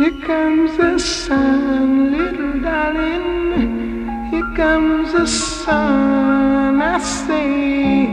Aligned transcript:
Here 0.00 0.18
comes 0.22 0.78
the 0.78 0.98
sun, 0.98 2.10
little 2.16 2.58
darling. 2.62 4.30
Here 4.30 4.50
comes 4.56 5.12
the 5.12 5.26
sun. 5.26 6.80
I 6.80 6.98
say 7.00 8.06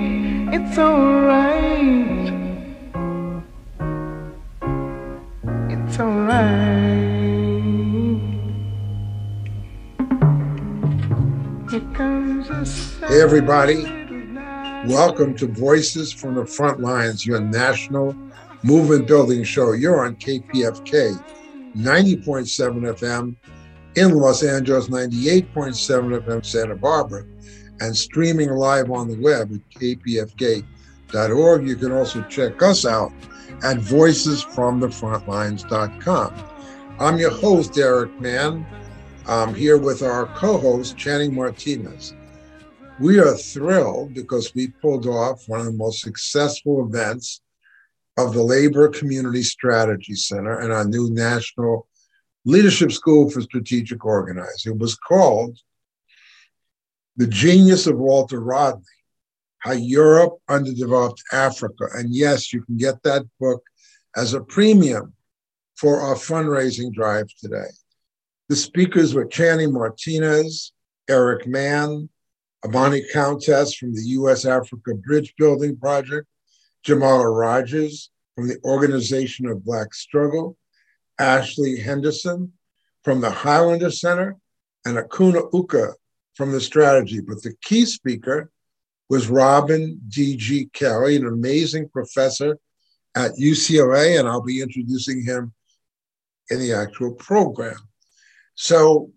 it's 0.51 0.77
alright. 0.77 2.27
It's 5.71 5.97
alright. 5.97 6.43
Here 11.71 11.93
comes 11.93 12.49
the 12.49 12.65
sun. 12.65 13.09
Hey, 13.09 13.21
everybody. 13.21 13.83
Welcome 14.91 15.35
to 15.35 15.47
Voices 15.47 16.11
from 16.11 16.35
the 16.35 16.45
Front 16.45 16.81
Lines, 16.81 17.25
your 17.25 17.39
national 17.39 18.13
movement 18.61 19.07
building 19.07 19.45
show. 19.45 19.71
You're 19.71 20.05
on 20.05 20.17
KPFK 20.17 21.36
90.7 21.77 22.97
FM 22.97 23.35
in 23.95 24.13
Los 24.13 24.43
Angeles, 24.43 24.89
98.7 24.89 26.21
FM 26.21 26.45
Santa 26.45 26.75
Barbara, 26.75 27.23
and 27.79 27.95
streaming 27.95 28.49
live 28.49 28.91
on 28.91 29.07
the 29.07 29.17
web 29.19 29.53
at 29.53 29.61
kpfk.org. 29.79 31.67
You 31.67 31.75
can 31.75 31.91
also 31.91 32.23
check 32.23 32.63
us 32.63 32.85
out 32.85 33.11
at 33.63 33.77
voicesfromthefrontlines.com. 33.77 36.33
I'm 36.99 37.17
your 37.17 37.31
host, 37.31 37.77
Eric 37.77 38.19
Mann. 38.19 38.65
I'm 39.27 39.53
here 39.53 39.77
with 39.77 40.01
our 40.01 40.25
co 40.35 40.57
host, 40.57 40.97
Channing 40.97 41.35
Martinez. 41.35 42.15
We 42.99 43.19
are 43.19 43.35
thrilled 43.35 44.15
because 44.15 44.55
we 44.55 44.69
pulled 44.69 45.05
off 45.05 45.47
one 45.47 45.59
of 45.59 45.67
the 45.67 45.73
most 45.73 46.01
successful 46.01 46.83
events 46.85 47.41
of 48.17 48.33
the 48.33 48.41
Labor 48.41 48.89
Community 48.89 49.43
Strategy 49.43 50.15
Center 50.15 50.59
and 50.59 50.73
our 50.73 50.85
new 50.85 51.09
National 51.11 51.87
Leadership 52.45 52.91
School 52.91 53.29
for 53.29 53.41
Strategic 53.41 54.03
Organizing. 54.03 54.73
It 54.73 54.79
was 54.79 54.95
called 54.95 55.59
The 57.15 57.27
Genius 57.27 57.85
of 57.85 57.97
Walter 57.97 58.39
Rodney 58.39 58.83
How 59.59 59.73
Europe 59.73 60.39
Underdeveloped 60.49 61.21
Africa. 61.31 61.85
And 61.93 62.13
yes, 62.13 62.51
you 62.51 62.63
can 62.63 62.77
get 62.77 63.03
that 63.03 63.23
book 63.39 63.61
as 64.15 64.33
a 64.33 64.41
premium 64.41 65.13
for 65.75 66.01
our 66.01 66.15
fundraising 66.15 66.91
drive 66.91 67.27
today. 67.39 67.69
The 68.49 68.55
speakers 68.55 69.13
were 69.13 69.25
Channing 69.25 69.73
Martinez, 69.73 70.73
Eric 71.07 71.45
Mann, 71.45 72.09
Imani 72.65 73.03
Countess 73.13 73.75
from 73.75 73.93
the 73.93 74.01
U.S. 74.01 74.45
Africa 74.45 74.95
Bridge 74.95 75.33
Building 75.37 75.77
Project, 75.77 76.27
Jamala 76.87 77.37
Rogers 77.37 78.09
from 78.35 78.47
the 78.47 78.57
Organization 78.63 79.47
of 79.47 79.65
Black 79.65 79.93
Struggle, 79.93 80.57
Ashley 81.19 81.77
Henderson 81.77 82.53
from 83.03 83.19
the 83.19 83.29
Highlander 83.29 83.91
Center, 83.91 84.37
and 84.85 84.97
Akuna 84.97 85.49
Uka 85.53 85.93
from 86.35 86.53
the 86.53 86.61
Strategy. 86.61 87.19
But 87.19 87.43
the 87.43 87.55
key 87.61 87.85
speaker 87.85 88.51
was 89.09 89.27
Robin 89.27 89.99
D.G. 90.07 90.69
Kelley, 90.71 91.17
an 91.17 91.25
amazing 91.25 91.89
professor 91.89 92.57
at 93.15 93.31
UCLA, 93.33 94.19
and 94.19 94.27
I'll 94.27 94.41
be 94.41 94.61
introducing 94.61 95.23
him 95.23 95.53
in 96.49 96.59
the 96.59 96.73
actual 96.73 97.13
program. 97.15 97.77
So 98.55 99.11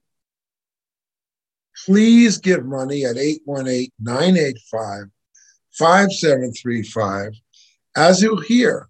please 1.86 2.38
give 2.38 2.64
money 2.64 3.04
at 3.04 3.16
818 3.16 3.90
985 4.00 5.04
5735. 5.72 7.32
As 7.96 8.22
you 8.22 8.36
hear, 8.36 8.88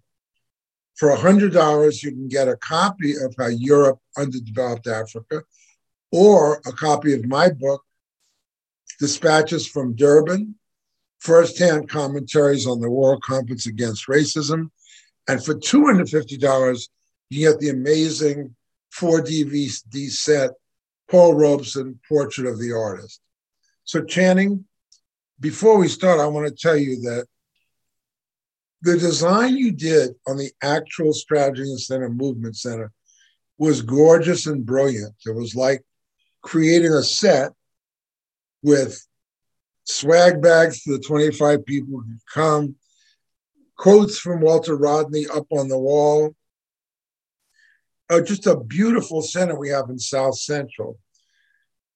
for 0.96 1.16
$100, 1.16 2.02
you 2.02 2.10
can 2.10 2.28
get 2.28 2.48
a 2.48 2.56
copy 2.56 3.12
of 3.12 3.34
How 3.38 3.46
Europe 3.46 3.98
Underdeveloped 4.18 4.86
Africa 4.86 5.42
or 6.12 6.60
a 6.66 6.72
copy 6.72 7.14
of 7.14 7.26
my 7.26 7.48
book, 7.48 7.82
Dispatches 8.98 9.66
from 9.66 9.94
Durban, 9.94 10.56
firsthand 11.20 11.88
commentaries 11.88 12.66
on 12.66 12.80
the 12.80 12.90
World 12.90 13.22
Conference 13.22 13.66
Against 13.66 14.08
Racism. 14.08 14.70
And 15.26 15.42
for 15.42 15.54
$250, 15.54 16.88
you 17.30 17.48
get 17.48 17.60
the 17.60 17.70
amazing 17.70 18.54
4 18.92 19.22
DVD 19.22 20.10
set, 20.10 20.50
Paul 21.10 21.34
Robeson, 21.34 21.98
Portrait 22.06 22.46
of 22.46 22.58
the 22.58 22.72
Artist. 22.72 23.20
So, 23.84 24.04
Channing, 24.04 24.66
before 25.38 25.78
we 25.78 25.88
start, 25.88 26.20
I 26.20 26.26
want 26.26 26.46
to 26.46 26.54
tell 26.54 26.76
you 26.76 27.00
that 27.02 27.26
the 28.82 28.96
design 28.96 29.56
you 29.56 29.72
did 29.72 30.10
on 30.26 30.36
the 30.36 30.50
actual 30.62 31.12
Strategy 31.12 31.62
and 31.62 31.80
Center 31.80 32.08
Movement 32.08 32.56
Center 32.56 32.92
was 33.58 33.82
gorgeous 33.82 34.46
and 34.46 34.64
brilliant. 34.64 35.14
It 35.26 35.34
was 35.34 35.54
like 35.54 35.84
creating 36.42 36.92
a 36.92 37.02
set 37.02 37.52
with 38.62 39.06
swag 39.84 40.40
bags 40.40 40.80
for 40.80 40.92
the 40.92 41.00
25 41.00 41.66
people 41.66 42.00
who 42.00 42.14
come, 42.32 42.76
quotes 43.76 44.18
from 44.18 44.40
Walter 44.40 44.76
Rodney 44.76 45.26
up 45.26 45.46
on 45.50 45.68
the 45.68 45.78
wall. 45.78 46.34
Uh, 48.08 48.20
just 48.22 48.46
a 48.46 48.56
beautiful 48.56 49.22
center 49.22 49.58
we 49.58 49.68
have 49.68 49.90
in 49.90 49.98
South 49.98 50.36
Central. 50.36 50.98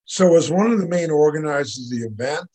So, 0.05 0.37
as 0.37 0.51
one 0.51 0.71
of 0.71 0.79
the 0.79 0.87
main 0.87 1.09
organizers 1.09 1.91
of 1.91 1.97
the 1.97 2.05
event, 2.05 2.47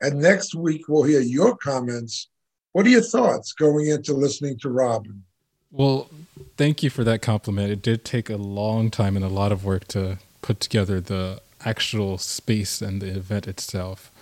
and 0.00 0.18
next 0.18 0.54
week 0.54 0.88
we'll 0.88 1.04
hear 1.04 1.20
your 1.20 1.56
comments 1.56 2.30
what 2.76 2.84
are 2.84 2.90
your 2.90 3.00
thoughts 3.00 3.54
going 3.54 3.86
into 3.86 4.12
listening 4.12 4.58
to 4.58 4.68
Robin? 4.68 5.24
Well, 5.70 6.10
thank 6.58 6.82
you 6.82 6.90
for 6.90 7.04
that 7.04 7.22
compliment. 7.22 7.72
It 7.72 7.80
did 7.80 8.04
take 8.04 8.28
a 8.28 8.36
long 8.36 8.90
time 8.90 9.16
and 9.16 9.24
a 9.24 9.30
lot 9.30 9.50
of 9.50 9.64
work 9.64 9.88
to 9.88 10.18
put 10.42 10.60
together 10.60 11.00
the 11.00 11.40
actual 11.64 12.18
space 12.18 12.82
and 12.82 13.00
the 13.00 13.06
event 13.06 13.48
itself. 13.48 14.12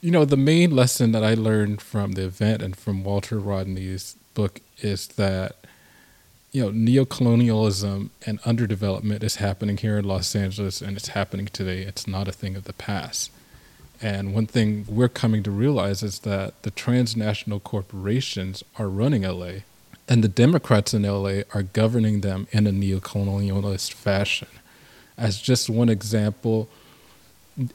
You 0.00 0.12
know, 0.12 0.24
the 0.24 0.36
main 0.36 0.70
lesson 0.70 1.10
that 1.10 1.24
I 1.24 1.34
learned 1.34 1.82
from 1.82 2.12
the 2.12 2.26
event 2.26 2.62
and 2.62 2.76
from 2.76 3.02
Walter 3.02 3.40
Rodney's 3.40 4.14
book 4.34 4.60
is 4.78 5.08
that, 5.08 5.56
you 6.52 6.62
know, 6.62 6.70
neocolonialism 6.70 8.10
and 8.24 8.40
underdevelopment 8.42 9.24
is 9.24 9.36
happening 9.36 9.78
here 9.78 9.98
in 9.98 10.04
Los 10.04 10.36
Angeles 10.36 10.80
and 10.80 10.96
it's 10.96 11.08
happening 11.08 11.46
today. 11.46 11.82
It's 11.82 12.06
not 12.06 12.28
a 12.28 12.32
thing 12.32 12.54
of 12.54 12.62
the 12.62 12.72
past. 12.72 13.32
And 14.02 14.34
one 14.34 14.46
thing 14.46 14.86
we're 14.88 15.08
coming 15.08 15.42
to 15.42 15.50
realize 15.50 16.02
is 16.02 16.20
that 16.20 16.62
the 16.62 16.70
transnational 16.70 17.60
corporations 17.60 18.64
are 18.78 18.88
running 18.88 19.22
LA, 19.22 19.62
and 20.08 20.24
the 20.24 20.28
Democrats 20.28 20.94
in 20.94 21.02
LA 21.02 21.42
are 21.54 21.62
governing 21.62 22.22
them 22.22 22.48
in 22.50 22.66
a 22.66 22.72
neocolonialist 22.72 23.92
fashion. 23.92 24.48
As 25.18 25.40
just 25.40 25.68
one 25.68 25.90
example, 25.90 26.68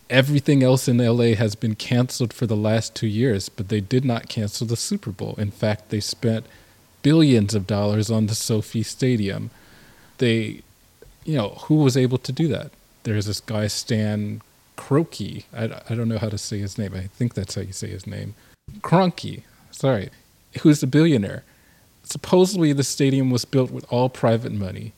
everything 0.09 0.63
else 0.63 0.87
in 0.87 0.97
LA 0.97 1.35
has 1.35 1.55
been 1.55 1.75
canceled 1.75 2.33
for 2.33 2.47
the 2.47 2.55
last 2.55 2.95
two 2.95 3.07
years, 3.07 3.49
but 3.49 3.69
they 3.69 3.79
did 3.79 4.03
not 4.03 4.27
cancel 4.27 4.65
the 4.65 4.75
Super 4.75 5.11
Bowl. 5.11 5.35
In 5.37 5.51
fact, 5.51 5.89
they 5.89 5.99
spent 5.99 6.45
billions 7.03 7.53
of 7.53 7.67
dollars 7.67 8.09
on 8.09 8.25
the 8.25 8.35
SoFi 8.35 8.81
Stadium. 8.81 9.51
They, 10.17 10.63
you 11.23 11.37
know, 11.37 11.49
who 11.65 11.75
was 11.75 11.95
able 11.95 12.17
to 12.17 12.31
do 12.31 12.47
that? 12.47 12.71
There's 13.03 13.27
this 13.27 13.39
guy, 13.39 13.67
Stan 13.67 14.41
Kroenke. 14.75 15.45
I, 15.53 15.81
I 15.89 15.95
don't 15.95 16.09
know 16.09 16.17
how 16.17 16.29
to 16.29 16.37
say 16.37 16.59
his 16.59 16.77
name. 16.77 16.93
I 16.93 17.07
think 17.07 17.33
that's 17.33 17.55
how 17.55 17.61
you 17.61 17.73
say 17.73 17.87
his 17.87 18.07
name. 18.07 18.35
Kroenke, 18.81 19.43
sorry, 19.71 20.09
who's 20.61 20.83
a 20.83 20.87
billionaire. 20.87 21.43
Supposedly, 22.03 22.71
the 22.73 22.83
stadium 22.83 23.31
was 23.31 23.45
built 23.45 23.71
with 23.71 23.85
all 23.91 24.09
private 24.09 24.51
money, 24.51 24.93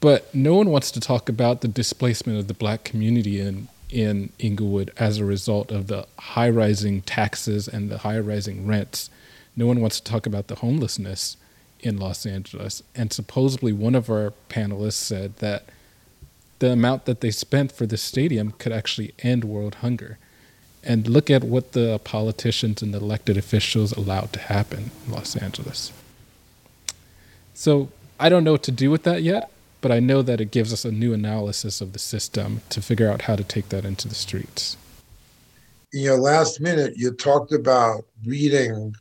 but 0.00 0.32
no 0.34 0.54
one 0.54 0.70
wants 0.70 0.90
to 0.92 1.00
talk 1.00 1.28
about 1.28 1.60
the 1.60 1.68
displacement 1.68 2.38
of 2.38 2.48
the 2.48 2.54
black 2.54 2.84
community 2.84 3.40
in 3.40 3.68
in 3.90 4.30
Inglewood 4.38 4.92
as 4.98 5.18
a 5.18 5.24
result 5.24 5.72
of 5.72 5.86
the 5.86 6.06
high 6.18 6.50
rising 6.50 7.00
taxes 7.02 7.66
and 7.66 7.90
the 7.90 7.98
high 7.98 8.18
rising 8.18 8.66
rents. 8.66 9.08
No 9.56 9.66
one 9.66 9.80
wants 9.80 9.98
to 10.00 10.10
talk 10.10 10.26
about 10.26 10.48
the 10.48 10.56
homelessness 10.56 11.36
in 11.80 11.96
Los 11.96 12.26
Angeles. 12.26 12.82
And 12.94 13.12
supposedly, 13.12 13.72
one 13.72 13.94
of 13.94 14.10
our 14.10 14.32
panelists 14.48 14.92
said 14.92 15.36
that 15.36 15.64
the 16.58 16.72
amount 16.72 17.04
that 17.06 17.20
they 17.20 17.30
spent 17.30 17.72
for 17.72 17.86
the 17.86 17.96
stadium 17.96 18.52
could 18.52 18.72
actually 18.72 19.14
end 19.20 19.44
world 19.44 19.76
hunger. 19.76 20.18
And 20.82 21.08
look 21.08 21.30
at 21.30 21.44
what 21.44 21.72
the 21.72 21.98
politicians 22.04 22.82
and 22.82 22.94
the 22.94 22.98
elected 22.98 23.36
officials 23.36 23.92
allowed 23.92 24.32
to 24.34 24.40
happen 24.40 24.90
in 25.06 25.12
Los 25.12 25.36
Angeles. 25.36 25.92
So 27.52 27.90
I 28.20 28.28
don't 28.28 28.44
know 28.44 28.52
what 28.52 28.62
to 28.64 28.72
do 28.72 28.90
with 28.90 29.02
that 29.02 29.22
yet, 29.22 29.50
but 29.80 29.92
I 29.92 30.00
know 30.00 30.22
that 30.22 30.40
it 30.40 30.50
gives 30.50 30.72
us 30.72 30.84
a 30.84 30.92
new 30.92 31.12
analysis 31.12 31.80
of 31.80 31.92
the 31.92 31.98
system 31.98 32.62
to 32.70 32.80
figure 32.80 33.10
out 33.10 33.22
how 33.22 33.36
to 33.36 33.44
take 33.44 33.68
that 33.68 33.84
into 33.84 34.08
the 34.08 34.14
streets. 34.14 34.76
In 35.92 36.00
your 36.00 36.18
last 36.18 36.60
minute, 36.60 36.94
you 36.96 37.12
talked 37.12 37.52
about 37.52 38.04
reading 38.26 38.94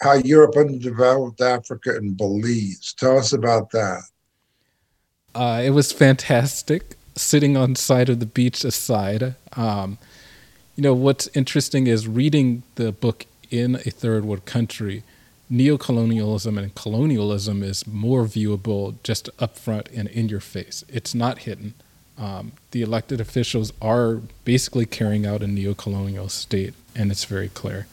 how 0.00 0.14
Europe 0.14 0.56
underdeveloped 0.56 1.40
Africa 1.40 1.96
and 1.96 2.16
Belize. 2.16 2.94
Tell 2.98 3.18
us 3.18 3.32
about 3.32 3.70
that. 3.70 4.02
Uh, 5.34 5.62
it 5.64 5.70
was 5.70 5.92
fantastic 5.92 6.96
sitting 7.14 7.56
on 7.56 7.74
side 7.74 8.08
of 8.08 8.20
the 8.20 8.26
beach 8.26 8.64
aside. 8.64 9.34
Um, 9.56 9.98
you 10.76 10.82
know, 10.82 10.94
what's 10.94 11.28
interesting 11.34 11.86
is 11.86 12.08
reading 12.08 12.62
the 12.76 12.92
book 12.92 13.26
in 13.50 13.76
a 13.76 13.90
third 13.90 14.24
world 14.24 14.44
country 14.46 15.02
neocolonialism 15.52 16.58
and 16.58 16.74
colonialism 16.74 17.62
is 17.62 17.86
more 17.86 18.24
viewable 18.24 18.94
just 19.02 19.28
upfront 19.36 19.86
and 19.94 20.08
in 20.08 20.28
your 20.28 20.40
face. 20.40 20.82
It's 20.88 21.14
not 21.14 21.40
hidden. 21.40 21.74
Um, 22.16 22.52
the 22.70 22.80
elected 22.80 23.20
officials 23.20 23.72
are 23.82 24.22
basically 24.44 24.86
carrying 24.86 25.26
out 25.26 25.42
a 25.42 25.46
neocolonial 25.46 26.30
state, 26.30 26.72
and 26.96 27.10
it's 27.10 27.24
very 27.26 27.48
clear. 27.48 27.86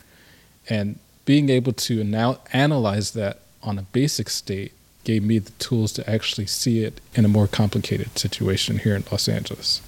And 0.70 1.00
being 1.26 1.50
able 1.50 1.74
to 1.74 2.04
now 2.04 2.40
analyze 2.54 3.12
that 3.12 3.40
on 3.62 3.78
a 3.78 3.82
basic 3.84 4.30
state 4.30 4.72
gave 5.10 5.24
me 5.24 5.40
the 5.40 5.50
tools 5.54 5.92
to 5.92 6.08
actually 6.08 6.46
see 6.46 6.84
it 6.84 7.02
in 7.16 7.26
a 7.26 7.28
more 7.28 7.48
complicated 7.48 8.16
situation 8.20 8.78
here 8.78 8.96
in 8.96 9.04
Los 9.12 9.28
Angeles. 9.28 9.82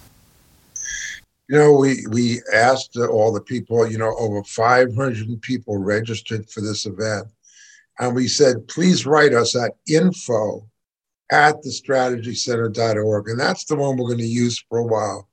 You 1.48 1.60
know, 1.60 1.74
we 1.74 2.08
we 2.10 2.42
asked 2.52 2.98
all 2.98 3.32
the 3.32 3.42
people. 3.54 3.88
You 3.88 4.00
know, 4.00 4.16
over 4.18 4.44
500 4.44 5.40
people 5.44 5.78
registered 5.78 6.50
for 6.50 6.62
this 6.62 6.88
event, 6.88 7.28
and 8.00 8.16
we 8.16 8.28
said, 8.28 8.68
please 8.68 9.06
write 9.06 9.34
us 9.34 9.56
at 9.56 9.74
info 9.88 10.68
at 11.32 11.62
thestrategycenter.org. 11.64 13.30
And 13.30 13.40
that's 13.40 13.66
the 13.66 13.76
one 13.76 13.98
we're 13.98 14.08
going 14.08 14.18
to 14.18 14.38
use 14.46 14.66
for 14.68 14.80
a 14.80 14.88
while. 14.96 15.30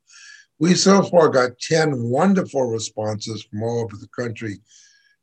We 0.58 0.74
so 0.74 1.02
far 1.02 1.30
got 1.30 1.58
10 1.60 2.02
wonderful 2.02 2.64
responses 2.64 3.42
from 3.42 3.62
all 3.62 3.80
over 3.84 3.96
the 3.96 4.08
country. 4.08 4.58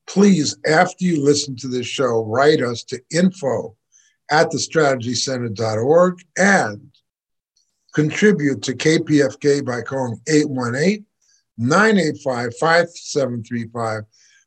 Please, 0.08 0.58
after 0.66 1.06
you 1.06 1.24
listen 1.24 1.56
to 1.58 1.68
this 1.68 1.86
show, 1.86 2.26
write 2.26 2.64
us 2.64 2.84
to 2.86 3.00
info 3.12 3.78
at 4.32 4.52
thestrategycenter.org 4.52 6.20
and 6.38 6.92
contribute 7.94 8.62
to 8.64 8.74
KPFK 8.74 9.66
by 9.66 9.82
calling 9.82 10.20
818 10.28 11.06
985 11.58 12.58
5735 12.58 14.04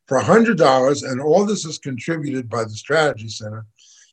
for 0.06 0.20
$100. 0.20 1.10
And 1.10 1.20
all 1.20 1.44
this 1.44 1.64
is 1.64 1.78
contributed 1.78 2.48
by 2.48 2.64
the 2.64 2.70
Strategy 2.70 3.28
Center. 3.28 3.66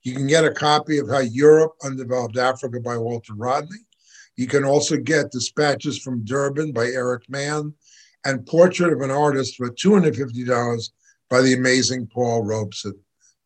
You 0.04 0.14
can 0.14 0.28
get 0.28 0.46
a 0.46 0.52
copy 0.52 1.00
of 1.00 1.10
How 1.10 1.20
Europe 1.20 1.76
Undeveloped 1.84 2.38
Africa 2.38 2.80
by 2.80 2.98
Walter 2.98 3.34
Rodney. 3.34 3.80
You 4.38 4.48
can 4.48 4.64
also 4.64 4.98
get 4.98 5.32
Dispatches 5.32 5.98
from 5.98 6.24
Durban 6.26 6.74
by 6.74 6.86
Eric 6.88 7.30
Mann 7.30 7.74
and 8.26 8.46
Portrait 8.46 8.94
of 8.94 9.02
an 9.02 9.12
Artist 9.12 9.56
for 9.56 9.70
$250 9.70 10.90
by 11.30 11.42
the 11.42 11.54
amazing 11.54 12.08
Paul 12.08 12.44
Robeson. 12.44 12.94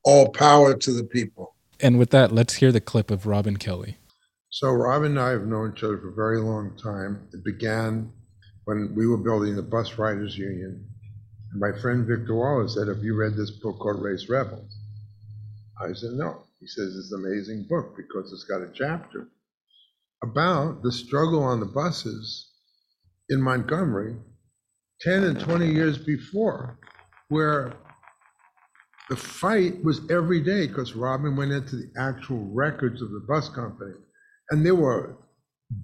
All 0.03 0.29
power 0.29 0.75
to 0.75 0.93
the 0.93 1.03
people. 1.03 1.55
And 1.81 1.97
with 1.97 2.09
that, 2.11 2.31
let's 2.31 2.55
hear 2.55 2.71
the 2.71 2.81
clip 2.81 3.11
of 3.11 3.25
Robin 3.25 3.57
Kelley. 3.57 3.97
So, 4.49 4.71
Robin 4.71 5.11
and 5.11 5.19
I 5.19 5.29
have 5.29 5.45
known 5.45 5.73
each 5.75 5.83
other 5.83 5.97
for 5.97 6.09
a 6.09 6.15
very 6.15 6.41
long 6.41 6.75
time. 6.77 7.27
It 7.33 7.43
began 7.45 8.11
when 8.65 8.93
we 8.95 9.07
were 9.07 9.17
building 9.17 9.55
the 9.55 9.61
Bus 9.61 9.97
Riders 9.97 10.37
Union. 10.37 10.85
And 11.51 11.59
my 11.59 11.79
friend 11.79 12.05
Victor 12.05 12.35
Wallace 12.35 12.75
said, 12.75 12.87
Have 12.87 13.03
you 13.03 13.15
read 13.15 13.35
this 13.35 13.51
book 13.51 13.79
called 13.79 14.01
Race 14.03 14.27
Rebels? 14.29 14.77
I 15.81 15.93
said, 15.93 16.11
No. 16.13 16.43
He 16.59 16.67
says 16.67 16.95
it's 16.97 17.11
an 17.13 17.23
amazing 17.25 17.67
book 17.69 17.95
because 17.95 18.33
it's 18.33 18.43
got 18.43 18.61
a 18.61 18.69
chapter 18.73 19.29
about 20.21 20.83
the 20.83 20.91
struggle 20.91 21.41
on 21.41 21.61
the 21.61 21.65
buses 21.65 22.51
in 23.29 23.41
Montgomery 23.41 24.17
10 25.01 25.23
and 25.23 25.39
20 25.39 25.71
years 25.71 25.97
before, 25.97 26.77
where 27.29 27.73
the 29.09 29.15
fight 29.15 29.83
was 29.83 30.01
every 30.11 30.39
day 30.39 30.67
because 30.67 30.95
Robin 30.95 31.35
went 31.35 31.51
into 31.51 31.75
the 31.75 31.91
actual 31.97 32.45
records 32.53 33.01
of 33.01 33.11
the 33.11 33.25
bus 33.27 33.49
company. 33.49 33.95
And 34.51 34.63
there 34.65 34.75
were 34.75 35.17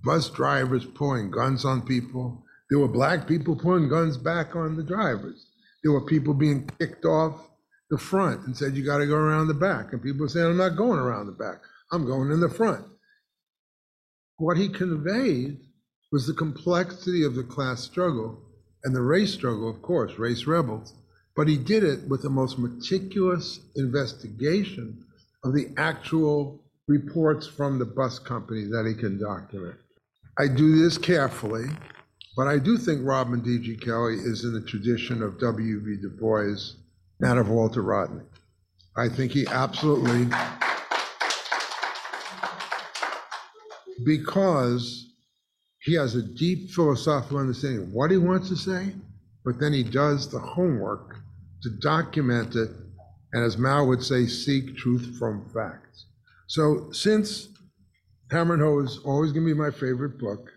bus 0.03 0.29
drivers 0.29 0.85
pulling 0.85 1.31
guns 1.31 1.65
on 1.65 1.81
people. 1.81 2.43
There 2.69 2.79
were 2.79 2.87
black 2.87 3.27
people 3.27 3.55
pulling 3.55 3.89
guns 3.89 4.17
back 4.17 4.55
on 4.55 4.75
the 4.75 4.83
drivers. 4.83 5.47
There 5.83 5.91
were 5.91 6.05
people 6.05 6.33
being 6.33 6.69
kicked 6.79 7.05
off 7.05 7.49
the 7.89 7.97
front 7.97 8.45
and 8.45 8.55
said, 8.55 8.75
you 8.75 8.83
got 8.85 8.99
to 8.99 9.07
go 9.07 9.15
around 9.15 9.47
the 9.47 9.53
back. 9.53 9.91
And 9.91 10.01
people 10.01 10.27
saying, 10.27 10.45
I'm 10.45 10.57
not 10.57 10.75
going 10.75 10.99
around 10.99 11.25
the 11.25 11.31
back. 11.31 11.61
I'm 11.91 12.05
going 12.05 12.31
in 12.31 12.39
the 12.39 12.49
front. 12.49 12.85
What 14.37 14.57
he 14.57 14.69
conveyed 14.69 15.59
was 16.11 16.27
the 16.27 16.33
complexity 16.33 17.23
of 17.23 17.35
the 17.35 17.43
class 17.43 17.81
struggle 17.81 18.41
and 18.83 18.95
the 18.95 19.01
race 19.01 19.33
struggle, 19.33 19.69
of 19.69 19.81
course, 19.81 20.19
race 20.19 20.45
rebels. 20.45 20.93
But 21.35 21.47
he 21.47 21.57
did 21.57 21.83
it 21.83 22.07
with 22.07 22.21
the 22.21 22.29
most 22.29 22.57
meticulous 22.57 23.59
investigation 23.75 25.05
of 25.43 25.53
the 25.53 25.69
actual 25.77 26.61
reports 26.87 27.45
from 27.47 27.77
the 27.77 27.85
bus 27.85 28.19
company 28.19 28.63
that 28.65 28.85
he 28.85 28.93
can 28.93 29.19
document. 29.19 29.75
I 30.37 30.47
do 30.47 30.77
this 30.77 30.97
carefully, 30.97 31.65
but 32.37 32.47
I 32.47 32.59
do 32.59 32.77
think 32.77 33.01
Robin 33.03 33.41
D.G. 33.41 33.77
Kelley 33.77 34.15
is 34.15 34.43
in 34.43 34.53
the 34.53 34.61
tradition 34.61 35.21
of 35.21 35.39
W.B. 35.39 35.97
Du 36.01 36.09
Bois 36.09 36.55
that 37.19 37.37
of 37.37 37.49
Walter 37.49 37.81
Rodney. 37.81 38.23
I 38.97 39.09
think 39.09 39.31
he 39.31 39.47
absolutely, 39.47 40.27
because 44.05 45.13
he 45.79 45.93
has 45.95 46.15
a 46.15 46.21
deep 46.21 46.71
philosophical 46.71 47.37
understanding 47.37 47.83
of 47.83 47.93
what 47.93 48.11
he 48.11 48.17
wants 48.17 48.49
to 48.49 48.55
say, 48.55 48.93
but 49.45 49.59
then 49.59 49.71
he 49.71 49.83
does 49.83 50.29
the 50.29 50.39
homework 50.39 51.15
to 51.63 51.69
document 51.81 52.55
it, 52.55 52.71
and 53.33 53.43
as 53.43 53.57
Mao 53.57 53.85
would 53.85 54.03
say, 54.03 54.25
seek 54.25 54.75
truth 54.75 55.15
from 55.17 55.49
facts. 55.53 56.07
So 56.47 56.91
since 56.91 57.47
Hammer 58.31 58.55
and 58.55 58.63
Hoe 58.63 58.79
is 58.79 58.99
always 59.05 59.31
going 59.31 59.45
to 59.45 59.53
be 59.53 59.59
my 59.59 59.71
favorite 59.71 60.19
book, 60.19 60.49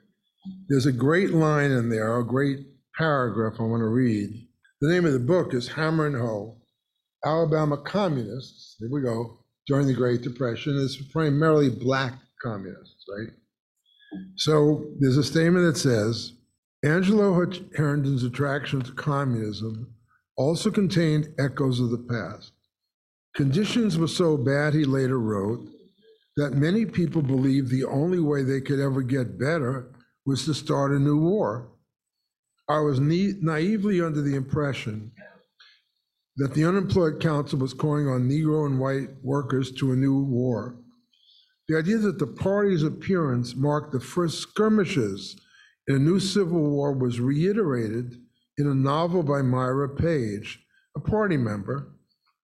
there's 0.69 0.87
a 0.87 0.93
great 0.93 1.31
line 1.31 1.71
in 1.71 1.89
there, 1.89 2.19
a 2.19 2.25
great 2.25 2.67
paragraph 2.97 3.61
I 3.61 3.65
want 3.65 3.81
to 3.81 3.89
read 3.89 4.49
the 4.81 4.89
name 4.89 5.07
of 5.07 5.13
the 5.13 5.19
book 5.19 5.55
is 5.55 5.67
Hammer 5.67 6.07
and 6.07 6.15
Hoe 6.15 6.57
Alabama 7.25 7.77
Communists, 7.79 8.77
here 8.79 8.89
we 8.89 9.03
go, 9.03 9.41
during 9.67 9.89
the 9.89 9.93
Great 9.93 10.23
Depression. 10.23 10.79
It's 10.79 10.97
primarily 11.11 11.69
black 11.69 12.15
communists, 12.41 13.05
right? 13.09 13.33
So 14.37 14.87
there's 15.01 15.17
a 15.17 15.25
statement 15.25 15.65
that 15.65 15.81
says 15.81 16.33
Angelo 16.85 17.35
Herndon's 17.77 18.23
attraction 18.23 18.83
to 18.83 18.93
communism 18.93 19.95
also 20.37 20.71
contained 20.71 21.35
echoes 21.39 21.81
of 21.81 21.91
the 21.91 21.99
past. 21.99 22.53
Conditions 23.35 23.99
were 23.99 24.07
so 24.07 24.37
bad, 24.37 24.75
he 24.75 24.85
later 24.85 25.19
wrote, 25.19 25.69
that 26.37 26.55
many 26.55 26.87
people 26.87 27.21
believed 27.21 27.69
the 27.69 27.85
only 27.85 28.21
way 28.21 28.45
they 28.45 28.61
could 28.61 28.79
ever 28.79 29.03
get 29.03 29.41
better 29.41 29.93
was 30.25 30.45
to 30.45 30.55
start 30.55 30.93
a 30.93 30.99
new 30.99 31.19
war. 31.19 31.69
I 32.69 32.79
was 32.79 33.01
naively 33.01 34.01
under 34.01 34.23
the 34.23 34.37
impression 34.37 35.11
that 36.37 36.55
the 36.55 36.65
unemployed 36.65 37.21
council 37.21 37.59
was 37.59 37.75
calling 37.75 38.07
on 38.07 38.29
Negro 38.29 38.67
and 38.67 38.79
white 38.79 39.09
workers 39.25 39.73
to 39.73 39.91
a 39.91 39.97
new 39.97 40.23
war. 40.23 40.77
The 41.67 41.77
idea 41.77 41.99
that 41.99 42.21
the 42.21 42.27
party's 42.29 42.85
appearance 42.85 43.57
marked 43.57 43.91
the 43.91 44.01
first 44.01 44.39
skirmishes 44.39 45.37
in 45.89 45.97
a 45.97 45.99
new 45.99 46.21
civil 46.21 46.61
war 46.61 46.93
was 46.93 47.19
reiterated 47.19 48.15
in 48.59 48.67
a 48.67 48.75
novel 48.75 49.23
by 49.23 49.41
Myra 49.41 49.89
Page, 49.89 50.63
a 50.95 51.01
party 51.01 51.39
member 51.39 51.95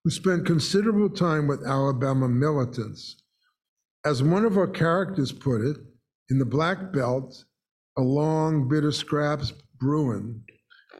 who 0.03 0.11
spent 0.11 0.47
considerable 0.47 1.11
time 1.11 1.47
with 1.47 1.67
Alabama 1.67 2.27
militants. 2.27 3.23
As 4.05 4.23
one 4.23 4.47
of 4.47 4.57
our 4.57 4.67
characters 4.67 5.31
put 5.31 5.61
it, 5.61 5.77
in 6.31 6.39
the 6.39 6.45
Black 6.47 6.91
Belt, 6.93 7.45
a 7.99 8.03
long, 8.03 8.67
bitter 8.67 8.93
scraps 8.93 9.53
brewing, 9.79 10.43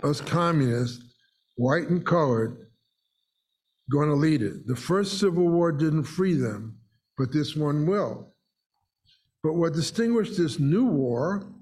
us 0.03 0.21
communists, 0.21 1.15
white 1.57 1.89
and 1.89 2.05
colored, 2.05 2.67
going 3.91 4.11
to 4.11 4.15
lead 4.15 4.43
it. 4.43 4.67
The 4.67 4.77
first 4.77 5.19
Civil 5.19 5.49
War 5.49 5.73
didn't 5.73 6.05
free 6.05 6.35
them, 6.35 6.79
but 7.17 7.33
this 7.33 7.57
one 7.57 7.87
will. 7.87 8.35
But 9.43 9.55
what 9.55 9.73
distinguished 9.73 10.37
this 10.37 10.59
new 10.59 10.85
war 10.85 11.54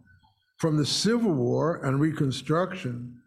from 0.62 0.76
the 0.76 0.86
Civil 0.86 1.32
War 1.32 1.84
and 1.84 1.98
Reconstruction 1.98 3.20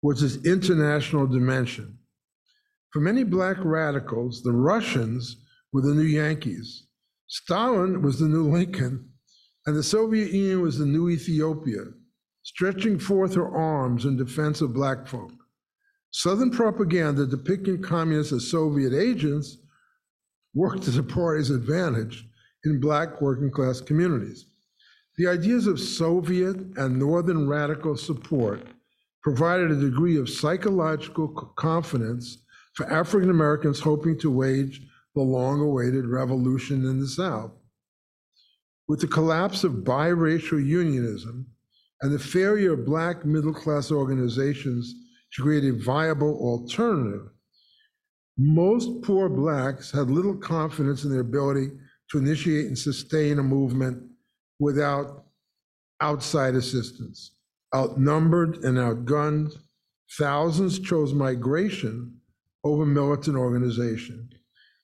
was 0.00 0.22
its 0.22 0.42
international 0.46 1.26
dimension. 1.26 1.98
For 2.94 3.00
many 3.00 3.24
black 3.24 3.58
radicals, 3.60 4.42
the 4.42 4.52
Russians 4.52 5.36
were 5.70 5.82
the 5.82 5.92
new 5.92 6.00
Yankees. 6.00 6.86
Stalin 7.26 8.00
was 8.00 8.18
the 8.18 8.26
new 8.26 8.48
Lincoln, 8.48 9.06
and 9.66 9.76
the 9.76 9.82
Soviet 9.82 10.30
Union 10.30 10.62
was 10.62 10.78
the 10.78 10.86
new 10.86 11.10
Ethiopia 11.10 11.84
stretching 12.42 12.98
forth 12.98 13.34
her 13.34 13.54
arms 13.54 14.06
in 14.06 14.16
defense 14.16 14.62
of 14.62 14.72
black 14.72 15.06
folk. 15.06 15.32
Southern 16.10 16.50
propaganda 16.50 17.26
depicting 17.26 17.82
communists 17.82 18.32
as 18.32 18.50
Soviet 18.50 18.94
agents 18.94 19.58
worked 20.54 20.84
to 20.84 20.90
the 20.90 21.02
party's 21.02 21.50
advantage 21.50 22.26
in 22.64 22.80
black 22.80 23.20
working 23.20 23.50
class 23.50 23.82
communities. 23.82 24.46
The 25.18 25.26
ideas 25.26 25.66
of 25.66 25.80
Soviet 25.80 26.56
and 26.76 26.96
Northern 26.96 27.48
radical 27.48 27.96
support 27.96 28.68
provided 29.22 29.72
a 29.72 29.80
degree 29.80 30.16
of 30.16 30.30
psychological 30.30 31.28
confidence 31.56 32.44
for 32.74 32.90
African 32.90 33.28
Americans 33.28 33.80
hoping 33.80 34.16
to 34.20 34.30
wage 34.30 34.80
the 35.16 35.22
long 35.22 35.60
awaited 35.60 36.06
revolution 36.06 36.84
in 36.84 37.00
the 37.00 37.08
South. 37.08 37.50
With 38.86 39.00
the 39.00 39.08
collapse 39.08 39.64
of 39.64 39.82
biracial 39.84 40.64
unionism, 40.64 41.48
and 42.00 42.12
the 42.12 42.18
failure 42.20 42.74
of 42.74 42.86
Black 42.86 43.24
middle 43.24 43.52
class 43.52 43.90
organizations 43.90 44.94
to 45.34 45.42
create 45.42 45.64
a 45.64 45.72
viable 45.72 46.38
alternative, 46.38 47.28
Most 48.38 49.02
poor 49.02 49.28
blacks 49.28 49.90
had 49.90 50.12
little 50.12 50.36
confidence 50.36 51.02
in 51.02 51.10
their 51.10 51.22
ability 51.22 51.72
to 52.10 52.18
initiate 52.18 52.66
and 52.66 52.78
sustain 52.78 53.40
a 53.40 53.42
movement 53.42 54.00
without 54.58 55.24
outside 56.00 56.54
assistance. 56.54 57.32
Outnumbered 57.74 58.64
and 58.64 58.78
outgunned, 58.78 59.54
thousands 60.18 60.78
chose 60.78 61.12
migration 61.12 62.14
over 62.64 62.86
militant 62.86 63.36
organization, 63.36 64.28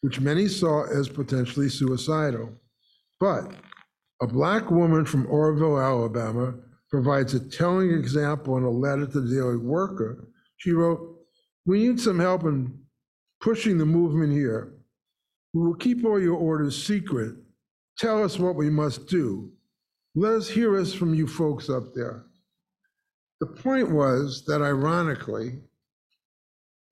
which 0.02 0.20
many 0.20 0.48
saw 0.48 0.84
as 0.84 1.08
potentially 1.08 1.68
suicidal. 1.68 2.52
But 3.20 3.52
a 4.20 4.26
black 4.26 4.70
woman 4.70 5.04
from 5.04 5.26
Orrville, 5.26 5.82
Alabama, 5.82 6.54
provides 6.90 7.34
a 7.34 7.40
telling 7.40 7.90
example 7.90 8.56
in 8.56 8.64
a 8.64 8.70
letter 8.70 9.06
to 9.06 9.20
the 9.20 9.34
Daily 9.34 9.56
Worker. 9.56 10.28
She 10.58 10.72
wrote, 10.72 11.18
We 11.66 11.88
need 11.88 12.00
some 12.00 12.20
help 12.20 12.44
in 12.44 12.78
pushing 13.40 13.78
the 13.78 13.86
movement 13.86 14.32
here. 14.32 14.74
We 15.52 15.62
will 15.62 15.74
keep 15.74 16.04
all 16.04 16.20
your 16.20 16.36
orders 16.36 16.80
secret. 16.80 17.34
Tell 17.98 18.22
us 18.22 18.38
what 18.38 18.56
we 18.56 18.70
must 18.70 19.06
do. 19.08 19.52
Let 20.16 20.34
us 20.34 20.48
hear 20.48 20.78
us 20.78 20.94
from 20.94 21.12
you 21.12 21.26
folks 21.26 21.68
up 21.68 21.92
there. 21.92 22.24
The 23.40 23.46
point 23.46 23.90
was 23.90 24.44
that 24.46 24.62
ironically, 24.62 25.58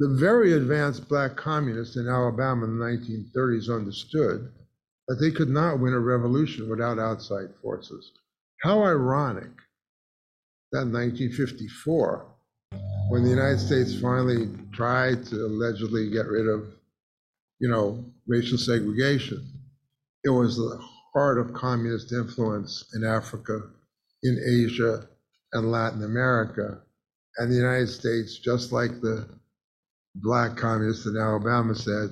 the 0.00 0.08
very 0.08 0.54
advanced 0.54 1.08
black 1.08 1.36
communists 1.36 1.96
in 1.96 2.08
Alabama 2.08 2.64
in 2.64 2.78
the 2.78 2.84
1930s 2.84 3.72
understood 3.72 4.50
that 5.06 5.16
they 5.20 5.30
could 5.30 5.50
not 5.50 5.78
win 5.78 5.92
a 5.92 6.00
revolution 6.00 6.68
without 6.68 6.98
outside 6.98 7.54
forces. 7.62 8.10
How 8.62 8.82
ironic 8.82 9.52
that 10.72 10.82
in 10.82 10.92
1954, 10.92 12.26
when 13.08 13.22
the 13.22 13.30
United 13.30 13.60
States 13.60 14.00
finally 14.00 14.48
tried 14.72 15.24
to 15.26 15.46
allegedly 15.46 16.10
get 16.10 16.26
rid 16.26 16.48
of, 16.48 16.74
you 17.60 17.68
know, 17.68 18.04
racial 18.26 18.58
segregation, 18.58 19.46
it 20.24 20.30
was 20.30 20.56
the 20.56 20.82
heart 21.14 21.38
of 21.38 21.52
communist 21.52 22.12
influence 22.12 22.84
in 22.94 23.04
Africa, 23.04 23.60
in 24.22 24.38
Asia, 24.46 25.08
and 25.52 25.70
Latin 25.70 26.04
America. 26.04 26.80
And 27.38 27.50
the 27.50 27.56
United 27.56 27.88
States, 27.88 28.38
just 28.38 28.72
like 28.72 29.00
the 29.00 29.28
black 30.16 30.56
communists 30.56 31.06
in 31.06 31.16
Alabama 31.16 31.74
said, 31.74 32.10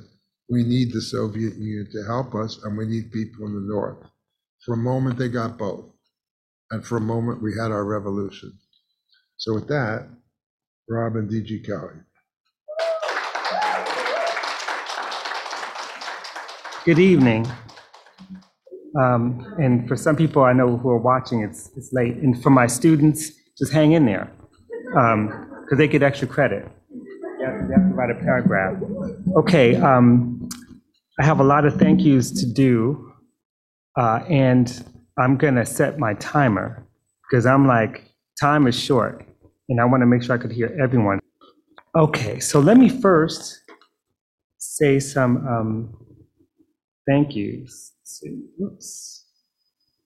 we 0.49 0.65
need 0.65 0.93
the 0.93 1.01
Soviet 1.01 1.55
Union 1.55 1.89
to 1.93 2.05
help 2.05 2.35
us, 2.35 2.59
and 2.65 2.77
we 2.77 2.87
need 2.87 3.13
people 3.13 3.47
in 3.47 3.55
the 3.55 3.73
North. 3.73 3.99
For 4.65 4.75
a 4.75 4.79
moment, 4.79 5.19
they 5.19 5.29
got 5.29 5.57
both. 5.57 5.87
And 6.73 6.85
for 6.85 6.97
a 6.99 7.01
moment, 7.01 7.43
we 7.43 7.53
had 7.53 7.71
our 7.71 7.85
revolution. 7.85 8.53
So 9.37 9.55
with 9.55 9.69
that, 9.69 10.09
Robin 10.89 11.29
DG 11.29 11.65
Kelley. 11.65 11.95
Good 16.85 16.99
evening. 16.99 17.47
Um, 18.99 19.55
and 19.59 19.87
for 19.87 19.97
some 19.97 20.17
people 20.17 20.43
I 20.43 20.53
know 20.53 20.77
who 20.77 20.89
are 20.91 20.99
watching, 20.99 21.43
it's, 21.43 21.71
it's 21.77 21.93
late. 21.93 22.17
And 22.17 22.41
for 22.43 22.51
my 22.51 22.67
students, 22.67 23.31
just 23.59 23.73
hang 23.73 23.93
in 23.93 24.07
there 24.07 24.31
because 24.85 25.79
they 25.79 25.87
get 25.87 26.03
extra 26.03 26.27
credit. 26.27 26.67
You 26.91 27.47
have, 27.47 27.55
you 27.55 27.73
have 27.73 27.89
to 27.89 27.95
write 27.95 28.11
a 28.11 28.15
paragraph. 28.15 28.83
Okay, 29.37 29.77
um, 29.77 30.49
I 31.19 31.25
have 31.25 31.41
a 31.41 31.45
lot 31.45 31.65
of 31.65 31.77
thank 31.77 32.01
yous 32.01 32.31
to 32.33 32.47
do, 32.47 33.13
uh, 33.97 34.21
and 34.29 34.85
I'm 35.19 35.37
going 35.37 35.55
to 35.55 35.67
set 35.67 35.99
my 35.99 36.15
timer 36.15 36.87
because 37.23 37.47
I'm 37.47 37.67
like, 37.67 38.13
time 38.41 38.67
is 38.67 38.79
short, 38.79 39.25
and 39.69 39.81
I 39.81 39.85
want 39.85 40.03
to 40.03 40.07
make 40.07 40.23
sure 40.23 40.35
I 40.35 40.39
could 40.39 40.53
hear 40.53 40.77
everyone. 40.83 41.21
Okay, 41.95 42.41
so 42.41 42.61
let 42.61 42.77
me 42.77 42.89
first 42.89 43.61
say 44.59 44.99
some 45.01 45.47
um, 45.47 45.97
thank 47.11 47.35
you. 47.35 47.67
Whoops. 48.59 49.27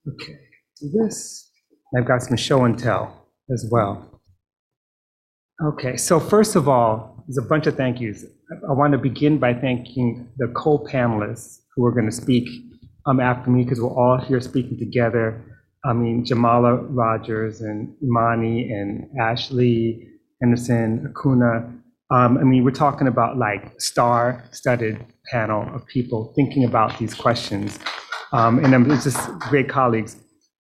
Okay, 0.07 0.37
do 0.81 0.89
this. 0.89 1.51
I've 1.97 2.05
got 2.05 2.21
some 2.23 2.37
show 2.37 2.65
and 2.65 2.77
tell 2.77 3.27
as 3.53 3.67
well. 3.71 4.21
Okay, 5.63 5.97
so 5.97 6.19
first 6.19 6.55
of 6.55 6.67
all, 6.67 7.23
there's 7.27 7.37
a 7.37 7.47
bunch 7.47 7.67
of 7.67 7.75
thank 7.75 8.01
yous. 8.01 8.25
I 8.69 8.73
want 8.73 8.91
to 8.91 8.97
begin 8.97 9.37
by 9.37 9.53
thanking 9.53 10.27
the 10.37 10.47
co-panelists 10.55 11.59
who 11.75 11.85
are 11.85 11.91
going 11.91 12.05
to 12.05 12.11
speak 12.11 12.47
um, 13.05 13.19
after 13.19 13.49
me 13.49 13.63
because 13.63 13.79
we're 13.79 13.89
all 13.89 14.19
here 14.19 14.41
speaking 14.41 14.77
together. 14.77 15.41
I 15.83 15.93
mean, 15.93 16.25
Jamala 16.25 16.85
Rogers 16.89 17.61
and 17.61 17.95
Imani 18.03 18.71
and 18.71 19.07
Ashley 19.19 20.09
Henderson, 20.41 21.07
Akuna. 21.07 21.79
Um, 22.11 22.37
I 22.37 22.43
mean, 22.43 22.63
we're 22.63 22.71
talking 22.71 23.07
about 23.07 23.37
like 23.37 23.79
star-studded 23.81 25.05
panel 25.31 25.67
of 25.73 25.85
people 25.87 26.33
thinking 26.35 26.63
about 26.63 26.97
these 26.99 27.13
questions. 27.13 27.79
Um, 28.31 28.63
and 28.63 28.75
I'm 28.75 28.87
just 28.89 29.27
great 29.39 29.69
colleagues. 29.69 30.17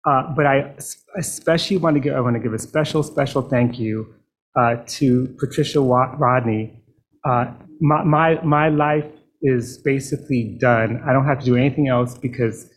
Uh, 0.07 0.35
but 0.35 0.47
I 0.47 0.75
especially 1.17 1.77
want 1.79 1.95
to 1.95 2.01
give, 2.01 2.15
I 2.15 2.21
want 2.21 2.37
to 2.37 2.41
give 2.41 2.55
a 2.55 2.59
special, 2.59 3.03
special 3.03 3.43
thank 3.43 3.79
you 3.79 4.15
uh, 4.59 4.77
to 4.87 5.35
Patricia 5.39 5.81
Rodney. 5.81 6.83
Uh, 7.25 7.53
my, 7.81 8.05
my, 8.05 8.43
my 8.43 8.69
life 8.69 9.07
is 9.43 9.79
basically 9.79 10.57
done. 10.61 11.03
I 11.07 11.13
don't 11.13 11.27
have 11.27 11.41
to 11.41 11.45
do 11.45 11.57
anything 11.57 11.89
else 11.89 12.17
because 12.17 12.71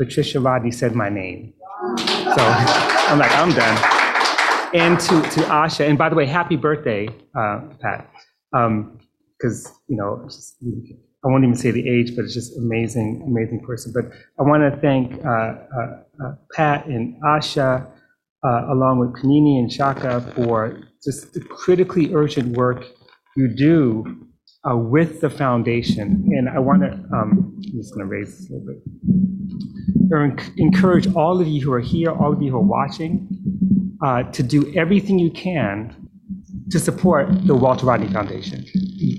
Patricia 0.00 0.40
Rodney 0.40 0.70
said 0.70 0.94
my 0.94 1.08
name. 1.08 1.52
So 1.98 2.34
I'm 2.38 3.18
like, 3.18 3.32
I'm 3.32 3.50
done. 3.52 4.01
And 4.74 4.98
to, 5.00 5.08
to 5.08 5.40
Asha, 5.50 5.86
and 5.86 5.98
by 5.98 6.08
the 6.08 6.14
way, 6.14 6.24
happy 6.24 6.56
birthday, 6.56 7.06
uh, 7.34 7.60
Pat. 7.80 8.10
Because, 8.50 9.70
you 9.86 9.96
know, 9.96 10.26
I 11.24 11.28
won't 11.28 11.44
even 11.44 11.56
say 11.56 11.70
the 11.70 11.86
age, 11.86 12.16
but 12.16 12.24
it's 12.24 12.32
just 12.32 12.56
amazing, 12.56 13.22
amazing 13.26 13.60
person. 13.60 13.92
But 13.94 14.06
I 14.40 14.42
want 14.48 14.62
to 14.62 14.80
thank 14.80 15.24
uh, 15.24 15.28
uh, 15.28 16.02
uh, 16.24 16.34
Pat 16.54 16.86
and 16.86 17.20
Asha, 17.22 17.86
uh, 18.44 18.72
along 18.72 18.98
with 18.98 19.12
Kanini 19.22 19.58
and 19.58 19.70
Shaka, 19.70 20.20
for 20.34 20.80
just 21.04 21.34
the 21.34 21.40
critically 21.40 22.14
urgent 22.14 22.56
work 22.56 22.86
you 23.36 23.48
do 23.48 24.26
uh, 24.68 24.76
with 24.76 25.20
the 25.20 25.28
foundation. 25.28 26.30
And 26.36 26.48
I 26.48 26.58
want 26.58 26.82
to, 26.82 26.92
um, 27.14 27.54
I'm 27.56 27.72
just 27.72 27.94
going 27.94 28.06
to 28.06 28.10
raise 28.10 28.38
this 28.38 28.50
a 28.50 28.54
little 28.54 28.66
bit. 28.66 28.82
Encourage 30.56 31.14
all 31.14 31.40
of 31.40 31.46
you 31.46 31.60
who 31.62 31.72
are 31.72 31.80
here, 31.80 32.10
all 32.10 32.32
of 32.32 32.42
you 32.42 32.50
who 32.50 32.56
are 32.56 32.60
watching, 32.60 33.28
uh, 34.04 34.22
to 34.24 34.42
do 34.42 34.72
everything 34.76 35.18
you 35.18 35.30
can 35.30 36.08
to 36.70 36.78
support 36.78 37.28
the 37.46 37.54
Walter 37.54 37.86
Rodney 37.86 38.08
Foundation. 38.08 38.64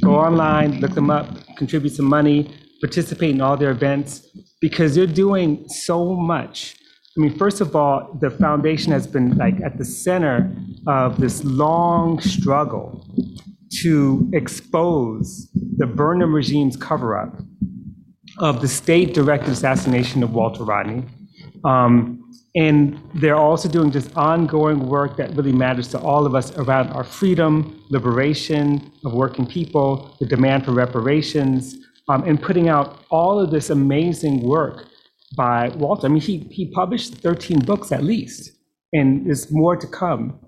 Go 0.01 0.15
online, 0.15 0.79
look 0.79 0.93
them 0.93 1.09
up, 1.09 1.27
contribute 1.57 1.91
some 1.91 2.05
money, 2.05 2.53
participate 2.81 3.31
in 3.31 3.41
all 3.41 3.57
their 3.57 3.71
events, 3.71 4.27
because 4.59 4.95
they're 4.95 5.05
doing 5.05 5.67
so 5.69 6.15
much. 6.15 6.75
I 7.15 7.21
mean, 7.21 7.37
first 7.37 7.61
of 7.61 7.75
all, 7.75 8.17
the 8.19 8.31
foundation 8.31 8.91
has 8.91 9.05
been 9.05 9.37
like 9.37 9.61
at 9.61 9.77
the 9.77 9.85
center 9.85 10.51
of 10.87 11.19
this 11.19 11.43
long 11.43 12.19
struggle 12.19 13.05
to 13.81 14.29
expose 14.33 15.49
the 15.77 15.85
Burnham 15.85 16.33
regime's 16.33 16.75
cover-up 16.75 17.39
of 18.39 18.61
the 18.61 18.67
state-directed 18.67 19.49
assassination 19.49 20.23
of 20.23 20.33
Walter 20.33 20.63
Rodney. 20.63 21.03
Um, 21.63 22.19
and 22.55 22.99
they're 23.15 23.35
also 23.35 23.67
doing 23.67 23.91
just 23.91 24.15
ongoing 24.15 24.87
work 24.87 25.17
that 25.17 25.35
really 25.35 25.51
matters 25.51 25.87
to 25.89 25.99
all 25.99 26.25
of 26.25 26.35
us 26.35 26.55
around 26.57 26.89
our 26.89 27.03
freedom, 27.03 27.83
liberation 27.89 28.91
of 29.05 29.13
working 29.13 29.45
people, 29.45 30.15
the 30.19 30.25
demand 30.25 30.65
for 30.65 30.71
reparations, 30.71 31.75
um, 32.09 32.23
and 32.23 32.41
putting 32.41 32.69
out 32.69 33.05
all 33.09 33.39
of 33.39 33.49
this 33.49 33.69
amazing 33.71 34.41
work 34.41 34.85
by 35.35 35.69
Walter. 35.69 36.05
I 36.05 36.09
mean, 36.09 36.21
he, 36.21 36.39
he 36.51 36.69
published 36.71 37.15
13 37.15 37.59
books 37.59 37.91
at 37.91 38.03
least, 38.03 38.51
and 38.91 39.25
there's 39.25 39.51
more 39.51 39.75
to 39.75 39.87
come. 39.87 40.39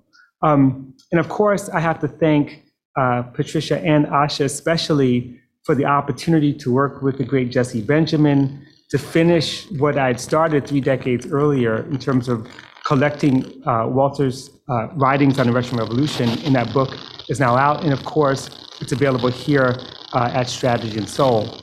Um, 0.42 0.94
and 1.10 1.18
of 1.18 1.28
course, 1.28 1.68
I 1.70 1.80
have 1.80 1.98
to 2.00 2.08
thank 2.08 2.62
uh, 2.96 3.22
Patricia 3.22 3.78
and 3.80 4.06
Asha 4.06 4.44
especially 4.44 5.40
for 5.64 5.74
the 5.74 5.84
opportunity 5.84 6.52
to 6.54 6.72
work 6.72 7.02
with 7.02 7.18
the 7.18 7.24
great 7.24 7.50
Jesse 7.50 7.82
Benjamin 7.82 8.64
to 8.90 8.98
finish 8.98 9.70
what 9.72 9.98
I'd 9.98 10.20
started 10.20 10.66
three 10.66 10.80
decades 10.80 11.26
earlier 11.26 11.84
in 11.90 11.98
terms 11.98 12.28
of 12.28 12.48
collecting 12.84 13.62
uh, 13.66 13.86
Walter's 13.88 14.50
uh, 14.68 14.88
writings 14.94 15.38
on 15.40 15.46
the 15.46 15.52
Russian 15.52 15.78
Revolution. 15.78 16.28
And 16.44 16.54
that 16.54 16.72
book 16.72 16.96
is 17.28 17.40
now 17.40 17.56
out. 17.56 17.82
And 17.82 17.92
of 17.92 18.04
course, 18.04 18.48
it's 18.80 18.92
available 18.92 19.28
here 19.28 19.76
uh, 20.12 20.30
at 20.32 20.48
Strategy 20.48 20.96
and 20.96 21.08
Soul. 21.08 21.60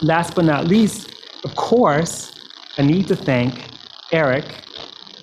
Last 0.00 0.34
but 0.34 0.46
not 0.46 0.66
least, 0.66 1.12
of 1.44 1.54
course, 1.56 2.32
I 2.78 2.82
need 2.82 3.06
to 3.08 3.16
thank 3.16 3.66
Eric, 4.12 4.46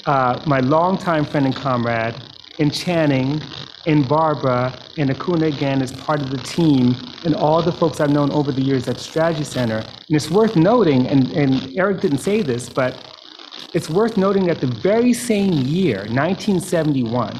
uh, 0.06 0.40
my 0.46 0.60
longtime 0.60 1.26
friend 1.26 1.48
and 1.48 1.56
comrade, 1.56 2.16
in 2.60 2.70
Channing, 2.70 3.42
and 3.88 4.08
Barbara, 4.08 4.78
and 4.98 5.10
Akuna 5.10 5.48
again 5.48 5.82
as 5.82 5.94
part 5.94 6.22
of 6.22 6.30
the 6.30 6.38
team, 6.38 6.96
and 7.24 7.34
all 7.34 7.62
the 7.62 7.72
folks 7.72 8.02
I've 8.02 8.12
known 8.12 8.30
over 8.32 8.52
the 8.52 8.62
years 8.62 8.88
at 8.90 9.00
Strategy 9.00 9.46
Center. 9.46 9.78
And 9.78 10.16
it's 10.16 10.30
worth 10.30 10.58
noting, 10.58 11.08
and, 11.08 11.32
and 11.32 11.76
Eric 11.78 12.02
didn't 12.02 12.18
say 12.20 12.42
this, 12.42 12.68
but 12.68 13.02
it's 13.74 13.90
worth 13.90 14.18
noting 14.18 14.46
that 14.48 14.60
the 14.60 14.68
very 14.68 15.14
same 15.14 15.54
year, 15.54 16.00
1971, 16.00 17.40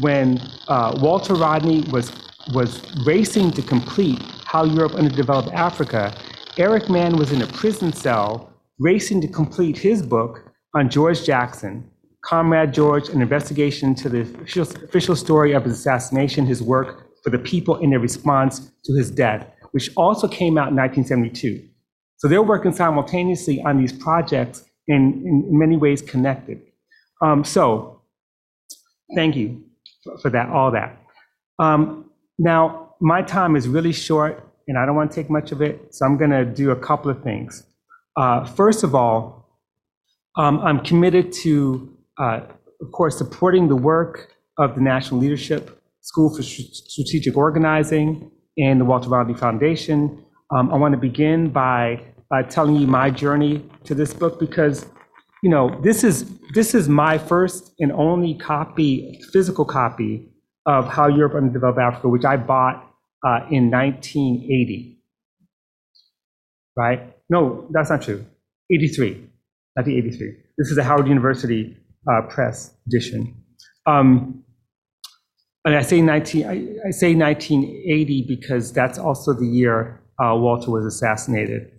when 0.00 0.40
uh, 0.68 0.96
Walter 1.00 1.34
Rodney 1.34 1.82
was, 1.90 2.12
was 2.54 2.82
racing 3.04 3.50
to 3.52 3.62
complete 3.62 4.22
How 4.46 4.64
Europe 4.64 4.94
Underdeveloped 4.94 5.52
Africa, 5.52 6.16
Eric 6.56 6.88
Mann 6.88 7.18
was 7.18 7.30
in 7.30 7.42
a 7.42 7.46
prison 7.46 7.92
cell 7.92 8.50
racing 8.78 9.20
to 9.20 9.28
complete 9.28 9.76
his 9.76 10.02
book 10.02 10.50
on 10.74 10.88
George 10.88 11.24
Jackson, 11.24 11.90
Comrade 12.24 12.72
George, 12.72 13.08
an 13.08 13.22
investigation 13.22 13.90
into 13.90 14.08
the 14.08 14.20
official, 14.20 14.62
official 14.84 15.16
story 15.16 15.52
of 15.52 15.64
his 15.64 15.78
assassination, 15.78 16.46
his 16.46 16.62
work 16.62 17.08
for 17.22 17.30
the 17.30 17.38
people 17.38 17.76
in 17.76 17.90
their 17.90 18.00
response 18.00 18.70
to 18.84 18.94
his 18.94 19.10
death, 19.10 19.46
which 19.72 19.90
also 19.96 20.26
came 20.28 20.58
out 20.58 20.68
in 20.68 20.76
1972. 20.76 21.66
So 22.16 22.28
they're 22.28 22.42
working 22.42 22.72
simultaneously 22.72 23.62
on 23.62 23.78
these 23.78 23.92
projects 23.92 24.64
and 24.88 25.14
in 25.24 25.58
many 25.58 25.76
ways 25.76 26.02
connected. 26.02 26.60
Um, 27.22 27.44
so 27.44 28.02
thank 29.14 29.36
you 29.36 29.64
for, 30.02 30.18
for 30.18 30.30
that, 30.30 30.48
all 30.48 30.70
that. 30.72 31.00
Um, 31.58 32.10
now, 32.38 32.94
my 33.00 33.22
time 33.22 33.56
is 33.56 33.68
really 33.68 33.92
short 33.92 34.44
and 34.68 34.76
I 34.78 34.84
don't 34.84 34.94
want 34.94 35.10
to 35.10 35.14
take 35.14 35.30
much 35.30 35.50
of 35.50 35.62
it, 35.62 35.94
so 35.94 36.04
I'm 36.04 36.18
going 36.18 36.30
to 36.30 36.44
do 36.44 36.70
a 36.70 36.76
couple 36.76 37.10
of 37.10 37.22
things. 37.22 37.64
Uh, 38.16 38.44
first 38.44 38.84
of 38.84 38.94
all, 38.94 39.48
um, 40.36 40.60
I'm 40.60 40.80
committed 40.80 41.32
to, 41.44 41.96
uh, 42.18 42.40
of 42.80 42.92
course, 42.92 43.16
supporting 43.18 43.68
the 43.68 43.76
work 43.76 44.32
of 44.58 44.74
the 44.74 44.80
National 44.80 45.20
Leadership 45.20 45.80
School 46.02 46.34
for 46.34 46.42
Strategic 46.42 47.36
Organizing 47.36 48.30
and 48.56 48.80
the 48.80 48.84
Walter 48.84 49.08
Rodney 49.08 49.34
Foundation. 49.34 50.24
Um, 50.50 50.72
I 50.72 50.76
want 50.76 50.92
to 50.92 50.98
begin 50.98 51.50
by 51.50 52.02
telling 52.48 52.76
you 52.76 52.86
my 52.86 53.10
journey 53.10 53.68
to 53.84 53.94
this 53.94 54.12
book 54.12 54.38
because, 54.38 54.86
you 55.42 55.50
know, 55.50 55.78
this 55.82 56.04
is 56.04 56.38
this 56.54 56.74
is 56.74 56.88
my 56.88 57.18
first 57.18 57.72
and 57.78 57.92
only 57.92 58.34
copy, 58.34 59.20
physical 59.32 59.64
copy 59.64 60.28
of 60.66 60.88
How 60.88 61.08
Europe 61.08 61.34
Underdeveloped 61.34 61.78
Africa, 61.78 62.08
which 62.08 62.24
I 62.24 62.36
bought 62.36 62.84
uh, 63.26 63.40
in 63.50 63.70
1980. 63.70 64.98
Right? 66.76 67.14
No, 67.28 67.66
that's 67.70 67.90
not 67.90 68.02
true. 68.02 68.24
83. 68.70 69.10
1983. 69.74 70.32
This 70.56 70.70
is 70.70 70.78
a 70.78 70.84
Howard 70.84 71.06
University 71.08 71.76
uh, 72.10 72.22
Press 72.22 72.74
edition. 72.86 73.34
Um, 73.86 74.44
and 75.64 75.74
I 75.74 75.82
say 75.82 76.00
19, 76.00 76.46
I, 76.46 76.50
I, 76.86 76.90
say 76.90 77.14
1980 77.14 78.24
because 78.28 78.72
that's 78.72 78.98
also 78.98 79.32
the 79.32 79.46
year 79.46 80.00
uh, 80.22 80.34
Walter 80.34 80.70
was 80.70 80.86
assassinated. 80.86 81.70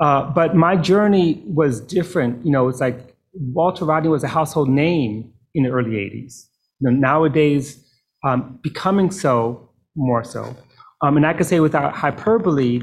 Uh, 0.00 0.30
but 0.30 0.54
my 0.54 0.76
journey 0.76 1.42
was 1.46 1.80
different. 1.80 2.44
You 2.44 2.52
know, 2.52 2.68
it's 2.68 2.80
like 2.80 3.14
Walter 3.32 3.84
Rodney 3.84 4.08
was 4.08 4.24
a 4.24 4.28
household 4.28 4.68
name 4.68 5.32
in 5.54 5.64
the 5.64 5.70
early 5.70 5.92
80s. 5.92 6.46
You 6.80 6.90
know, 6.90 6.96
nowadays, 6.96 7.82
um, 8.24 8.58
becoming 8.62 9.10
so 9.10 9.70
more 9.94 10.24
so. 10.24 10.54
Um, 11.02 11.16
and 11.16 11.26
I 11.26 11.32
could 11.34 11.46
say 11.46 11.60
without 11.60 11.94
hyperbole 11.94 12.82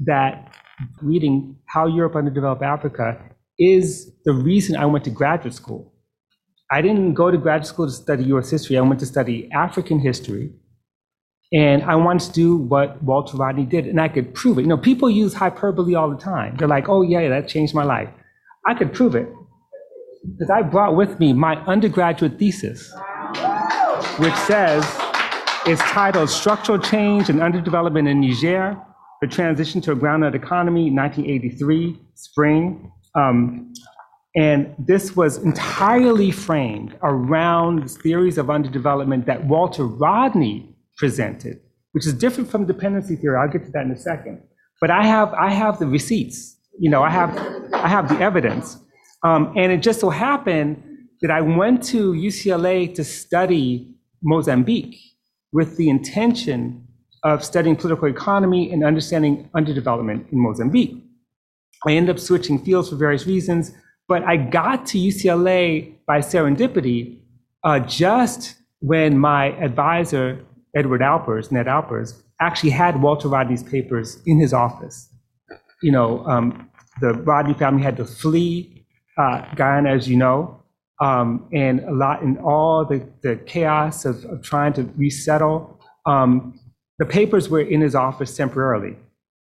that 0.00 0.54
reading 1.02 1.56
How 1.66 1.86
Europe 1.86 2.16
Underdeveloped 2.16 2.62
Africa 2.62 3.20
is 3.58 4.12
the 4.24 4.32
reason 4.32 4.76
I 4.76 4.86
went 4.86 5.04
to 5.04 5.10
graduate 5.10 5.54
school. 5.54 5.92
I 6.70 6.82
didn't 6.82 7.14
go 7.14 7.30
to 7.30 7.38
graduate 7.38 7.66
school 7.66 7.86
to 7.86 7.92
study 7.92 8.24
US 8.24 8.50
history. 8.50 8.76
I 8.76 8.80
went 8.82 9.00
to 9.00 9.06
study 9.06 9.48
African 9.52 9.98
history. 9.98 10.52
And 11.50 11.82
I 11.84 11.96
wanted 11.96 12.26
to 12.26 12.32
do 12.32 12.56
what 12.58 13.02
Walter 13.02 13.38
Rodney 13.38 13.64
did, 13.64 13.86
and 13.86 13.98
I 13.98 14.08
could 14.08 14.34
prove 14.34 14.58
it. 14.58 14.62
You 14.62 14.66
know, 14.66 14.76
people 14.76 15.08
use 15.08 15.32
hyperbole 15.32 15.94
all 15.94 16.10
the 16.10 16.18
time. 16.18 16.56
They're 16.58 16.68
like, 16.68 16.90
oh, 16.90 17.00
yeah, 17.00 17.26
that 17.30 17.48
changed 17.48 17.74
my 17.74 17.84
life. 17.84 18.10
I 18.66 18.74
could 18.74 18.92
prove 18.92 19.14
it. 19.14 19.28
Because 20.30 20.50
I 20.50 20.60
brought 20.60 20.94
with 20.94 21.18
me 21.18 21.32
my 21.32 21.56
undergraduate 21.64 22.38
thesis, 22.38 22.92
which 24.18 24.34
says, 24.34 24.84
it's 25.64 25.80
titled 25.82 26.28
Structural 26.28 26.78
Change 26.78 27.30
and 27.30 27.40
Underdevelopment 27.40 28.08
in 28.10 28.20
Niger, 28.20 28.76
the 29.22 29.26
Transition 29.26 29.80
to 29.82 29.92
a 29.92 29.96
Groundnut 29.96 30.34
Economy, 30.34 30.90
1983, 30.90 31.98
spring. 32.14 32.92
Um, 33.14 33.72
and 34.38 34.72
this 34.78 35.16
was 35.16 35.38
entirely 35.38 36.30
framed 36.30 36.96
around 37.02 37.90
theories 37.90 38.38
of 38.38 38.46
underdevelopment 38.46 39.26
that 39.26 39.44
Walter 39.44 39.84
Rodney 39.84 40.76
presented, 40.96 41.58
which 41.90 42.06
is 42.06 42.14
different 42.14 42.48
from 42.48 42.64
dependency 42.64 43.16
theory. 43.16 43.36
I'll 43.36 43.48
get 43.48 43.64
to 43.64 43.72
that 43.72 43.84
in 43.84 43.90
a 43.90 43.98
second. 43.98 44.40
But 44.80 44.92
I 44.92 45.04
have, 45.04 45.34
I 45.34 45.50
have 45.50 45.80
the 45.80 45.88
receipts. 45.88 46.56
You 46.78 46.88
know, 46.88 47.02
I 47.02 47.10
have, 47.10 47.36
I 47.74 47.88
have 47.88 48.08
the 48.08 48.20
evidence. 48.20 48.78
Um, 49.24 49.52
and 49.56 49.72
it 49.72 49.78
just 49.78 49.98
so 49.98 50.08
happened 50.08 50.84
that 51.20 51.32
I 51.32 51.40
went 51.40 51.82
to 51.86 52.12
UCLA 52.12 52.94
to 52.94 53.02
study 53.02 53.92
Mozambique 54.22 55.00
with 55.50 55.76
the 55.76 55.88
intention 55.90 56.86
of 57.24 57.44
studying 57.44 57.74
political 57.74 58.06
economy 58.06 58.70
and 58.70 58.84
understanding 58.84 59.50
underdevelopment 59.56 60.32
in 60.32 60.38
Mozambique. 60.38 61.02
I 61.84 61.94
ended 61.94 62.14
up 62.14 62.20
switching 62.20 62.64
fields 62.64 62.90
for 62.90 62.94
various 62.94 63.26
reasons, 63.26 63.72
but 64.08 64.22
I 64.24 64.36
got 64.36 64.86
to 64.86 64.98
UCLA 64.98 65.94
by 66.06 66.20
serendipity 66.20 67.18
uh, 67.62 67.80
just 67.80 68.56
when 68.80 69.18
my 69.18 69.46
advisor 69.58 70.44
Edward 70.74 71.02
Alpers, 71.02 71.52
Ned 71.52 71.68
Alpers, 71.68 72.22
actually 72.40 72.70
had 72.70 73.02
Walter 73.02 73.28
Rodney's 73.28 73.62
papers 73.62 74.18
in 74.26 74.38
his 74.38 74.52
office. 74.52 75.10
You 75.82 75.92
know, 75.92 76.24
um, 76.26 76.70
the 77.00 77.12
Rodney 77.12 77.54
family 77.54 77.82
had 77.82 77.96
to 77.98 78.04
flee 78.04 78.86
uh, 79.18 79.42
Guyana, 79.54 79.90
as 79.90 80.08
you 80.08 80.16
know, 80.16 80.62
um, 81.00 81.48
and 81.52 81.80
a 81.80 81.92
lot 81.92 82.22
in 82.22 82.38
all 82.38 82.84
the, 82.84 83.06
the 83.22 83.36
chaos 83.46 84.04
of, 84.04 84.24
of 84.26 84.42
trying 84.42 84.72
to 84.74 84.84
resettle. 84.96 85.80
Um, 86.06 86.58
the 86.98 87.06
papers 87.06 87.48
were 87.48 87.60
in 87.60 87.80
his 87.80 87.94
office 87.94 88.36
temporarily, 88.36 88.96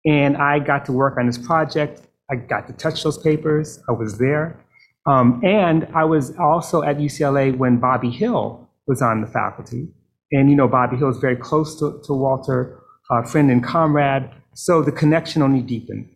and 0.06 0.38
I 0.38 0.60
got 0.60 0.86
to 0.86 0.92
work 0.92 1.18
on 1.18 1.28
this 1.28 1.38
project. 1.38 2.07
I 2.30 2.36
got 2.36 2.68
to 2.68 2.74
touch 2.74 3.04
those 3.04 3.18
papers. 3.18 3.80
I 3.88 3.94
was 3.94 4.18
there. 4.18 4.60
Um, 5.06 5.42
and 5.44 5.88
I 5.96 6.04
was 6.04 6.36
also 6.38 6.84
at 6.84 6.98
UCLA 6.98 7.58
when 7.58 7.80
Bobby 7.80 8.10
Hill 8.10 8.70
was 8.88 9.02
on 9.02 9.22
the 9.22 9.28
faculty. 9.28 9.88
And, 10.32 10.50
you 10.50 10.56
know, 10.56 10.68
Bobby 10.68 10.98
Hill 10.98 11.10
is 11.10 11.18
very 11.18 11.38
close 11.38 11.80
to, 11.80 12.02
to 12.06 12.14
Walter, 12.14 12.80
uh, 13.10 13.24
friend 13.24 13.50
and 13.50 13.64
comrade. 13.64 14.30
So 14.54 14.82
the 14.82 14.92
connection 14.92 15.42
only 15.42 15.62
deepened. 15.62 16.10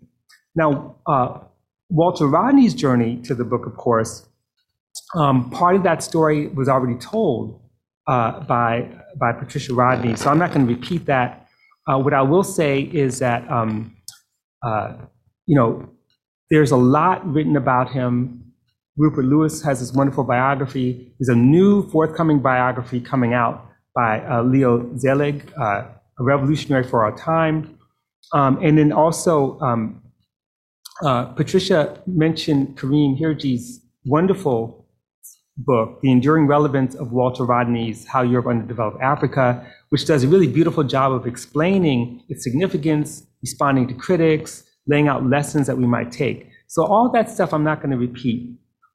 Now, 0.55 0.97
uh, 1.07 1.39
Walter 1.89 2.27
Rodney's 2.27 2.73
journey 2.73 3.21
to 3.23 3.33
the 3.33 3.45
book, 3.45 3.65
of 3.65 3.77
course, 3.77 4.27
um, 5.15 5.49
part 5.49 5.75
of 5.75 5.83
that 5.83 6.03
story 6.03 6.47
was 6.47 6.67
already 6.67 6.99
told 6.99 7.61
uh, 8.07 8.41
by, 8.41 8.89
by 9.17 9.31
Patricia 9.31 9.73
Rodney. 9.73 10.15
So 10.17 10.29
I'm 10.29 10.37
not 10.37 10.51
going 10.53 10.67
to 10.67 10.73
repeat 10.73 11.05
that. 11.05 11.47
Uh, 11.87 11.97
what 11.99 12.13
I 12.13 12.21
will 12.21 12.43
say 12.43 12.81
is 12.81 13.19
that, 13.19 13.49
um, 13.49 13.95
uh, 14.65 14.93
you 15.45 15.55
know, 15.55 15.89
there's 16.51 16.71
a 16.71 16.77
lot 16.77 17.25
written 17.25 17.55
about 17.55 17.89
him. 17.89 18.43
Rupert 18.97 19.25
Lewis 19.25 19.63
has 19.63 19.79
this 19.79 19.93
wonderful 19.93 20.25
biography. 20.25 21.15
There's 21.17 21.29
a 21.29 21.35
new 21.35 21.89
forthcoming 21.89 22.39
biography 22.39 22.99
coming 22.99 23.33
out 23.33 23.65
by 23.95 24.19
uh, 24.25 24.43
Leo 24.43 24.81
Zeilig, 24.95 25.49
uh, 25.57 25.87
a 26.19 26.23
revolutionary 26.23 26.83
for 26.83 27.05
our 27.05 27.17
time. 27.17 27.77
Um, 28.33 28.59
and 28.61 28.77
then 28.77 28.91
also, 28.91 29.57
um, 29.61 30.03
uh, 31.03 31.25
Patricia 31.25 31.99
mentioned 32.05 32.77
Karim 32.77 33.15
Hirji's 33.17 33.79
wonderful 34.05 34.85
book, 35.57 36.01
The 36.01 36.11
Enduring 36.11 36.47
Relevance 36.47 36.95
of 36.95 37.13
Walter 37.13 37.45
Rodney's 37.45 38.05
How 38.05 38.23
Europe 38.23 38.47
Underdeveloped 38.47 39.01
Africa, 39.01 39.65
which 39.89 40.05
does 40.05 40.23
a 40.25 40.27
really 40.27 40.47
beautiful 40.47 40.83
job 40.83 41.13
of 41.13 41.25
explaining 41.25 42.23
its 42.27 42.43
significance, 42.43 43.25
responding 43.41 43.87
to 43.87 43.93
critics, 43.93 44.63
laying 44.91 45.07
out 45.07 45.25
lessons 45.25 45.65
that 45.67 45.77
we 45.77 45.87
might 45.87 46.11
take. 46.11 46.49
So 46.67 46.85
all 46.85 47.09
that 47.11 47.29
stuff 47.29 47.53
I'm 47.53 47.63
not 47.63 47.77
going 47.81 47.91
to 47.91 47.97
repeat. 47.97 48.39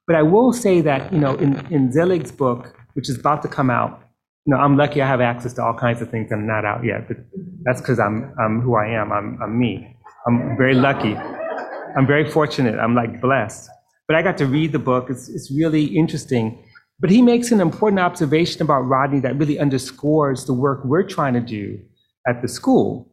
But 0.07 0.15
I 0.15 0.23
will 0.23 0.53
say 0.53 0.79
that, 0.81 1.11
you 1.11 1.19
know, 1.19 1.35
in, 1.35 1.51
in 1.73 1.91
Zeilig's 1.91 2.31
book, 2.31 2.75
which 2.93 3.09
is 3.09 3.17
about 3.17 3.41
to 3.41 3.49
come 3.49 3.69
out, 3.69 4.01
you 4.45 4.53
know, 4.53 4.59
I'm 4.59 4.77
lucky 4.77 5.01
I 5.01 5.07
have 5.07 5.19
access 5.19 5.53
to 5.55 5.63
all 5.63 5.73
kinds 5.73 6.01
of 6.01 6.09
things 6.09 6.31
are 6.31 6.37
not 6.37 6.63
out 6.63 6.85
yet, 6.85 7.07
but 7.09 7.17
that's 7.63 7.81
because 7.81 7.99
I'm, 7.99 8.33
I'm 8.39 8.61
who 8.61 8.75
I 8.75 8.87
am. 8.87 9.11
I'm, 9.11 9.37
I'm 9.43 9.59
me. 9.59 9.97
I'm 10.25 10.55
very 10.57 10.75
lucky. 10.75 11.15
I'm 11.97 12.07
very 12.07 12.29
fortunate. 12.29 12.79
I'm 12.79 12.95
like 12.95 13.19
blessed. 13.19 13.69
But 14.07 14.15
I 14.15 14.21
got 14.21 14.37
to 14.37 14.45
read 14.45 14.71
the 14.71 14.79
book. 14.79 15.09
It's, 15.09 15.27
it's 15.27 15.51
really 15.51 15.85
interesting. 15.85 16.63
But 16.99 17.09
he 17.09 17.21
makes 17.21 17.51
an 17.51 17.59
important 17.59 17.99
observation 17.99 18.61
about 18.61 18.81
Rodney 18.81 19.19
that 19.19 19.37
really 19.37 19.59
underscores 19.59 20.45
the 20.45 20.53
work 20.53 20.85
we're 20.85 21.03
trying 21.03 21.33
to 21.33 21.41
do 21.41 21.79
at 22.27 22.41
the 22.41 22.47
school. 22.47 23.06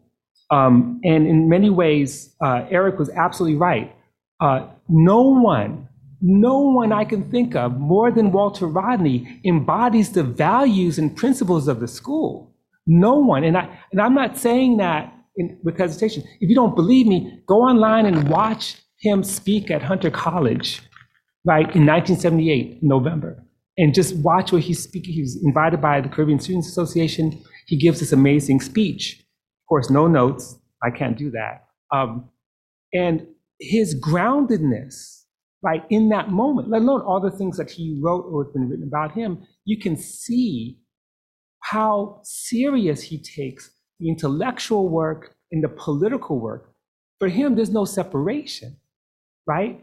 Um, 0.50 1.00
and 1.04 1.26
in 1.26 1.48
many 1.48 1.70
ways, 1.70 2.35
uh, 2.44 2.66
Eric 2.70 2.98
was 2.98 3.11
absolutely 3.11 3.59
right. 3.59 3.94
Uh, 4.40 4.68
no 4.88 5.22
one 5.22 5.88
no 6.26 6.59
one 6.61 6.90
I 6.90 7.04
can 7.04 7.30
think 7.30 7.54
of 7.54 7.78
more 7.78 8.11
than 8.11 8.33
Walter 8.33 8.66
Rodney 8.66 9.42
embodies 9.44 10.12
the 10.12 10.22
values 10.22 10.98
and 10.98 11.14
principles 11.14 11.68
of 11.68 11.80
the 11.80 11.87
school. 11.87 12.57
No 12.87 13.16
one. 13.18 13.44
And, 13.44 13.59
I, 13.59 13.68
and 13.92 14.00
I'm 14.00 14.14
not 14.14 14.38
saying 14.38 14.78
that 14.78 15.12
in, 15.37 15.59
with 15.62 15.76
hesitation. 15.76 16.22
If 16.40 16.48
you 16.48 16.54
don't 16.54 16.74
believe 16.74 17.07
me, 17.07 17.42
go 17.46 17.57
online 17.57 18.07
and 18.07 18.30
watch 18.30 18.76
him 19.00 19.22
speak 19.22 19.70
at 19.70 19.83
Hunter 19.83 20.11
College, 20.11 20.80
right, 21.44 21.66
in 21.74 21.85
1978, 21.85 22.83
November. 22.83 23.44
And 23.76 23.92
just 23.92 24.16
watch 24.16 24.50
what 24.50 24.62
he's 24.62 24.83
speaking. 24.83 25.12
He 25.12 25.20
was 25.20 25.38
invited 25.44 25.83
by 25.83 26.00
the 26.00 26.09
Caribbean 26.09 26.40
Students 26.40 26.68
Association. 26.68 27.42
He 27.66 27.76
gives 27.76 28.00
this 28.00 28.12
amazing 28.12 28.61
speech. 28.61 29.23
Of 29.64 29.68
course, 29.68 29.90
no 29.90 30.07
notes. 30.07 30.59
I 30.83 30.90
can't 30.90 31.16
do 31.16 31.31
that. 31.31 31.64
Um, 31.90 32.29
and 32.92 33.27
his 33.61 33.98
groundedness, 34.00 35.22
right, 35.62 35.85
in 35.88 36.11
that 36.11 36.31
moment, 36.31 36.68
let 36.68 36.83
alone 36.83 37.00
all 37.00 37.20
the 37.20 37.31
things 37.31 37.57
that 37.57 37.70
he 37.70 37.98
wrote 38.03 38.27
or 38.31 38.44
has 38.44 38.53
been 38.53 38.68
written 38.68 38.87
about 38.87 39.12
him, 39.12 39.46
you 39.64 39.79
can 39.79 39.96
see 39.96 40.81
how 41.61 42.20
serious 42.24 43.03
he 43.03 43.18
takes 43.22 43.70
the 44.00 44.09
intellectual 44.09 44.88
work 44.88 45.35
and 45.50 45.64
the 45.64 45.68
political 45.68 46.38
work. 46.38 46.74
For 47.18 47.29
him, 47.29 47.55
there's 47.55 47.70
no 47.70 47.85
separation, 47.87 48.77
right? 49.46 49.81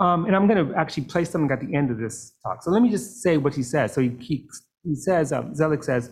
Um, 0.00 0.24
and 0.24 0.34
I'm 0.34 0.48
going 0.48 0.66
to 0.66 0.74
actually 0.74 1.04
play 1.04 1.24
something 1.24 1.50
at 1.52 1.60
the 1.60 1.76
end 1.76 1.90
of 1.90 1.98
this 1.98 2.32
talk. 2.42 2.62
So 2.62 2.70
let 2.72 2.82
me 2.82 2.90
just 2.90 3.22
say 3.22 3.36
what 3.36 3.54
he 3.54 3.62
says. 3.62 3.92
So 3.92 4.00
he, 4.00 4.10
he, 4.18 4.48
he 4.82 4.96
says, 4.96 5.32
um, 5.32 5.54
says, 5.54 6.10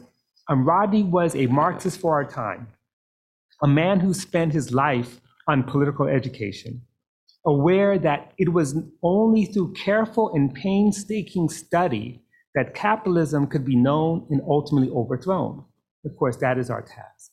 um, 0.48 0.64
was 1.10 1.34
a 1.34 1.46
Marxist 1.46 2.00
for 2.00 2.14
our 2.14 2.24
time, 2.24 2.68
a 3.62 3.68
man 3.68 4.00
who 4.00 4.14
spent 4.14 4.52
his 4.52 4.72
life 4.72 5.20
on 5.48 5.62
political 5.64 6.06
education, 6.06 6.82
aware 7.46 7.98
that 7.98 8.32
it 8.38 8.52
was 8.52 8.76
only 9.02 9.44
through 9.44 9.72
careful 9.72 10.32
and 10.34 10.54
painstaking 10.54 11.48
study 11.48 12.22
that 12.54 12.74
capitalism 12.74 13.46
could 13.46 13.64
be 13.64 13.76
known 13.76 14.26
and 14.30 14.40
ultimately 14.46 14.90
overthrown. 14.90 15.64
Of 16.04 16.16
course, 16.16 16.36
that 16.38 16.58
is 16.58 16.70
our 16.70 16.82
task. 16.82 17.30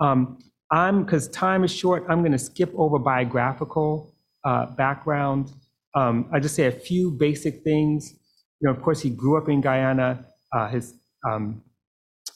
Um, 0.00 0.38
I'm, 0.70 1.04
because 1.04 1.28
time 1.28 1.64
is 1.64 1.72
short, 1.72 2.04
I'm 2.08 2.20
going 2.20 2.32
to 2.32 2.38
skip 2.38 2.72
over 2.76 2.98
biographical 2.98 4.14
uh, 4.44 4.66
background. 4.74 5.52
Um, 5.94 6.28
I 6.32 6.40
just 6.40 6.54
say 6.54 6.66
a 6.66 6.72
few 6.72 7.12
basic 7.12 7.62
things. 7.62 8.12
You 8.60 8.68
know, 8.68 8.74
of 8.74 8.82
course, 8.82 9.00
he 9.00 9.10
grew 9.10 9.38
up 9.38 9.48
in 9.48 9.60
Guyana. 9.60 10.26
Uh, 10.52 10.68
his 10.68 10.94
um, 11.28 11.62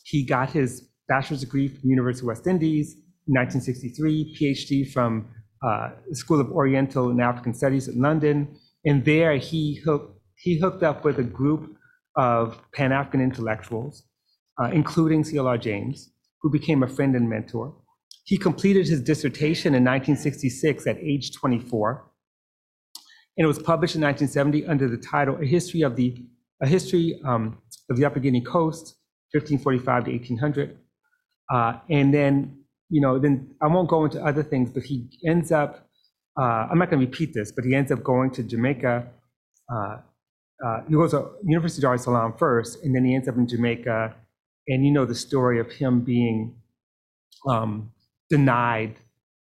he 0.04 0.24
got 0.24 0.50
his 0.50 0.89
bachelor's 1.10 1.40
degree 1.40 1.68
from 1.68 1.80
the 1.82 1.88
University 1.88 2.24
of 2.24 2.28
West 2.28 2.46
Indies 2.46 2.94
in 3.26 3.34
1963, 3.34 4.36
PhD 4.40 4.90
from 4.90 5.28
uh, 5.62 5.90
School 6.12 6.40
of 6.40 6.50
Oriental 6.50 7.10
and 7.10 7.20
African 7.20 7.52
Studies 7.52 7.88
in 7.88 8.00
London. 8.00 8.56
And 8.86 9.04
there 9.04 9.36
he 9.36 9.74
hooked, 9.84 10.18
he 10.36 10.58
hooked 10.58 10.82
up 10.82 11.04
with 11.04 11.18
a 11.18 11.22
group 11.22 11.76
of 12.16 12.58
Pan 12.72 12.92
African 12.92 13.20
intellectuals, 13.20 14.04
uh, 14.62 14.70
including 14.72 15.24
C.L.R. 15.24 15.58
James, 15.58 16.10
who 16.40 16.50
became 16.50 16.82
a 16.82 16.88
friend 16.88 17.14
and 17.14 17.28
mentor. 17.28 17.74
He 18.24 18.38
completed 18.38 18.86
his 18.86 19.02
dissertation 19.02 19.74
in 19.74 19.84
1966 19.84 20.86
at 20.86 20.96
age 20.98 21.32
24, 21.34 22.06
and 23.36 23.44
it 23.44 23.48
was 23.48 23.58
published 23.58 23.96
in 23.96 24.02
1970 24.02 24.66
under 24.66 24.88
the 24.88 24.96
title 24.96 25.36
"A 25.40 25.46
History 25.46 25.82
of 25.82 25.96
the 25.96 26.24
A 26.62 26.66
History 26.66 27.20
um, 27.24 27.58
of 27.90 27.96
the 27.96 28.04
Upper 28.04 28.20
Guinea 28.20 28.42
Coast, 28.42 28.96
1545 29.32 30.04
to 30.04 30.10
1800." 30.12 30.79
Uh, 31.52 31.78
and 31.88 32.14
then, 32.14 32.56
you 32.88 33.00
know, 33.00 33.18
then 33.18 33.54
I 33.60 33.66
won't 33.66 33.88
go 33.88 34.04
into 34.04 34.24
other 34.24 34.42
things, 34.42 34.70
but 34.70 34.82
he 34.82 35.08
ends 35.26 35.52
up. 35.52 35.88
Uh, 36.38 36.68
I'm 36.70 36.78
not 36.78 36.90
going 36.90 37.00
to 37.00 37.06
repeat 37.06 37.34
this, 37.34 37.52
but 37.52 37.64
he 37.64 37.74
ends 37.74 37.90
up 37.90 38.02
going 38.02 38.30
to 38.32 38.42
Jamaica. 38.42 39.06
Uh, 39.72 39.96
uh, 40.64 40.82
he 40.88 40.94
goes 40.94 41.10
to 41.10 41.30
University 41.44 41.80
of 41.80 41.82
Dar 41.82 41.94
es 41.94 42.04
Salaam 42.04 42.34
first, 42.38 42.82
and 42.84 42.94
then 42.94 43.04
he 43.04 43.14
ends 43.14 43.28
up 43.28 43.36
in 43.36 43.46
Jamaica. 43.46 44.14
And 44.68 44.84
you 44.84 44.92
know 44.92 45.04
the 45.04 45.14
story 45.14 45.58
of 45.58 45.70
him 45.72 46.00
being 46.00 46.54
um, 47.48 47.90
denied 48.28 48.96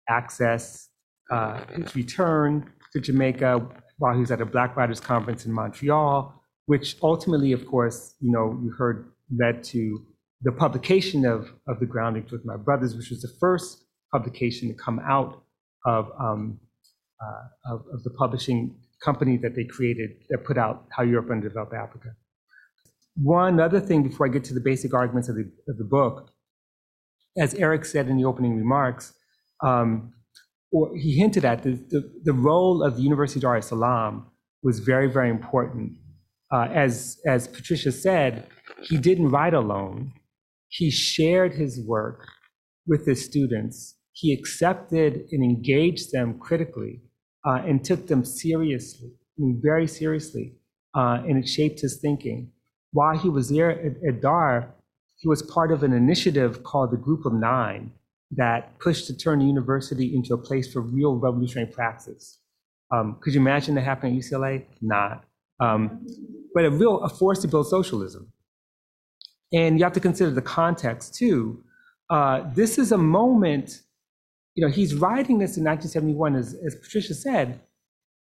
access, 0.09 0.89
uh, 1.31 1.65
his 1.75 1.95
return 1.95 2.71
to 2.93 3.01
Jamaica 3.01 3.67
while 3.99 4.15
he 4.15 4.21
was 4.21 4.31
at 4.31 4.41
a 4.41 4.47
Black 4.47 4.77
Writers 4.77 5.01
Conference 5.01 5.47
in 5.47 5.53
Montreal, 5.53 6.43
which 6.67 6.97
ultimately, 7.03 7.53
of 7.53 7.67
course, 7.67 8.15
you 8.21 8.31
know, 8.31 8.59
you 8.63 8.71
heard 8.71 9.11
led 9.35 9.65
to 9.65 10.05
the 10.43 10.53
publication 10.53 11.25
of, 11.25 11.53
of 11.67 11.81
The 11.81 11.87
Groundings 11.87 12.31
with 12.31 12.45
My 12.45 12.57
Brothers, 12.57 12.95
which 12.95 13.11
was 13.11 13.23
the 13.23 13.33
first 13.41 13.85
publication 14.13 14.69
to 14.69 14.75
come 14.75 15.01
out 15.01 15.43
of, 15.85 16.11
um, 16.21 16.59
uh, 17.21 17.75
of, 17.75 17.85
of 17.93 18.03
the 18.05 18.11
publishing 18.11 18.77
company 19.03 19.37
that 19.39 19.55
they 19.55 19.65
created 19.65 20.11
that 20.29 20.45
put 20.45 20.59
out 20.59 20.87
How 20.91 21.03
Europe 21.03 21.31
Underdeveloped 21.31 21.75
Africa. 21.75 22.11
One 23.17 23.61
other 23.61 23.81
thing 23.81 24.03
before 24.03 24.27
I 24.27 24.31
get 24.31 24.45
to 24.45 24.55
the 24.55 24.61
basic 24.61 24.93
arguments 24.93 25.29
of 25.29 25.37
the, 25.37 25.51
of 25.69 25.79
the 25.79 25.85
book, 25.85 26.31
as 27.39 27.55
Eric 27.55 27.85
said 27.85 28.09
in 28.09 28.17
the 28.17 28.25
opening 28.25 28.57
remarks, 28.57 29.15
um, 29.63 30.13
or 30.71 30.95
he 30.97 31.17
hinted 31.17 31.45
at 31.45 31.63
the, 31.63 31.73
the, 31.89 32.13
the, 32.25 32.33
role 32.33 32.83
of 32.83 32.97
the 32.97 33.03
University 33.03 33.39
of 33.39 33.43
Dar 33.43 33.57
es 33.57 33.69
Salaam 33.69 34.27
was 34.63 34.81
very, 34.81 35.07
very 35.07 35.31
important. 35.31 35.93
Uh, 36.53 36.69
as, 36.73 37.19
as 37.27 37.49
Patricia 37.49 37.93
said, 37.93 38.49
he 38.83 38.99
didn't 38.99 39.31
write 39.31 39.55
alone. 39.55 40.13
He 40.69 40.91
shared 40.91 41.55
his 41.55 41.81
work 41.81 42.27
with 42.87 43.07
his 43.07 43.25
students. 43.25 43.97
He 44.13 44.33
accepted 44.33 45.27
and 45.31 45.43
engaged 45.43 46.13
them 46.13 46.39
critically 46.39 47.03
uh, 47.47 47.63
and 47.67 47.85
took 47.85 48.07
them 48.07 48.25
seriously, 48.25 49.11
I 49.39 49.43
mean, 49.43 49.61
very 49.63 49.87
seriously, 49.87 50.55
uh, 50.95 51.23
and 51.27 51.37
it 51.37 51.49
shaped 51.49 51.81
his 51.81 51.99
thinking. 52.01 52.51
While 52.93 53.19
he 53.19 53.29
was 53.29 53.51
there 53.51 53.71
at, 53.71 53.97
at 54.09 54.23
DAR, 54.23 54.75
he 55.19 55.29
was 55.29 55.43
part 55.43 55.71
of 55.71 55.83
an 55.83 55.93
initiative 55.93 56.63
called 56.63 56.91
the 56.91 56.97
Group 56.97 57.25
of 57.27 57.33
Nine 57.33 57.93
that 58.33 58.79
pushed 58.81 59.07
to 59.07 59.17
turn 59.17 59.39
the 59.39 59.45
university 59.45 60.15
into 60.15 60.35
a 60.35 60.39
place 60.39 60.73
for 60.73 60.81
real 60.81 61.17
revolutionary 61.17 61.71
praxis. 61.71 62.39
Um, 62.91 63.19
could 63.21 63.35
you 63.35 63.41
imagine 63.41 63.75
that 63.77 63.83
happening 63.83 64.17
at 64.17 64.25
UCLA? 64.25 64.65
Not. 64.81 65.25
Um, 65.61 66.07
but 66.55 66.65
a 66.65 66.71
real 66.71 67.01
a 67.01 67.09
force 67.09 67.41
to 67.41 67.49
build 67.49 67.69
socialism. 67.69 68.33
And 69.53 69.79
you 69.79 69.85
have 69.85 69.93
to 69.95 70.01
consider 70.01 70.31
the 70.31 70.43
context 70.43 71.15
too. 71.15 71.63
Uh, 72.11 72.45
this 72.55 72.79
is 72.79 72.93
a 72.93 72.99
moment 72.99 73.81
you 74.57 74.65
know, 74.67 74.73
he's 74.73 74.95
writing 74.95 75.39
this 75.39 75.59
in 75.59 75.65
1971, 75.65 76.35
as, 76.35 76.55
as 76.67 76.75
Patricia 76.77 77.15
said, 77.15 77.61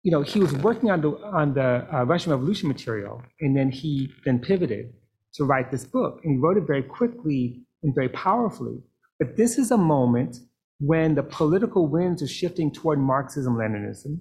you 0.03 0.11
know, 0.11 0.23
he 0.23 0.41
was 0.41 0.53
working 0.53 0.91
on 0.91 1.01
the, 1.01 1.11
on 1.11 1.55
the 1.55 1.87
uh, 1.95 2.05
Russian 2.05 2.33
Revolution 2.33 2.69
material, 2.69 3.23
and 3.41 3.57
then 3.57 3.71
he 3.71 4.13
then 4.25 4.41
pivoted 4.41 4.93
to 5.35 5.45
write 5.45 5.71
this 5.71 5.85
book. 5.85 6.21
And 6.25 6.35
he 6.35 6.39
wrote 6.39 6.57
it 6.57 6.67
very 6.67 6.83
quickly 6.83 7.63
and 7.85 7.95
very 7.95 8.09
powerfully. 8.09 8.83
But 9.21 9.37
this 9.37 9.59
is 9.59 9.71
a 9.71 9.79
moment 9.79 10.39
when 10.81 11.15
the 11.15 11.23
political 11.23 11.87
winds 11.87 12.21
are 12.21 12.29
shifting 12.29 12.73
toward 12.73 12.99
Marxism 12.99 13.55
Leninism. 13.55 14.19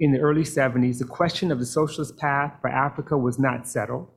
In 0.00 0.12
the 0.12 0.20
early 0.20 0.42
70s, 0.42 0.98
the 0.98 1.04
question 1.04 1.52
of 1.52 1.58
the 1.58 1.66
socialist 1.66 2.16
path 2.16 2.54
for 2.62 2.70
Africa 2.70 3.18
was 3.18 3.38
not 3.38 3.68
settled. 3.68 4.08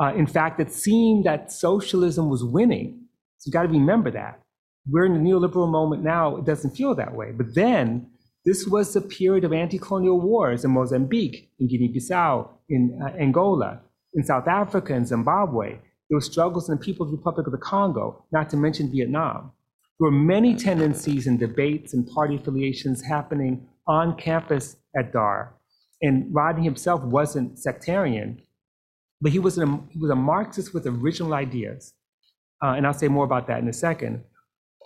Uh, 0.00 0.14
in 0.14 0.26
fact, 0.26 0.60
it 0.60 0.72
seemed 0.72 1.24
that 1.24 1.52
socialism 1.52 2.28
was 2.28 2.42
winning. 2.42 3.04
So 3.38 3.48
you 3.48 3.52
got 3.52 3.62
to 3.62 3.68
remember 3.68 4.10
that 4.12 4.40
we're 4.88 5.04
in 5.04 5.12
the 5.12 5.30
neoliberal 5.30 5.70
moment 5.70 6.02
now, 6.02 6.36
it 6.36 6.44
doesn't 6.44 6.76
feel 6.76 6.94
that 6.94 7.14
way. 7.14 7.32
But 7.32 7.54
then 7.54 8.08
this 8.44 8.66
was 8.66 8.94
the 8.94 9.00
period 9.00 9.44
of 9.44 9.52
anti-colonial 9.52 10.20
wars 10.20 10.64
in 10.64 10.70
Mozambique, 10.70 11.50
in 11.58 11.68
Guinea-Bissau, 11.68 12.48
in 12.68 12.98
uh, 13.02 13.08
Angola, 13.20 13.80
in 14.14 14.24
South 14.24 14.48
Africa, 14.48 14.94
in 14.94 15.04
Zimbabwe. 15.04 15.70
There 16.08 16.16
were 16.16 16.20
struggles 16.20 16.68
in 16.68 16.76
the 16.76 16.84
People's 16.84 17.12
Republic 17.12 17.46
of 17.46 17.52
the 17.52 17.58
Congo, 17.58 18.24
not 18.32 18.50
to 18.50 18.56
mention 18.56 18.90
Vietnam. 18.90 19.52
There 19.98 20.10
were 20.10 20.10
many 20.10 20.56
tendencies 20.56 21.26
and 21.26 21.38
debates 21.38 21.92
and 21.92 22.08
party 22.08 22.36
affiliations 22.36 23.02
happening 23.02 23.68
on 23.86 24.16
campus 24.16 24.76
at 24.96 25.12
DAR. 25.12 25.54
And 26.02 26.34
Rodney 26.34 26.64
himself 26.64 27.02
wasn't 27.02 27.58
sectarian, 27.58 28.40
but 29.20 29.32
he 29.32 29.38
was, 29.38 29.56
he 29.56 29.98
was 29.98 30.10
a 30.10 30.16
Marxist 30.16 30.72
with 30.74 30.86
original 30.86 31.34
ideas. 31.34 31.94
Uh, 32.62 32.74
and 32.76 32.86
I'll 32.86 32.94
say 32.94 33.08
more 33.08 33.24
about 33.24 33.46
that 33.46 33.58
in 33.60 33.68
a 33.68 33.72
second 33.72 34.24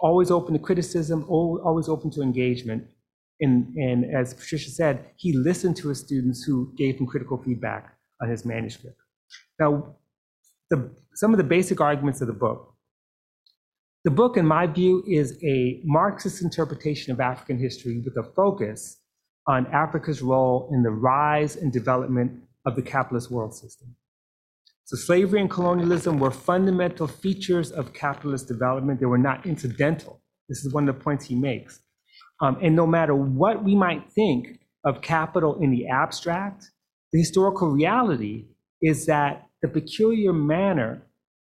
always 0.00 0.30
open 0.30 0.52
to 0.52 0.58
criticism, 0.58 1.24
always 1.28 1.88
open 1.88 2.10
to 2.10 2.20
engagement. 2.20 2.84
And, 3.40 3.74
and 3.74 4.04
as 4.14 4.34
Patricia 4.34 4.70
said, 4.70 5.06
he 5.16 5.32
listened 5.32 5.76
to 5.78 5.88
his 5.88 6.00
students 6.00 6.44
who 6.44 6.72
gave 6.76 6.98
him 6.98 7.06
critical 7.06 7.42
feedback 7.42 7.96
on 8.20 8.28
his 8.28 8.44
manuscript. 8.44 8.98
Now, 9.58 9.96
the, 10.70 10.90
some 11.14 11.32
of 11.32 11.38
the 11.38 11.44
basic 11.44 11.80
arguments 11.80 12.20
of 12.20 12.26
the 12.26 12.34
book. 12.34 12.74
The 14.04 14.10
book, 14.10 14.36
in 14.36 14.46
my 14.46 14.66
view, 14.66 15.02
is 15.06 15.38
a 15.42 15.80
Marxist 15.84 16.42
interpretation 16.42 17.12
of 17.12 17.20
African 17.20 17.58
history 17.58 18.02
with 18.04 18.14
a 18.18 18.30
focus 18.34 18.98
on 19.46 19.66
Africa's 19.68 20.20
role 20.20 20.70
in 20.72 20.82
the 20.82 20.90
rise 20.90 21.56
and 21.56 21.72
development 21.72 22.42
of 22.66 22.76
the 22.76 22.82
capitalist 22.82 23.30
world 23.30 23.54
system. 23.54 23.94
So 24.86 24.96
slavery 24.96 25.40
and 25.40 25.50
colonialism 25.50 26.18
were 26.18 26.30
fundamental 26.30 27.06
features 27.06 27.72
of 27.72 27.94
capitalist 27.94 28.48
development. 28.48 29.00
They 29.00 29.06
were 29.06 29.16
not 29.16 29.46
incidental. 29.46 30.20
This 30.48 30.64
is 30.64 30.74
one 30.74 30.86
of 30.86 30.96
the 30.96 31.02
points 31.02 31.24
he 31.24 31.34
makes. 31.34 31.80
Um, 32.42 32.58
and 32.62 32.76
no 32.76 32.86
matter 32.86 33.14
what 33.14 33.64
we 33.64 33.74
might 33.74 34.12
think 34.12 34.60
of 34.84 35.00
capital 35.00 35.58
in 35.62 35.70
the 35.70 35.88
abstract, 35.88 36.70
the 37.12 37.18
historical 37.18 37.70
reality 37.70 38.44
is 38.82 39.06
that 39.06 39.46
the 39.62 39.68
peculiar 39.68 40.34
manner 40.34 41.00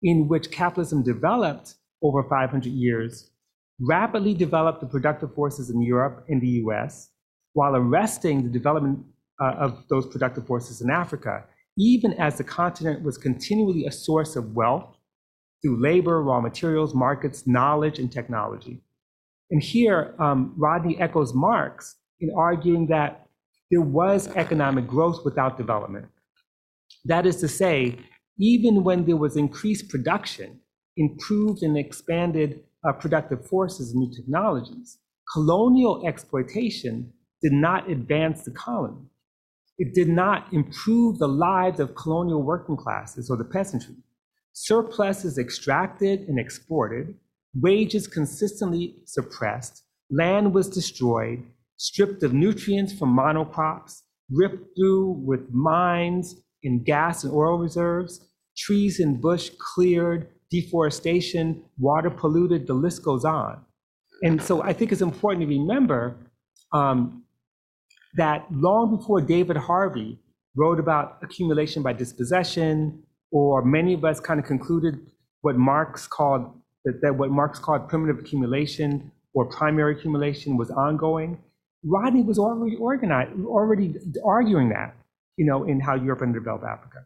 in 0.04 0.28
which 0.28 0.52
capitalism 0.52 1.02
developed 1.02 1.76
over 2.02 2.24
500 2.24 2.65
years 2.65 3.32
rapidly 3.80 4.34
developed 4.34 4.82
the 4.82 4.88
productive 4.88 5.34
forces 5.34 5.70
in 5.70 5.82
Europe 5.82 6.26
and 6.28 6.41
the 6.41 6.62
US 6.65 7.12
while 7.54 7.76
arresting 7.76 8.44
the 8.44 8.50
development 8.50 9.00
uh, 9.41 9.54
of 9.54 9.84
those 9.89 10.06
productive 10.08 10.46
forces 10.46 10.82
in 10.82 10.89
Africa 10.89 11.46
even 11.77 12.13
as 12.13 12.38
the 12.38 12.43
continent 12.43 13.03
was 13.03 13.17
continually 13.17 13.86
a 13.86 13.91
source 13.91 14.36
of 14.36 14.55
wealth 14.55 14.97
through 15.62 15.81
labor, 15.81 16.21
raw 16.21 16.41
materials, 16.41 16.93
markets, 16.93 17.47
knowledge, 17.47 17.99
and 17.99 18.12
technology. 18.12 18.81
And 19.51 19.62
here, 19.62 20.15
um, 20.19 20.53
Rodney 20.57 20.99
echoes 20.99 21.34
Marx 21.34 21.95
in 22.19 22.31
arguing 22.36 22.88
that 22.88 23.27
there 23.69 23.81
was 23.81 24.27
economic 24.36 24.88
growth 24.88 25.23
without 25.23 25.57
development. 25.57 26.07
That 27.05 27.25
is 27.25 27.38
to 27.38 27.47
say, 27.47 27.97
even 28.38 28.84
when 28.84 29.05
there 29.05 29.17
was 29.17 29.38
increased 29.38 29.89
production, 29.89 30.60
improved 30.97 31.63
and 31.63 31.77
expanded 31.77 32.62
uh, 32.88 32.93
productive 32.93 33.47
forces 33.47 33.91
and 33.91 34.01
new 34.01 34.12
technologies, 34.15 34.97
colonial 35.31 36.05
exploitation 36.05 37.12
did 37.41 37.53
not 37.53 37.89
advance 37.89 38.43
the 38.43 38.51
colony. 38.51 39.05
It 39.77 39.93
did 39.93 40.10
not 40.10 40.51
improve 40.53 41.17
the 41.17 41.27
lives 41.27 41.79
of 41.79 41.95
colonial 41.95 42.43
working 42.43 42.77
classes 42.77 43.29
or 43.29 43.38
the 43.38 43.43
peasantry. 43.43 43.95
Surplus 44.53 45.25
is 45.25 45.38
extracted 45.38 46.21
and 46.21 46.39
exported, 46.39 47.15
wages 47.55 48.07
consistently 48.07 48.97
suppressed, 49.05 49.84
land 50.10 50.53
was 50.53 50.69
destroyed, 50.69 51.43
stripped 51.77 52.21
of 52.23 52.34
nutrients 52.34 52.93
from 52.93 53.15
monocrops, 53.15 54.01
ripped 54.29 54.67
through 54.77 55.23
with 55.25 55.51
mines 55.51 56.36
and 56.63 56.86
gas 56.86 57.23
and 57.23 57.34
oil 57.34 57.57
reserves, 57.57 58.27
trees 58.57 58.99
and 58.99 59.21
bush 59.21 59.49
cleared, 59.73 60.27
deforestation, 60.51 61.63
water 61.79 62.10
polluted, 62.10 62.67
the 62.67 62.73
list 62.73 63.03
goes 63.03 63.25
on. 63.25 63.60
And 64.21 64.41
so 64.41 64.62
I 64.62 64.73
think 64.73 64.91
it's 64.91 65.01
important 65.01 65.41
to 65.41 65.47
remember 65.47 66.17
um, 66.73 67.23
that 68.15 68.45
long 68.52 68.95
before 68.95 69.21
David 69.21 69.58
Harvey 69.58 70.19
wrote 70.56 70.80
about 70.80 71.17
accumulation 71.24 71.82
by 71.82 71.93
dispossession, 71.93 73.04
or 73.32 73.63
many 73.63 73.93
of 73.93 74.04
us 74.04 74.19
kind 74.19 74.39
of 74.39 74.45
concluded 74.45 75.00
what 75.41 75.56
Marx 75.56 76.08
called 76.08 76.54
that, 76.84 77.00
that 77.02 77.15
what 77.15 77.30
Marx 77.30 77.60
called 77.60 77.88
primitive 77.88 78.19
accumulation 78.19 79.12
or 79.34 79.45
primary 79.45 79.93
accumulation 79.95 80.58
was 80.58 80.71
ongoing. 80.71 81.38
Rodney 81.84 82.21
was 82.24 82.38
already 82.38 82.76
organized, 82.76 83.32
already 83.45 83.95
arguing 84.26 84.69
that, 84.69 84.95
you 85.38 85.45
know, 85.45 85.63
in 85.63 85.80
how 85.80 85.95
Europe 85.95 86.21
underdeveloped 86.21 86.65
Africa. 86.65 87.06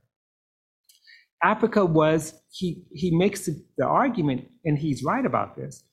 Africa 1.43 1.85
was, 1.85 2.33
he, 2.51 2.83
he 2.91 3.15
makes 3.15 3.45
the, 3.45 3.63
the 3.77 3.85
argument, 3.85 4.47
and 4.65 4.77
he's 4.77 5.03
right 5.03 5.25
about 5.25 5.55
this, 5.55 5.83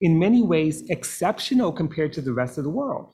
in 0.00 0.18
many 0.18 0.42
ways 0.42 0.88
exceptional 0.90 1.72
compared 1.72 2.12
to 2.12 2.20
the 2.20 2.32
rest 2.32 2.58
of 2.58 2.64
the 2.64 2.70
world. 2.70 3.08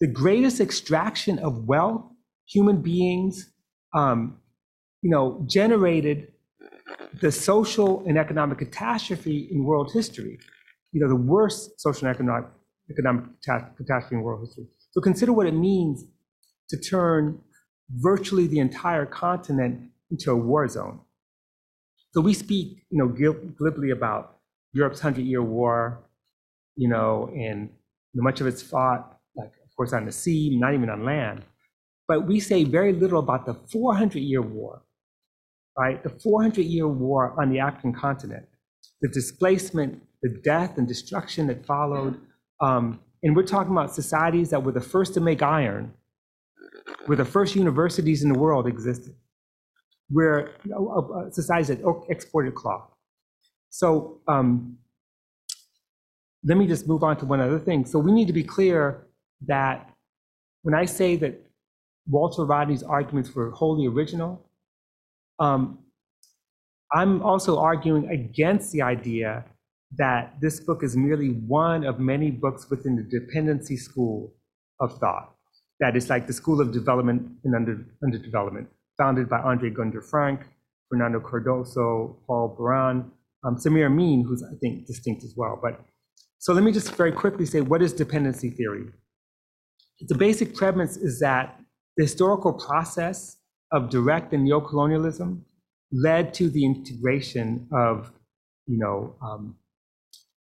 The 0.00 0.06
greatest 0.06 0.60
extraction 0.60 1.38
of 1.40 1.64
wealth, 1.64 2.04
human 2.46 2.82
beings, 2.82 3.50
um, 3.94 4.38
you 5.02 5.10
know, 5.10 5.44
generated 5.48 6.28
the 7.20 7.32
social 7.32 8.04
and 8.06 8.18
economic 8.18 8.58
catastrophe 8.58 9.48
in 9.50 9.64
world 9.64 9.90
history. 9.92 10.38
You 10.92 11.00
know, 11.00 11.08
the 11.08 11.16
worst 11.16 11.80
social 11.80 12.06
and 12.06 12.14
economic, 12.14 12.48
economic 12.90 13.24
catastrophe 13.42 14.16
in 14.16 14.22
world 14.22 14.40
history. 14.46 14.66
So 14.90 15.00
consider 15.00 15.32
what 15.32 15.46
it 15.46 15.52
means 15.54 16.04
to 16.70 16.76
turn 16.76 17.40
virtually 17.90 18.46
the 18.46 18.58
entire 18.58 19.06
continent 19.06 19.90
into 20.10 20.30
a 20.30 20.36
war 20.36 20.68
zone. 20.68 21.00
So 22.12 22.20
we 22.20 22.34
speak, 22.34 22.84
you 22.90 22.98
know, 22.98 23.08
glibly 23.58 23.90
about 23.90 24.38
Europe's 24.72 25.00
Hundred 25.00 25.26
Year 25.26 25.42
War, 25.42 26.04
you 26.76 26.88
know, 26.88 27.30
and 27.34 27.70
much 28.14 28.40
of 28.40 28.46
it's 28.46 28.62
fought, 28.62 29.17
course, 29.78 29.94
on 29.94 30.04
the 30.04 30.12
sea, 30.12 30.58
not 30.58 30.74
even 30.74 30.90
on 30.90 31.04
land. 31.04 31.42
But 32.06 32.26
we 32.26 32.40
say 32.40 32.64
very 32.64 32.92
little 32.92 33.20
about 33.20 33.46
the 33.46 33.54
400 33.54 34.18
Year 34.18 34.42
War, 34.42 34.82
right? 35.78 36.02
The 36.02 36.10
400 36.10 36.66
Year 36.66 36.88
War 36.88 37.34
on 37.40 37.50
the 37.50 37.60
African 37.60 37.94
continent, 37.94 38.46
the 39.00 39.08
displacement, 39.08 40.02
the 40.22 40.30
death 40.44 40.76
and 40.76 40.86
destruction 40.86 41.46
that 41.46 41.64
followed. 41.64 42.20
Um, 42.60 43.00
and 43.22 43.34
we're 43.34 43.44
talking 43.44 43.72
about 43.72 43.94
societies 43.94 44.50
that 44.50 44.62
were 44.62 44.72
the 44.72 44.82
first 44.82 45.14
to 45.14 45.20
make 45.20 45.42
iron, 45.42 45.94
where 47.06 47.16
the 47.16 47.24
first 47.24 47.56
universities 47.56 48.22
in 48.22 48.32
the 48.32 48.38
world 48.38 48.66
existed 48.66 49.14
where 50.10 50.54
know, 50.64 51.26
uh, 51.28 51.30
societies 51.30 51.68
that 51.68 52.04
exported 52.08 52.54
cloth. 52.54 52.90
So 53.70 54.20
um, 54.26 54.78
let 56.44 56.56
me 56.56 56.66
just 56.66 56.88
move 56.88 57.02
on 57.02 57.16
to 57.18 57.26
one 57.26 57.40
other 57.40 57.58
thing. 57.58 57.84
So 57.84 57.98
we 57.98 58.12
need 58.12 58.26
to 58.26 58.32
be 58.32 58.44
clear 58.44 59.06
that 59.46 59.90
when 60.62 60.74
I 60.74 60.84
say 60.84 61.16
that 61.16 61.40
Walter 62.08 62.44
Rodney's 62.44 62.82
arguments 62.82 63.34
were 63.34 63.50
wholly 63.50 63.86
original, 63.86 64.44
um, 65.38 65.78
I'm 66.92 67.22
also 67.22 67.58
arguing 67.58 68.08
against 68.08 68.72
the 68.72 68.82
idea 68.82 69.44
that 69.96 70.34
this 70.40 70.60
book 70.60 70.82
is 70.82 70.96
merely 70.96 71.28
one 71.28 71.84
of 71.84 71.98
many 71.98 72.30
books 72.30 72.68
within 72.70 72.96
the 72.96 73.02
dependency 73.02 73.76
school 73.76 74.34
of 74.80 74.98
thought. 74.98 75.34
That 75.80 75.96
is 75.96 76.10
like 76.10 76.26
the 76.26 76.32
school 76.32 76.60
of 76.60 76.72
development 76.72 77.30
and 77.44 77.54
under, 77.54 77.86
underdevelopment 78.02 78.66
founded 78.96 79.28
by 79.28 79.38
Andre 79.38 79.70
Gunder 79.70 80.02
Frank, 80.02 80.40
Fernando 80.88 81.20
Cardoso, 81.20 82.16
Paul 82.26 82.56
Baran, 82.58 83.10
um, 83.44 83.56
Samir 83.56 83.86
Amin, 83.86 84.24
who's 84.26 84.42
I 84.42 84.56
think 84.60 84.86
distinct 84.86 85.22
as 85.24 85.34
well. 85.36 85.58
But 85.62 85.80
so 86.38 86.52
let 86.52 86.64
me 86.64 86.72
just 86.72 86.94
very 86.94 87.12
quickly 87.12 87.46
say 87.46 87.60
what 87.60 87.82
is 87.82 87.92
dependency 87.92 88.50
theory? 88.50 88.86
The 90.00 90.14
basic 90.14 90.54
premise 90.54 90.96
is 90.96 91.18
that 91.20 91.60
the 91.96 92.04
historical 92.04 92.52
process 92.52 93.38
of 93.72 93.90
direct 93.90 94.32
and 94.32 94.46
neocolonialism 94.46 95.40
led 95.90 96.32
to 96.34 96.48
the 96.48 96.64
integration 96.64 97.66
of, 97.72 98.12
you 98.66 98.78
know, 98.78 99.16
um, 99.20 99.56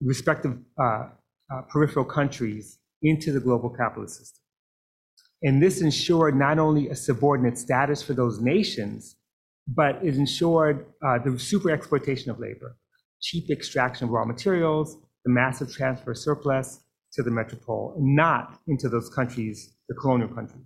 respective 0.01 0.57
uh, 0.79 1.09
uh, 1.53 1.63
peripheral 1.69 2.05
countries 2.05 2.79
into 3.03 3.33
the 3.33 3.41
global 3.41 3.71
capitalist 3.71 4.19
system. 4.19 4.43
And 5.43 5.63
this 5.63 5.81
ensured 5.81 6.37
not 6.37 6.59
only 6.59 6.89
a 6.89 6.95
subordinate 6.95 7.59
status 7.59 8.03
for 8.03 8.13
those 8.13 8.41
nations, 8.41 9.17
but 9.67 9.97
it 10.05 10.17
ensured 10.17 10.87
uh, 11.05 11.19
the 11.19 11.39
super 11.39 11.71
exploitation 11.71 12.31
of 12.31 12.39
labor, 12.39 12.77
cheap 13.21 13.51
extraction 13.51 14.05
of 14.05 14.11
raw 14.11 14.25
materials, 14.25 14.97
the 15.25 15.31
massive 15.33 15.73
transfer 15.73 16.15
surplus 16.15 16.81
to 17.15 17.23
the 17.23 17.31
metropole, 17.31 17.95
not 17.99 18.61
into 18.69 18.89
those 18.89 19.09
countries, 19.09 19.75
the 19.89 19.95
colonial 19.95 20.29
countries. 20.29 20.65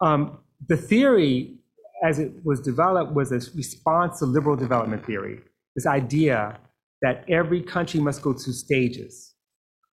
Um, 0.00 0.38
the 0.68 0.76
theory, 0.76 1.58
as 2.02 2.18
it 2.18 2.32
was 2.44 2.60
developed, 2.60 3.12
was 3.12 3.32
a 3.32 3.40
response 3.56 4.18
to 4.20 4.26
liberal 4.26 4.56
development 4.56 5.04
theory. 5.04 5.40
This 5.76 5.86
idea 5.86 6.58
that 7.02 7.24
every 7.28 7.62
country 7.62 8.00
must 8.00 8.22
go 8.22 8.32
through 8.32 8.54
stages. 8.54 9.34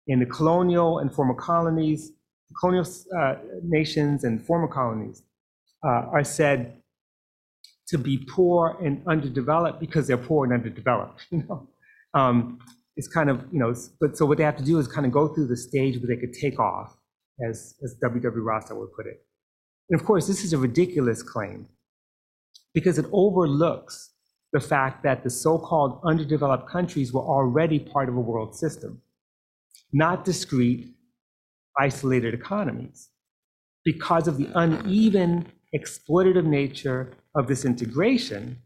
In 0.06 0.20
the 0.20 0.26
colonial 0.26 0.98
and 0.98 1.14
former 1.14 1.34
colonies, 1.34 2.12
colonial 2.60 2.86
uh, 3.18 3.34
nations 3.62 4.24
and 4.24 4.44
former 4.44 4.68
colonies 4.68 5.22
uh, 5.84 6.06
are 6.12 6.24
said 6.24 6.80
to 7.88 7.98
be 7.98 8.18
poor 8.30 8.76
and 8.82 9.02
underdeveloped 9.06 9.80
because 9.80 10.06
they're 10.06 10.16
poor 10.16 10.44
and 10.44 10.54
underdeveloped. 10.54 11.26
You 11.30 11.44
know, 11.48 11.68
um, 12.14 12.58
it's 12.96 13.08
kind 13.08 13.30
of 13.30 13.44
you 13.52 13.58
know, 13.58 13.74
but 14.00 14.16
so 14.16 14.26
what 14.26 14.38
they 14.38 14.44
have 14.44 14.56
to 14.56 14.64
do 14.64 14.78
is 14.78 14.88
kind 14.88 15.06
of 15.06 15.12
go 15.12 15.28
through 15.28 15.46
the 15.46 15.56
stage 15.56 15.98
where 15.98 16.14
they 16.14 16.20
could 16.20 16.32
take 16.32 16.58
off, 16.58 16.96
as 17.48 17.74
as 17.82 17.94
W.W. 18.02 18.42
Rostow 18.42 18.76
would 18.76 18.92
put 18.92 19.06
it. 19.06 19.24
And 19.90 20.00
of 20.00 20.06
course, 20.06 20.26
this 20.26 20.44
is 20.44 20.52
a 20.52 20.58
ridiculous 20.58 21.22
claim 21.22 21.68
because 22.72 22.98
it 22.98 23.06
overlooks 23.12 24.12
the 24.52 24.60
fact 24.60 25.02
that 25.02 25.24
the 25.24 25.30
so-called 25.30 26.00
underdeveloped 26.04 26.68
countries 26.68 27.12
were 27.12 27.20
already 27.20 27.78
part 27.78 28.08
of 28.08 28.16
a 28.16 28.20
world 28.20 28.54
system, 28.54 29.02
not 29.92 30.24
discrete, 30.24 30.94
isolated 31.78 32.34
economies 32.34 33.10
because 33.84 34.26
of 34.28 34.38
the 34.38 34.48
uneven 34.54 35.46
exploitative 35.74 36.46
nature 36.46 37.12
of 37.34 37.46
this 37.48 37.64
integration, 37.64 38.58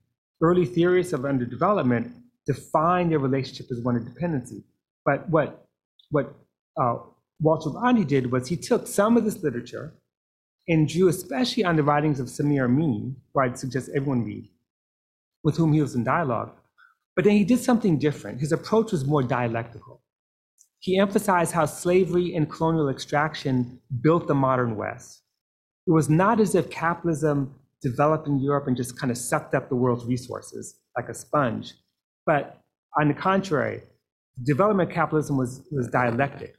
early 0.42 0.64
theorists 0.64 1.12
of 1.12 1.20
underdevelopment 1.20 2.12
define 2.48 3.10
their 3.10 3.18
relationship 3.18 3.66
as 3.70 3.80
one 3.80 3.94
of 3.94 4.04
dependency. 4.04 4.64
But 5.04 5.28
what, 5.28 5.66
what 6.10 6.34
uh, 6.80 6.96
Walter 7.40 7.70
Rodney 7.70 8.04
did 8.04 8.32
was 8.32 8.48
he 8.48 8.56
took 8.56 8.86
some 8.86 9.16
of 9.16 9.24
this 9.24 9.42
literature 9.42 9.94
and 10.66 10.88
drew 10.88 11.08
especially 11.08 11.64
on 11.64 11.76
the 11.76 11.82
writings 11.82 12.20
of 12.20 12.26
Samir 12.26 12.64
Amin, 12.64 13.16
who 13.32 13.40
I'd 13.40 13.58
suggest 13.58 13.90
everyone 13.94 14.24
read, 14.24 14.48
with 15.44 15.56
whom 15.56 15.72
he 15.72 15.82
was 15.82 15.94
in 15.94 16.04
dialogue. 16.04 16.52
But 17.14 17.24
then 17.24 17.34
he 17.34 17.44
did 17.44 17.60
something 17.60 17.98
different. 17.98 18.40
His 18.40 18.52
approach 18.52 18.92
was 18.92 19.04
more 19.04 19.22
dialectical. 19.22 20.00
He 20.80 20.98
emphasized 20.98 21.52
how 21.52 21.66
slavery 21.66 22.34
and 22.34 22.50
colonial 22.50 22.88
extraction 22.88 23.80
built 24.00 24.26
the 24.26 24.34
modern 24.34 24.76
West. 24.76 25.22
It 25.86 25.90
was 25.90 26.08
not 26.08 26.40
as 26.40 26.54
if 26.54 26.70
capitalism 26.70 27.54
developed 27.82 28.26
in 28.26 28.40
Europe 28.40 28.66
and 28.68 28.76
just 28.76 28.98
kind 28.98 29.10
of 29.10 29.18
sucked 29.18 29.54
up 29.54 29.68
the 29.68 29.76
world's 29.76 30.06
resources 30.06 30.78
like 30.96 31.08
a 31.08 31.14
sponge. 31.14 31.74
But 32.28 32.60
on 33.00 33.08
the 33.08 33.14
contrary, 33.14 33.80
development 34.44 34.90
capitalism 34.90 35.38
was, 35.38 35.62
was 35.70 35.88
dialectic. 35.88 36.56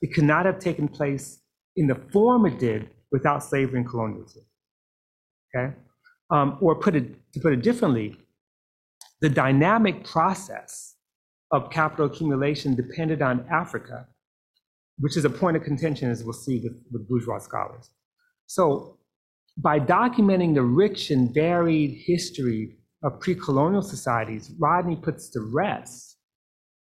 It 0.00 0.14
could 0.14 0.24
not 0.24 0.46
have 0.46 0.58
taken 0.58 0.88
place 0.88 1.42
in 1.76 1.86
the 1.86 1.94
form 2.10 2.46
it 2.46 2.58
did 2.58 2.88
without 3.12 3.44
slavery 3.44 3.80
and 3.80 3.86
colonialism. 3.88 4.42
Okay? 5.54 5.74
Um, 6.30 6.56
or 6.62 6.74
put 6.74 6.96
it, 6.96 7.04
to 7.34 7.40
put 7.40 7.52
it 7.52 7.62
differently, 7.62 8.16
the 9.20 9.28
dynamic 9.28 10.04
process 10.04 10.94
of 11.52 11.70
capital 11.70 12.06
accumulation 12.06 12.74
depended 12.74 13.20
on 13.20 13.44
Africa, 13.52 14.08
which 15.00 15.18
is 15.18 15.26
a 15.26 15.30
point 15.30 15.54
of 15.54 15.62
contention, 15.62 16.10
as 16.10 16.24
we'll 16.24 16.32
see 16.32 16.60
with, 16.60 16.82
with 16.90 17.06
bourgeois 17.06 17.40
scholars. 17.40 17.90
So, 18.46 18.96
by 19.58 19.80
documenting 19.80 20.54
the 20.54 20.62
rich 20.62 21.10
and 21.10 21.34
varied 21.34 21.90
history 22.06 22.79
of 23.02 23.20
pre 23.20 23.34
colonial 23.34 23.82
societies, 23.82 24.52
Rodney 24.58 24.96
puts 24.96 25.28
to 25.30 25.40
rest 25.40 26.16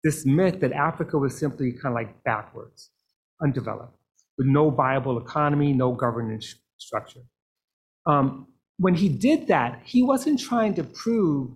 this 0.03 0.25
myth 0.25 0.60
that 0.62 0.71
Africa 0.71 1.17
was 1.17 1.38
simply 1.38 1.71
kind 1.71 1.88
of 1.88 1.93
like 1.93 2.23
backwards, 2.23 2.91
undeveloped, 3.41 3.97
with 4.38 4.47
no 4.47 4.69
viable 4.69 5.17
economy, 5.17 5.73
no 5.73 5.91
governance 5.91 6.55
structure. 6.77 7.21
Um, 8.05 8.47
when 8.77 8.95
he 8.95 9.10
did 9.10 9.47
that, 9.47 9.82
he 9.84 10.03
wasn't 10.03 10.39
trying 10.39 10.73
to 10.75 10.84
prove 10.84 11.51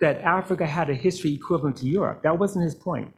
that 0.00 0.20
Africa 0.22 0.66
had 0.66 0.90
a 0.90 0.94
history 0.94 1.34
equivalent 1.34 1.76
to 1.78 1.86
Europe. 1.86 2.22
That 2.22 2.38
wasn't 2.38 2.64
his 2.64 2.74
point. 2.74 3.08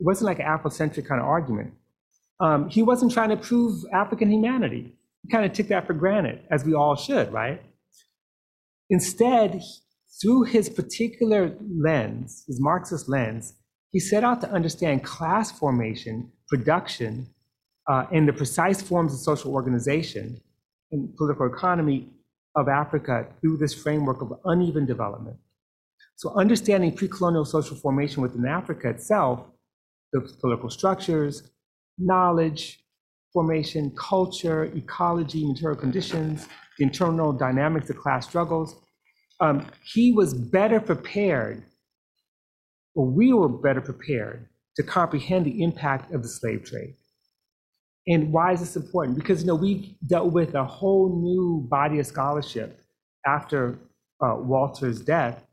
It 0.00 0.04
wasn't 0.04 0.26
like 0.26 0.40
an 0.40 0.46
Afrocentric 0.46 1.06
kind 1.06 1.20
of 1.20 1.26
argument. 1.26 1.74
Um, 2.40 2.68
he 2.68 2.82
wasn't 2.82 3.12
trying 3.12 3.28
to 3.28 3.36
prove 3.36 3.84
African 3.92 4.30
humanity. 4.30 4.96
He 5.22 5.28
kind 5.28 5.44
of 5.44 5.52
took 5.52 5.68
that 5.68 5.86
for 5.86 5.92
granted, 5.92 6.40
as 6.50 6.64
we 6.64 6.74
all 6.74 6.96
should, 6.96 7.32
right? 7.32 7.62
Instead, 8.90 9.62
through 10.20 10.44
his 10.44 10.68
particular 10.68 11.56
lens, 11.60 12.44
his 12.46 12.60
Marxist 12.60 13.08
lens, 13.08 13.54
he 13.92 14.00
set 14.00 14.24
out 14.24 14.40
to 14.40 14.50
understand 14.50 15.04
class 15.04 15.50
formation, 15.50 16.30
production, 16.48 17.26
uh, 17.88 18.06
and 18.12 18.28
the 18.28 18.32
precise 18.32 18.80
forms 18.80 19.12
of 19.12 19.20
social 19.20 19.54
organization 19.54 20.40
and 20.92 21.14
political 21.16 21.46
economy 21.46 22.10
of 22.54 22.68
Africa 22.68 23.26
through 23.40 23.56
this 23.56 23.74
framework 23.74 24.22
of 24.22 24.32
uneven 24.44 24.86
development. 24.86 25.36
So 26.16 26.30
understanding 26.34 26.94
pre-colonial 26.94 27.44
social 27.44 27.76
formation 27.76 28.22
within 28.22 28.46
Africa 28.46 28.90
itself, 28.90 29.44
the 30.12 30.20
political 30.40 30.70
structures, 30.70 31.50
knowledge, 31.98 32.84
formation, 33.32 33.90
culture, 33.96 34.64
ecology, 34.64 35.46
material 35.46 35.78
conditions, 35.78 36.46
the 36.78 36.84
internal 36.84 37.32
dynamics 37.32 37.88
of 37.90 37.96
class 37.96 38.26
struggles, 38.28 38.76
um, 39.40 39.66
he 39.84 40.12
was 40.12 40.34
better 40.34 40.80
prepared, 40.80 41.64
or 42.94 43.06
we 43.06 43.32
were 43.32 43.48
better 43.48 43.80
prepared 43.80 44.48
to 44.76 44.82
comprehend 44.82 45.46
the 45.46 45.62
impact 45.62 46.12
of 46.12 46.22
the 46.22 46.28
slave 46.28 46.64
trade. 46.64 46.94
And 48.06 48.32
why 48.32 48.52
is 48.52 48.60
this 48.60 48.76
important? 48.76 49.16
Because 49.16 49.42
you 49.42 49.46
know 49.46 49.54
we 49.54 49.96
dealt 50.06 50.32
with 50.32 50.54
a 50.54 50.64
whole 50.64 51.20
new 51.22 51.66
body 51.68 51.98
of 52.00 52.06
scholarship 52.06 52.80
after 53.26 53.78
uh, 54.24 54.36
Walter's 54.36 55.00
death, 55.00 55.44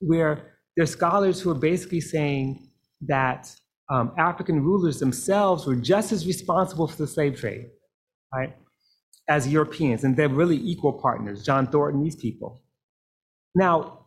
where 0.00 0.56
there's 0.76 0.90
scholars 0.90 1.40
who 1.40 1.50
are 1.50 1.54
basically 1.54 2.00
saying 2.00 2.68
that 3.02 3.54
um, 3.90 4.12
African 4.16 4.62
rulers 4.62 5.00
themselves 5.00 5.66
were 5.66 5.74
just 5.74 6.12
as 6.12 6.26
responsible 6.26 6.86
for 6.86 6.96
the 6.96 7.06
slave 7.06 7.36
trade, 7.36 7.70
right, 8.32 8.56
as 9.28 9.48
Europeans, 9.48 10.04
and 10.04 10.16
they're 10.16 10.28
really 10.28 10.56
equal 10.56 10.92
partners. 10.92 11.44
John 11.44 11.66
Thornton, 11.66 12.04
these 12.04 12.16
people. 12.16 12.62
Now, 13.54 14.00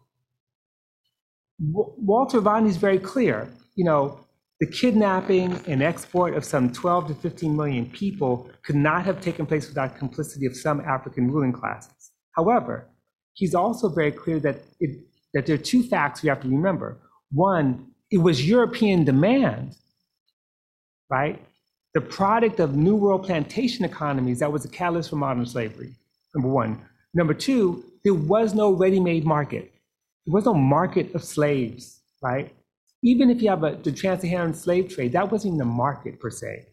W- 1.59 1.93
Walter 1.97 2.39
Rodney 2.39 2.69
is 2.69 2.77
very 2.77 2.99
clear. 2.99 3.47
You 3.75 3.85
know, 3.85 4.19
the 4.59 4.67
kidnapping 4.67 5.59
and 5.67 5.81
export 5.83 6.35
of 6.35 6.45
some 6.45 6.71
12 6.71 7.07
to 7.09 7.15
15 7.15 7.55
million 7.55 7.89
people 7.89 8.49
could 8.63 8.75
not 8.75 9.05
have 9.05 9.21
taken 9.21 9.45
place 9.45 9.67
without 9.67 9.97
complicity 9.97 10.45
of 10.45 10.55
some 10.55 10.81
African 10.81 11.31
ruling 11.31 11.51
classes. 11.53 12.11
However, 12.31 12.87
he's 13.33 13.55
also 13.55 13.89
very 13.89 14.11
clear 14.11 14.39
that, 14.39 14.57
it, 14.79 14.99
that 15.33 15.45
there 15.45 15.55
are 15.55 15.59
two 15.59 15.83
facts 15.83 16.23
we 16.23 16.29
have 16.29 16.41
to 16.41 16.47
remember. 16.47 16.97
One, 17.31 17.87
it 18.11 18.19
was 18.19 18.47
European 18.47 19.05
demand, 19.05 19.75
right? 21.09 21.41
The 21.93 22.01
product 22.01 22.59
of 22.59 22.75
New 22.75 22.95
World 22.95 23.23
plantation 23.23 23.85
economies 23.85 24.39
that 24.39 24.51
was 24.51 24.65
a 24.65 24.69
catalyst 24.69 25.09
for 25.09 25.15
modern 25.15 25.45
slavery, 25.45 25.93
number 26.33 26.49
one. 26.49 26.81
Number 27.13 27.33
two, 27.33 27.85
there 28.03 28.13
was 28.13 28.53
no 28.53 28.71
ready 28.71 28.99
made 28.99 29.25
market. 29.25 29.71
There 30.25 30.33
was 30.33 30.45
no 30.45 30.53
market 30.53 31.13
of 31.15 31.23
slaves, 31.23 32.01
right? 32.21 32.53
Even 33.01 33.29
if 33.29 33.41
you 33.41 33.49
have 33.49 33.63
a, 33.63 33.75
the 33.83 33.91
transsaharan 33.91 34.55
slave 34.55 34.93
trade, 34.93 35.13
that 35.13 35.31
wasn't 35.31 35.55
even 35.55 35.61
a 35.61 35.71
market 35.71 36.19
per 36.19 36.29
se. 36.29 36.65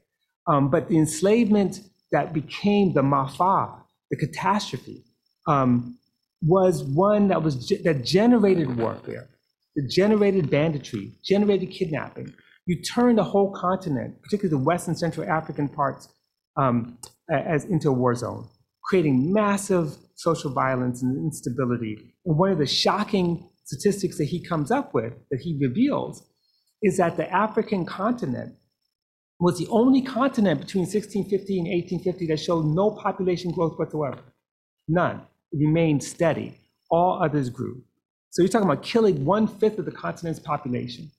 Um, 0.47 0.71
but 0.71 0.89
the 0.89 0.99
enslavement 0.99 1.81
that 2.13 2.33
became 2.33 2.93
the 2.93 3.03
Maafa, 3.03 3.73
the 4.11 4.17
catastrophe, 4.17 5.05
um, 5.47 5.97
was 6.43 6.83
one 6.85 7.29
that 7.29 7.43
was 7.43 7.69
that 7.69 8.05
generated 8.05 8.77
warfare, 8.77 9.29
that 9.77 9.89
generated 9.91 10.51
banditry, 10.51 11.13
generated 11.25 11.71
kidnapping. 11.71 12.33
You 12.67 12.81
turned 12.83 13.19
the 13.19 13.25
whole 13.25 13.53
continent, 13.53 14.23
particularly 14.23 14.59
the 14.59 14.65
West 14.65 14.89
and 14.89 14.99
Central 14.99 15.29
African 15.29 15.69
parts, 15.69 16.09
um, 16.57 16.99
as 17.31 17.65
into 17.65 17.89
a 17.89 17.93
war 17.93 18.15
zone, 18.15 18.49
creating 18.85 19.33
massive 19.33 19.97
social 20.21 20.53
violence 20.53 21.03
and 21.03 21.17
instability. 21.17 22.15
And 22.27 22.37
one 22.37 22.53
of 22.53 22.59
the 22.59 22.67
shocking 22.67 23.49
statistics 23.65 24.19
that 24.19 24.27
he 24.27 24.45
comes 24.45 24.71
up 24.71 24.93
with, 24.93 25.15
that 25.31 25.41
he 25.41 25.59
reveals, 25.61 26.27
is 26.83 26.99
that 26.99 27.17
the 27.17 27.31
African 27.33 27.87
continent 27.87 28.55
was 29.39 29.59
the 29.59 29.67
only 29.69 30.03
continent 30.03 30.61
between 30.61 30.83
1650 30.83 31.59
and 31.59 31.69
1850 31.69 32.27
that 32.27 32.37
showed 32.39 32.67
no 32.67 32.91
population 32.91 33.51
growth 33.51 33.79
whatsoever. 33.79 34.21
None. 34.89 35.23
It 35.53 35.59
remained 35.59 36.05
steady. 36.05 36.59
All 36.91 37.23
others 37.23 37.49
grew. 37.49 37.83
So 38.29 38.43
you're 38.43 38.51
talking 38.51 38.69
about 38.69 38.83
killing 38.83 39.25
one 39.25 39.47
fifth 39.49 39.79
of 39.79 39.87
the 39.87 39.91
continent's 39.91 40.39
population, 40.39 41.11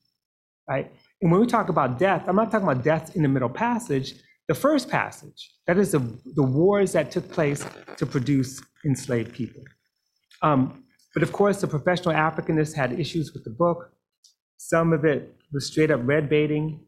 right? 0.68 0.90
And 1.20 1.32
when 1.32 1.40
we 1.40 1.46
talk 1.46 1.68
about 1.68 1.98
death, 1.98 2.24
I'm 2.28 2.36
not 2.36 2.52
talking 2.52 2.68
about 2.68 2.84
death 2.84 3.16
in 3.16 3.22
the 3.22 3.28
Middle 3.28 3.48
Passage, 3.48 4.14
the 4.46 4.54
first 4.54 4.88
passage. 4.88 5.50
That 5.66 5.78
is 5.78 5.92
the, 5.92 5.98
the 6.36 6.42
wars 6.42 6.92
that 6.92 7.10
took 7.10 7.30
place 7.32 7.66
to 7.96 8.06
produce 8.06 8.62
enslaved 8.84 9.32
people. 9.32 9.62
Um, 10.42 10.84
but 11.14 11.22
of 11.22 11.32
course, 11.32 11.60
the 11.60 11.68
professional 11.68 12.14
Africanists 12.14 12.74
had 12.74 12.98
issues 12.98 13.32
with 13.32 13.44
the 13.44 13.50
book. 13.50 13.90
Some 14.56 14.92
of 14.92 15.04
it 15.04 15.34
was 15.52 15.66
straight 15.66 15.90
up 15.90 16.00
red 16.04 16.28
baiting. 16.28 16.80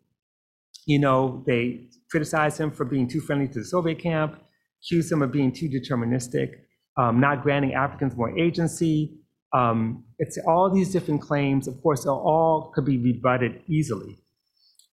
You 0.87 0.99
know, 0.99 1.43
they 1.47 1.89
criticized 2.11 2.59
him 2.59 2.71
for 2.71 2.85
being 2.85 3.09
too 3.09 3.21
friendly 3.21 3.49
to 3.49 3.61
the 3.61 3.65
Soviet 3.65 3.99
camp, 3.99 4.41
accused 4.83 5.11
him 5.13 5.23
of 5.23 5.33
being 5.33 5.53
too 5.53 5.69
deterministic, 5.69 6.53
um, 6.97 7.21
not 7.21 7.43
granting 7.43 7.75
Africans 7.75 8.17
more 8.17 8.37
agency. 8.39 9.19
Um, 9.53 10.05
it's 10.19 10.39
all 10.47 10.71
these 10.71 10.91
different 10.91 11.23
claims. 11.23 11.69
Of 11.69 11.81
course, 11.83 12.07
all 12.07 12.73
could 12.75 12.85
be 12.85 12.99
rebutted 12.99 13.63
easily. 13.69 14.19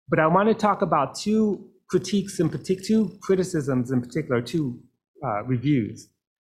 But 0.09 0.19
I 0.19 0.27
want 0.27 0.49
to 0.49 0.53
talk 0.53 0.81
about 0.81 1.15
two 1.15 1.69
critiques 1.89 2.39
in 2.39 2.49
particular, 2.49 2.83
two 2.85 3.17
criticisms 3.21 3.91
in 3.91 4.01
particular, 4.01 4.41
two 4.41 4.79
uh, 5.25 5.43
reviews 5.43 6.09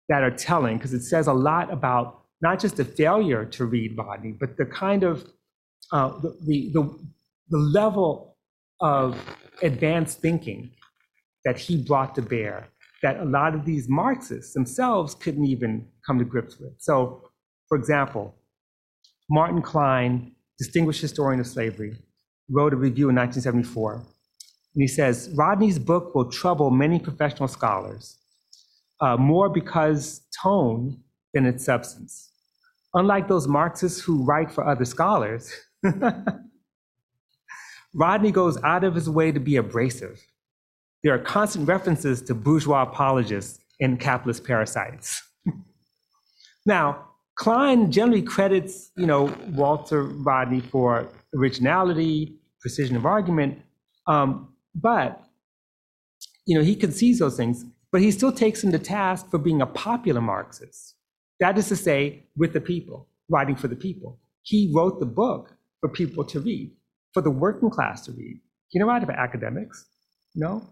that 0.09 0.23
are 0.23 0.31
telling, 0.31 0.79
because 0.79 0.95
it 0.95 1.03
says 1.03 1.27
a 1.27 1.33
lot 1.33 1.73
about 1.73 2.23
not 2.41 2.61
just 2.61 2.77
the 2.77 2.85
failure 2.85 3.45
to 3.45 3.65
read 3.65 3.97
Rodney, 3.99 4.33
but 4.33 4.57
the 4.57 4.67
kind 4.67 5.03
of 5.03 5.25
uh, 5.93 6.19
the, 6.21 6.37
the, 6.47 6.71
the, 6.73 6.99
the 7.51 7.59
level 7.59 8.37
of 8.81 9.19
advanced 9.63 10.21
thinking 10.21 10.71
that 11.45 11.59
he 11.59 11.83
brought 11.83 12.15
to 12.15 12.23
bear 12.23 12.69
that 13.03 13.19
a 13.21 13.25
lot 13.25 13.55
of 13.55 13.65
these 13.65 13.89
Marxists 13.89 14.55
themselves 14.55 15.15
couldn't 15.15 15.47
even 15.47 15.87
come 16.07 16.19
to 16.19 16.25
grips 16.25 16.59
with. 16.59 16.73
So, 16.79 17.23
for 17.69 17.79
example, 17.79 18.35
Martin 19.31 19.63
Klein, 19.63 20.33
distinguished 20.59 21.01
historian 21.01 21.41
of 21.41 21.47
slavery, 21.47 21.97
wrote 22.51 22.73
a 22.73 22.77
review 22.77 23.09
in 23.09 23.17
1974. 23.17 23.95
And 23.95 24.83
he 24.83 24.89
says 24.89 25.31
Rodney's 25.35 25.79
book 25.79 26.15
will 26.15 26.31
trouble 26.31 26.71
many 26.71 26.99
professional 26.99 27.49
scholars, 27.49 28.19
uh, 29.01 29.17
more 29.17 29.49
because 29.49 30.23
tone 30.43 30.99
than 31.35 31.47
its 31.47 31.65
substance. 31.65 32.31
Unlike 32.95 33.29
those 33.29 33.47
Marxists 33.47 34.01
who 34.01 34.25
write 34.25 34.51
for 34.51 34.67
other 34.67 34.85
scholars, 34.85 35.53
Rodney 37.95 38.31
goes 38.31 38.63
out 38.65 38.85
of 38.85 38.95
his 38.95 39.09
way 39.09 39.33
to 39.33 39.41
be 39.41 39.57
abrasive. 39.57 40.25
There 41.03 41.15
are 41.15 41.19
constant 41.19 41.69
references 41.69 42.23
to 42.23 42.35
bourgeois 42.35 42.83
apologists 42.83 43.61
and 43.81 44.01
capitalist 44.01 44.45
parasites. 44.45 45.23
now, 46.67 47.05
Klein 47.37 47.93
generally 47.93 48.23
credits, 48.23 48.91
you 48.97 49.07
know, 49.07 49.33
Walter 49.51 50.03
Rodney 50.03 50.61
for 50.61 51.09
originality, 51.37 52.37
precision 52.61 52.97
of 52.97 53.07
argument, 53.07 53.61
um, 54.09 54.49
but 54.75 55.23
you 56.47 56.57
know 56.59 56.65
he 56.65 56.75
concedes 56.75 57.21
those 57.21 57.37
things, 57.37 57.65
but 57.93 58.01
he 58.01 58.11
still 58.11 58.33
takes 58.33 58.63
him 58.63 58.73
to 58.73 58.79
task 58.79 59.31
for 59.31 59.39
being 59.39 59.63
a 59.63 59.67
popular 59.67 60.21
Marxist. 60.21 60.95
That 61.41 61.57
is 61.59 61.69
to 61.69 61.77
say, 61.77 62.25
with 62.37 62.53
the 62.53 62.61
people, 62.61 63.09
writing 63.29 63.57
for 63.57 63.69
the 63.69 63.77
people. 63.77 64.19
He 64.43 64.73
wrote 64.75 65.01
the 65.01 65.07
book 65.07 65.55
for 65.81 65.89
people 65.89 66.25
to 66.25 66.41
read, 66.41 66.73
for 67.15 67.23
the 67.23 67.31
working 67.31 67.71
class 67.71 68.05
to 68.07 68.13
read. 68.13 68.41
He 68.69 68.79
didn't 68.79 68.89
write 68.89 69.03
it 69.03 69.07
for 69.07 69.13
academics, 69.13 69.87
no. 70.35 70.69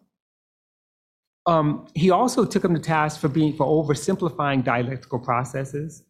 Um, 1.46 1.86
he 1.94 2.10
also 2.10 2.44
took 2.44 2.64
him 2.64 2.74
to 2.74 2.80
task 2.80 3.20
for 3.20 3.28
being 3.28 3.56
for 3.56 3.66
oversimplifying 3.66 4.64
dialectical 4.64 5.18
processes. 5.18 6.02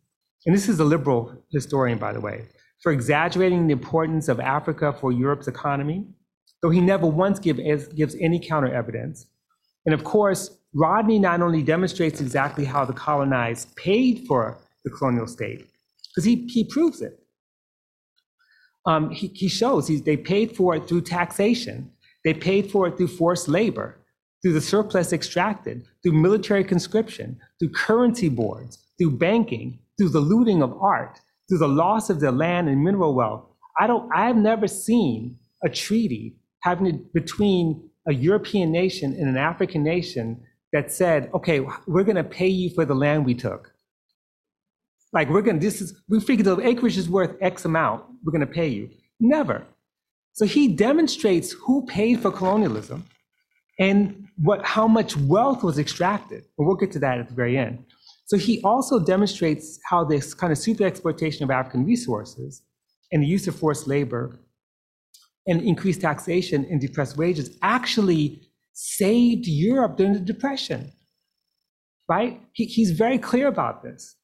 And 0.46 0.54
this 0.54 0.68
is 0.68 0.80
a 0.80 0.84
liberal 0.84 1.42
historian, 1.50 1.98
by 1.98 2.12
the 2.12 2.20
way. 2.20 2.46
for 2.82 2.92
exaggerating 2.92 3.66
the 3.66 3.72
importance 3.72 4.28
of 4.28 4.40
Africa 4.40 4.92
for 4.92 5.12
Europe's 5.12 5.48
economy, 5.48 6.06
though 6.62 6.70
he 6.70 6.80
never 6.80 7.06
once 7.06 7.38
give, 7.38 7.58
gives 7.96 8.14
any 8.20 8.38
counter 8.38 8.72
evidence. 8.72 9.26
And 9.84 9.94
of 9.94 10.04
course, 10.04 10.50
Rodney 10.76 11.18
not 11.18 11.40
only 11.40 11.62
demonstrates 11.62 12.20
exactly 12.20 12.66
how 12.66 12.84
the 12.84 12.92
colonized 12.92 13.74
paid 13.76 14.26
for 14.26 14.58
the 14.84 14.90
colonial 14.90 15.26
state, 15.26 15.70
because 16.08 16.24
he, 16.24 16.46
he 16.48 16.64
proves 16.64 17.00
it. 17.00 17.18
Um, 18.84 19.10
he, 19.10 19.28
he 19.28 19.48
shows 19.48 19.88
he, 19.88 19.96
they 19.96 20.18
paid 20.18 20.54
for 20.54 20.76
it 20.76 20.86
through 20.86 21.00
taxation, 21.00 21.90
they 22.24 22.34
paid 22.34 22.70
for 22.70 22.86
it 22.86 22.98
through 22.98 23.08
forced 23.08 23.48
labor, 23.48 23.98
through 24.42 24.52
the 24.52 24.60
surplus 24.60 25.14
extracted, 25.14 25.86
through 26.02 26.12
military 26.12 26.62
conscription, 26.62 27.38
through 27.58 27.70
currency 27.70 28.28
boards, 28.28 28.78
through 28.98 29.12
banking, 29.12 29.78
through 29.96 30.10
the 30.10 30.20
looting 30.20 30.62
of 30.62 30.76
art, 30.78 31.18
through 31.48 31.58
the 31.58 31.68
loss 31.68 32.10
of 32.10 32.20
their 32.20 32.32
land 32.32 32.68
and 32.68 32.84
mineral 32.84 33.14
wealth. 33.14 33.46
I 33.80 33.86
don't, 33.86 34.10
I 34.14 34.26
have 34.26 34.36
never 34.36 34.68
seen 34.68 35.38
a 35.64 35.70
treaty 35.70 36.36
having 36.60 37.06
between 37.14 37.88
a 38.06 38.12
European 38.12 38.70
nation 38.70 39.14
and 39.14 39.28
an 39.28 39.38
African 39.38 39.82
nation 39.82 40.42
that 40.72 40.92
said, 40.92 41.30
okay, 41.34 41.60
we're 41.86 42.04
going 42.04 42.16
to 42.16 42.24
pay 42.24 42.48
you 42.48 42.70
for 42.70 42.84
the 42.84 42.94
land 42.94 43.24
we 43.24 43.34
took. 43.34 43.72
Like 45.12 45.30
we're 45.30 45.42
going 45.42 45.60
to, 45.60 45.64
this 45.64 45.80
is, 45.80 46.02
we 46.08 46.20
figured 46.20 46.46
the 46.46 46.66
acreage 46.66 46.98
is 46.98 47.08
worth 47.08 47.36
X 47.40 47.64
amount. 47.64 48.04
We're 48.24 48.32
going 48.32 48.46
to 48.46 48.52
pay 48.52 48.68
you. 48.68 48.90
Never. 49.20 49.64
So 50.32 50.44
he 50.44 50.68
demonstrates 50.68 51.52
who 51.52 51.86
paid 51.86 52.20
for 52.20 52.30
colonialism 52.30 53.06
and 53.78 54.26
what, 54.36 54.64
how 54.66 54.86
much 54.86 55.16
wealth 55.16 55.62
was 55.62 55.78
extracted. 55.78 56.44
And 56.58 56.66
we'll 56.66 56.76
get 56.76 56.92
to 56.92 56.98
that 56.98 57.18
at 57.18 57.28
the 57.28 57.34
very 57.34 57.56
end. 57.56 57.84
So 58.26 58.36
he 58.36 58.60
also 58.62 58.98
demonstrates 58.98 59.78
how 59.88 60.04
this 60.04 60.34
kind 60.34 60.52
of 60.52 60.58
super 60.58 60.84
exploitation 60.84 61.44
of 61.44 61.50
African 61.50 61.86
resources 61.86 62.62
and 63.12 63.22
the 63.22 63.26
use 63.26 63.46
of 63.46 63.54
forced 63.56 63.86
labor 63.86 64.40
and 65.46 65.62
increased 65.62 66.00
taxation 66.00 66.66
and 66.68 66.80
depressed 66.80 67.16
wages 67.16 67.56
actually 67.62 68.45
saved 68.76 69.46
Europe 69.46 69.96
during 69.96 70.12
the 70.12 70.20
Depression. 70.20 70.92
Right? 72.08 72.40
He, 72.52 72.66
he's 72.66 72.90
very 72.90 73.18
clear 73.18 73.48
about 73.48 73.82
this. 73.82 74.16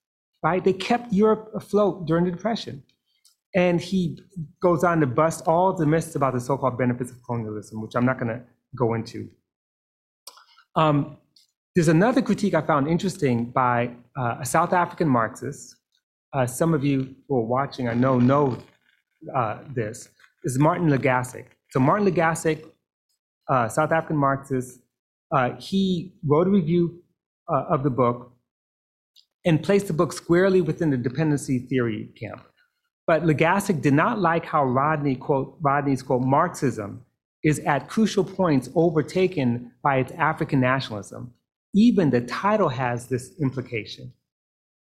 Right? 0.42 0.62
They 0.62 0.74
kept 0.74 1.12
Europe 1.12 1.50
afloat 1.54 2.06
during 2.06 2.24
the 2.26 2.30
Depression. 2.30 2.82
And 3.54 3.80
he 3.80 4.18
goes 4.62 4.84
on 4.84 5.00
to 5.00 5.06
bust 5.06 5.46
all 5.46 5.72
the 5.72 5.86
myths 5.86 6.14
about 6.14 6.34
the 6.34 6.40
so 6.40 6.56
called 6.56 6.78
benefits 6.78 7.10
of 7.10 7.22
colonialism, 7.24 7.80
which 7.82 7.94
I'm 7.94 8.04
not 8.04 8.18
going 8.18 8.28
to 8.28 8.42
go 8.76 8.94
into. 8.94 9.28
Um, 10.76 11.18
there's 11.74 11.88
another 11.88 12.22
critique 12.22 12.54
I 12.54 12.60
found 12.62 12.88
interesting 12.88 13.46
by 13.46 13.94
uh, 14.16 14.36
a 14.40 14.46
South 14.46 14.72
African 14.72 15.08
Marxist. 15.08 15.76
Uh, 16.34 16.46
some 16.46 16.74
of 16.74 16.84
you 16.84 17.14
who 17.28 17.36
are 17.38 17.46
watching, 17.46 17.88
I 17.88 17.94
know, 17.94 18.18
know 18.18 18.58
uh, 19.34 19.58
this. 19.74 20.08
Is 20.44 20.58
Martin 20.58 20.88
Legassick. 20.88 21.46
So 21.70 21.80
Martin 21.80 22.06
Legassick, 22.06 22.64
uh, 23.48 23.68
South 23.68 23.92
African 23.92 24.16
Marxist, 24.16 24.80
uh, 25.30 25.50
he 25.56 26.14
wrote 26.26 26.46
a 26.46 26.50
review 26.50 27.02
uh, 27.48 27.64
of 27.70 27.82
the 27.82 27.90
book 27.90 28.32
and 29.44 29.62
placed 29.62 29.88
the 29.88 29.92
book 29.92 30.12
squarely 30.12 30.60
within 30.60 30.90
the 30.90 30.96
dependency 30.96 31.58
theory 31.58 32.10
camp. 32.18 32.42
But 33.06 33.22
Legassick 33.22 33.82
did 33.82 33.94
not 33.94 34.20
like 34.20 34.44
how 34.44 34.64
Rodney 34.64 35.16
quote 35.16 35.56
Rodney's 35.60 36.02
quote 36.02 36.22
Marxism 36.22 37.04
is 37.42 37.58
at 37.60 37.88
crucial 37.88 38.22
points 38.22 38.68
overtaken 38.74 39.72
by 39.82 39.96
its 39.96 40.12
African 40.12 40.60
nationalism 40.60 41.34
even 41.74 42.10
the 42.10 42.20
title 42.22 42.68
has 42.68 43.06
this 43.06 43.32
implication. 43.40 44.12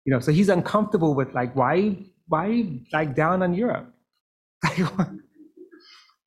You 0.05 0.13
know, 0.13 0.19
so 0.19 0.31
he's 0.31 0.49
uncomfortable 0.49 1.13
with 1.13 1.33
like, 1.33 1.55
why, 1.55 1.95
why 2.27 2.81
like 2.91 3.15
down 3.15 3.43
on 3.43 3.53
Europe? 3.53 3.93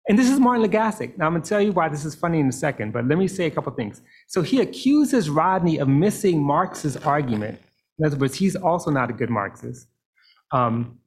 and 0.09 0.19
this 0.19 0.29
is 0.29 0.39
Martin 0.39 0.69
Legassick. 0.69 1.17
Now 1.17 1.27
I'm 1.27 1.33
gonna 1.33 1.45
tell 1.45 1.61
you 1.61 1.73
why 1.73 1.89
this 1.89 2.05
is 2.05 2.15
funny 2.15 2.41
in 2.41 2.49
a 2.49 2.53
second, 2.53 2.93
but 2.93 3.07
let 3.07 3.19
me 3.19 3.27
say 3.27 3.47
a 3.47 3.51
couple 3.51 3.73
things. 3.73 4.03
So 4.29 4.43
he 4.43 4.61
accuses 4.61 5.31
Rodney 5.31 5.79
of 5.79 5.89
missing 5.89 6.43
Marx's 6.43 6.97
argument. 6.99 7.59
In 7.99 8.07
other 8.07 8.17
words, 8.17 8.35
he's 8.35 8.57
also 8.57 8.91
not 8.91 9.09
a 9.09 9.13
good 9.13 9.31
Marxist 9.31 9.87
um, 10.53 10.99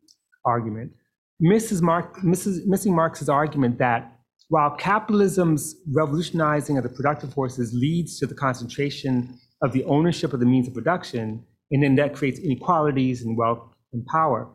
argument. 0.46 0.92
Mark, 1.40 2.18
Mrs., 2.22 2.66
missing 2.66 2.96
Marx's 2.96 3.30
argument 3.30 3.78
that 3.78 4.18
while 4.50 4.72
capitalism's 4.72 5.76
revolutionizing 5.94 6.78
of 6.78 6.84
the 6.84 6.90
productive 6.90 7.34
forces 7.34 7.74
leads 7.74 8.18
to 8.20 8.26
the 8.26 8.34
concentration 8.34 9.38
of 9.62 9.74
the 9.74 9.84
ownership 9.84 10.34
of 10.34 10.40
the 10.40 10.46
means 10.46 10.68
of 10.68 10.74
production, 10.74 11.44
and 11.72 11.84
then 11.84 11.96
that 11.96 12.16
creates 12.16 12.40
inequalities 12.40 13.24
and 13.24 13.38
wealth 13.38 13.60
and 13.94 14.06
power. 14.08 14.50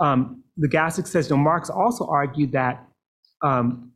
Um, 0.00 0.44
Legassick 0.62 1.06
says, 1.06 1.30
you 1.30 1.36
know, 1.36 1.42
Marx 1.42 1.70
also 1.70 2.06
argued 2.06 2.52
that 2.52 2.86
um, 3.42 3.92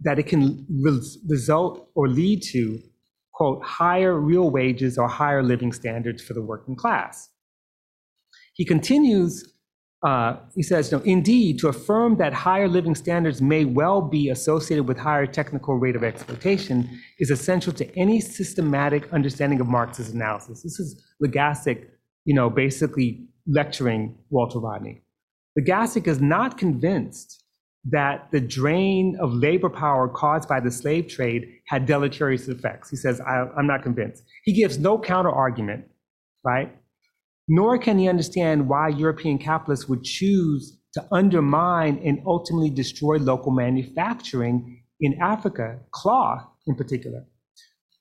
that 0.00 0.18
it 0.18 0.26
can 0.26 0.66
res- 0.82 1.18
result 1.28 1.88
or 1.94 2.08
lead 2.08 2.42
to, 2.42 2.80
quote, 3.32 3.62
higher 3.64 4.18
real 4.18 4.50
wages 4.50 4.98
or 4.98 5.08
higher 5.08 5.42
living 5.42 5.72
standards 5.72 6.22
for 6.22 6.34
the 6.34 6.42
working 6.42 6.76
class. 6.76 7.28
He 8.54 8.64
continues 8.64 9.54
uh, 10.02 10.36
he 10.54 10.62
says, 10.62 10.90
no, 10.90 10.98
indeed, 11.00 11.58
to 11.58 11.68
affirm 11.68 12.16
that 12.16 12.32
higher 12.32 12.68
living 12.68 12.94
standards 12.94 13.42
may 13.42 13.66
well 13.66 14.00
be 14.00 14.30
associated 14.30 14.84
with 14.84 14.96
higher 14.96 15.26
technical 15.26 15.76
rate 15.76 15.94
of 15.94 16.02
exploitation 16.02 16.88
is 17.18 17.30
essential 17.30 17.70
to 17.70 17.98
any 17.98 18.18
systematic 18.18 19.12
understanding 19.12 19.60
of 19.60 19.66
Marx's 19.66 20.08
analysis. 20.08 20.62
This 20.62 20.80
is 20.80 21.04
Legassick, 21.22 21.84
you 22.24 22.34
know, 22.34 22.48
basically 22.48 23.26
lecturing 23.46 24.16
Walter 24.30 24.58
Rodney. 24.58 25.02
Legassick 25.58 26.06
is 26.06 26.20
not 26.20 26.56
convinced 26.56 27.39
that 27.84 28.30
the 28.30 28.40
drain 28.40 29.16
of 29.20 29.32
labor 29.32 29.70
power 29.70 30.08
caused 30.08 30.48
by 30.48 30.60
the 30.60 30.70
slave 30.70 31.08
trade 31.08 31.48
had 31.66 31.86
deleterious 31.86 32.48
effects. 32.48 32.90
He 32.90 32.96
says, 32.96 33.20
I, 33.20 33.46
am 33.58 33.66
not 33.66 33.82
convinced. 33.82 34.22
He 34.44 34.52
gives 34.52 34.78
no 34.78 34.98
counter 34.98 35.30
argument, 35.30 35.86
right? 36.44 36.76
nor 37.50 37.76
can 37.78 37.98
he 37.98 38.08
understand 38.08 38.68
why 38.68 38.88
European 38.88 39.36
capitalists 39.36 39.88
would 39.88 40.04
choose 40.04 40.78
to 40.94 41.04
undermine 41.10 42.00
and 42.04 42.22
ultimately 42.24 42.70
destroy 42.70 43.16
local 43.16 43.50
manufacturing 43.50 44.84
in 45.00 45.20
Africa, 45.20 45.80
cloth 45.90 46.46
in 46.68 46.76
particular. 46.76 47.24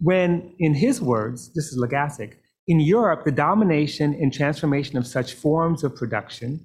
When, 0.01 0.53
in 0.59 0.75
his 0.75 1.01
words, 1.01 1.51
this 1.55 1.65
is 1.65 1.79
Legassick, 1.79 2.35
in 2.67 2.79
Europe, 2.79 3.25
the 3.25 3.31
domination 3.31 4.13
and 4.13 4.31
transformation 4.31 4.99
of 4.99 5.07
such 5.07 5.33
forms 5.33 5.83
of 5.83 5.95
production 5.95 6.63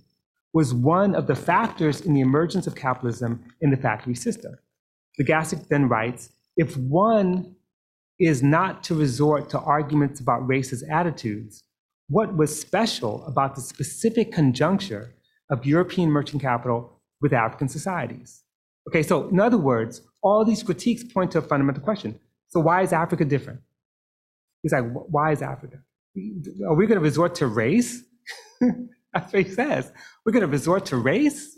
was 0.54 0.72
one 0.72 1.14
of 1.16 1.26
the 1.26 1.34
factors 1.34 2.00
in 2.00 2.14
the 2.14 2.20
emergence 2.20 2.66
of 2.66 2.76
capitalism 2.76 3.44
in 3.60 3.70
the 3.70 3.76
factory 3.76 4.14
system. 4.14 4.56
Legassick 5.20 5.68
then 5.68 5.88
writes, 5.88 6.30
if 6.56 6.76
one 6.76 7.56
is 8.20 8.42
not 8.42 8.84
to 8.84 8.94
resort 8.94 9.50
to 9.50 9.58
arguments 9.58 10.20
about 10.20 10.46
racist 10.48 10.88
attitudes, 10.88 11.64
what 12.08 12.36
was 12.36 12.58
special 12.58 13.26
about 13.26 13.56
the 13.56 13.60
specific 13.60 14.32
conjuncture 14.32 15.12
of 15.50 15.66
European 15.66 16.08
merchant 16.10 16.40
capital 16.40 17.00
with 17.20 17.32
African 17.32 17.68
societies. 17.68 18.44
Okay, 18.88 19.02
so 19.02 19.28
in 19.28 19.40
other 19.40 19.58
words, 19.58 20.02
all 20.22 20.44
these 20.44 20.62
critiques 20.62 21.02
point 21.02 21.32
to 21.32 21.38
a 21.38 21.42
fundamental 21.42 21.82
question. 21.82 22.18
So 22.48 22.60
why 22.60 22.82
is 22.82 22.92
Africa 22.92 23.24
different? 23.24 23.60
He's 24.62 24.72
like, 24.72 24.84
why 24.92 25.32
is 25.32 25.42
Africa? 25.42 25.78
Are 26.68 26.74
we 26.74 26.86
going 26.86 26.98
to 26.98 27.04
resort 27.04 27.34
to 27.36 27.48
race? 27.48 28.02
That's 29.20 29.32
what 29.32 29.46
he 29.46 29.50
says. 29.50 29.92
We're 30.24 30.32
going 30.32 30.42
to 30.42 30.48
resort 30.48 30.86
to 30.86 30.96
race? 30.96 31.56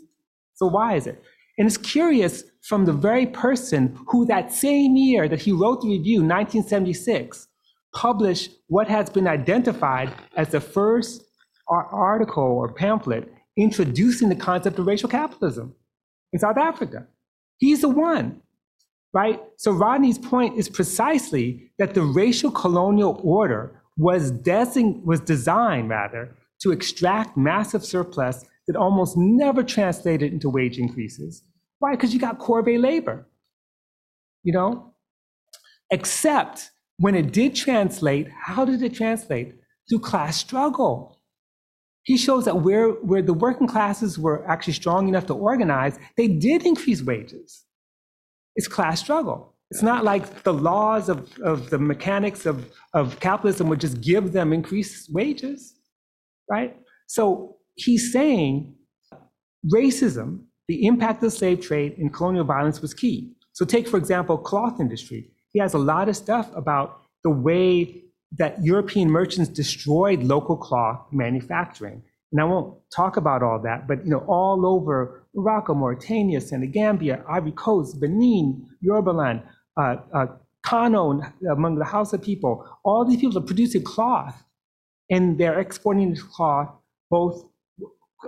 So 0.53 0.67
why 0.67 0.95
is 0.95 1.07
it? 1.07 1.23
And 1.57 1.67
it's 1.67 1.77
curious 1.77 2.43
from 2.61 2.85
the 2.85 2.93
very 2.93 3.25
person 3.25 3.97
who 4.07 4.25
that 4.27 4.53
same 4.53 4.95
year 4.95 5.27
that 5.27 5.41
he 5.41 5.51
wrote 5.51 5.81
the 5.81 5.89
review, 5.89 6.19
1976, 6.19 7.47
published 7.95 8.51
what 8.67 8.87
has 8.87 9.09
been 9.09 9.27
identified 9.27 10.13
as 10.35 10.49
the 10.49 10.61
first 10.61 11.23
article 11.67 12.43
or 12.43 12.71
pamphlet 12.71 13.33
introducing 13.57 14.29
the 14.29 14.35
concept 14.35 14.77
of 14.77 14.85
racial 14.85 15.09
capitalism 15.09 15.73
in 16.31 16.39
South 16.39 16.57
Africa. 16.57 17.07
He's 17.57 17.81
the 17.81 17.89
one, 17.89 18.41
right? 19.13 19.41
So 19.57 19.71
Rodney's 19.71 20.19
point 20.19 20.57
is 20.57 20.69
precisely 20.69 21.71
that 21.79 21.95
the 21.95 22.03
racial 22.03 22.51
colonial 22.51 23.19
order 23.23 23.81
was, 23.97 24.29
design, 24.29 25.01
was 25.03 25.19
designed, 25.21 25.89
rather, 25.89 26.35
to 26.61 26.71
extract 26.71 27.37
massive 27.37 27.85
surplus 27.85 28.45
that 28.67 28.75
almost 28.75 29.15
never 29.17 29.63
translated 29.63 30.33
into 30.33 30.49
wage 30.49 30.77
increases. 30.77 31.43
Why? 31.79 31.91
Because 31.91 32.13
you 32.13 32.19
got 32.19 32.39
corvée 32.39 32.79
labor, 32.81 33.27
you 34.43 34.53
know? 34.53 34.93
Except 35.91 36.71
when 36.97 37.15
it 37.15 37.31
did 37.31 37.55
translate, 37.55 38.27
how 38.29 38.65
did 38.65 38.81
it 38.81 38.93
translate? 38.93 39.55
Through 39.89 39.99
class 39.99 40.37
struggle. 40.37 41.21
He 42.03 42.17
shows 42.17 42.45
that 42.45 42.61
where, 42.61 42.89
where 42.89 43.21
the 43.21 43.33
working 43.33 43.67
classes 43.67 44.17
were 44.17 44.45
actually 44.49 44.73
strong 44.73 45.07
enough 45.07 45.25
to 45.27 45.33
organize, 45.33 45.97
they 46.15 46.27
did 46.27 46.65
increase 46.65 47.01
wages. 47.01 47.65
It's 48.55 48.67
class 48.67 48.99
struggle. 48.99 49.53
It's 49.69 49.83
not 49.83 50.03
like 50.03 50.43
the 50.43 50.53
laws 50.53 51.09
of, 51.09 51.37
of 51.39 51.69
the 51.69 51.77
mechanics 51.77 52.45
of, 52.45 52.71
of 52.93 53.19
capitalism 53.19 53.67
would 53.67 53.81
just 53.81 54.01
give 54.01 54.31
them 54.31 54.53
increased 54.53 55.13
wages, 55.13 55.76
right? 56.49 56.75
So 57.07 57.57
he's 57.75 58.11
saying 58.11 58.75
racism, 59.73 60.43
the 60.67 60.85
impact 60.85 61.23
of 61.23 61.33
slave 61.33 61.61
trade 61.61 61.97
and 61.97 62.13
colonial 62.13 62.43
violence 62.43 62.81
was 62.81 62.93
key. 62.93 63.33
So 63.53 63.65
take, 63.65 63.87
for 63.87 63.97
example, 63.97 64.37
cloth 64.37 64.79
industry. 64.79 65.31
He 65.51 65.59
has 65.59 65.73
a 65.73 65.79
lot 65.79 66.09
of 66.09 66.15
stuff 66.15 66.49
about 66.55 67.01
the 67.23 67.29
way 67.29 68.03
that 68.37 68.61
European 68.63 69.09
merchants 69.09 69.49
destroyed 69.49 70.23
local 70.23 70.57
cloth 70.57 71.05
manufacturing. 71.11 72.03
And 72.31 72.41
I 72.41 72.43
won't 72.43 72.77
talk 72.93 73.15
about 73.15 73.41
all 73.41 73.59
that, 73.63 73.87
but 73.87 74.03
you 74.03 74.11
know, 74.11 74.25
all 74.27 74.65
over 74.65 75.23
Morocco, 75.33 75.73
Mauritania, 75.73 76.41
Senegambia, 76.41 77.23
Ivory 77.29 77.53
Coast, 77.53 78.01
Benin, 78.01 78.67
Yorubaland, 78.85 79.43
uh, 79.77 79.95
uh, 80.13 80.25
Kano, 80.65 81.21
among 81.49 81.75
the 81.75 81.85
Hausa 81.85 82.17
people, 82.17 82.65
all 82.83 83.05
these 83.05 83.21
people 83.21 83.37
are 83.37 83.45
producing 83.45 83.83
cloth 83.83 84.43
and 85.09 85.37
they're 85.37 85.59
exporting 85.59 86.09
this 86.09 86.23
cloth 86.23 86.69
both 87.09 87.45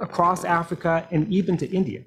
across 0.01 0.43
Africa 0.43 1.07
and 1.11 1.31
even 1.31 1.57
to 1.57 1.69
India 1.69 2.01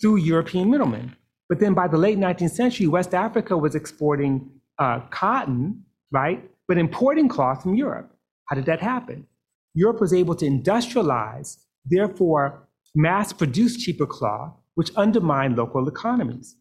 through 0.00 0.16
European 0.16 0.70
middlemen. 0.70 1.14
But 1.48 1.60
then 1.60 1.74
by 1.74 1.88
the 1.88 1.96
late 1.96 2.18
19th 2.18 2.50
century, 2.50 2.86
West 2.86 3.14
Africa 3.14 3.56
was 3.56 3.74
exporting 3.74 4.50
uh, 4.78 5.00
cotton, 5.10 5.84
right? 6.10 6.48
But 6.68 6.78
importing 6.78 7.28
cloth 7.28 7.62
from 7.62 7.74
Europe. 7.74 8.12
How 8.46 8.56
did 8.56 8.66
that 8.66 8.80
happen? 8.80 9.26
Europe 9.74 10.00
was 10.00 10.12
able 10.12 10.34
to 10.36 10.46
industrialize, 10.46 11.58
therefore 11.84 12.66
mass 12.94 13.32
produce 13.32 13.76
cheaper 13.76 14.06
cloth, 14.06 14.52
which 14.74 14.90
undermined 14.96 15.56
local 15.56 15.86
economies. 15.86 16.56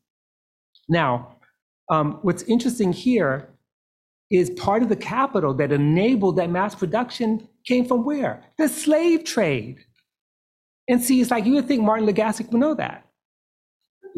Now, 0.87 1.37
um, 1.89 2.19
what's 2.21 2.43
interesting 2.43 2.93
here 2.93 3.49
is 4.31 4.49
part 4.51 4.81
of 4.81 4.89
the 4.89 4.95
capital 4.95 5.53
that 5.53 5.71
enabled 5.71 6.37
that 6.37 6.49
mass 6.49 6.75
production 6.75 7.47
came 7.65 7.85
from 7.85 8.03
where? 8.03 8.43
The 8.57 8.67
slave 8.67 9.23
trade. 9.23 9.77
And 10.87 11.03
see, 11.03 11.21
it's 11.21 11.31
like 11.31 11.45
you 11.45 11.53
would 11.53 11.67
think 11.67 11.83
Martin 11.83 12.07
Legassick 12.07 12.51
would 12.51 12.59
know 12.59 12.73
that. 12.75 13.05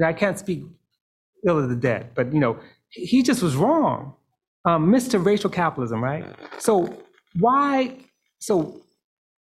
I 0.04 0.14
can't 0.14 0.38
speak 0.38 0.64
ill 1.48 1.60
of 1.60 1.70
the 1.70 1.76
dead, 1.76 2.12
but 2.14 2.34
you 2.34 2.40
know, 2.40 2.60
he 2.90 3.24
just 3.24 3.42
was 3.42 3.56
wrong. 3.56 4.14
Um, 4.66 4.92
Mr. 4.92 5.24
Racial 5.24 5.50
Capitalism, 5.50 6.04
right? 6.04 6.26
So 6.60 6.98
why? 7.40 7.98
So, 8.40 8.82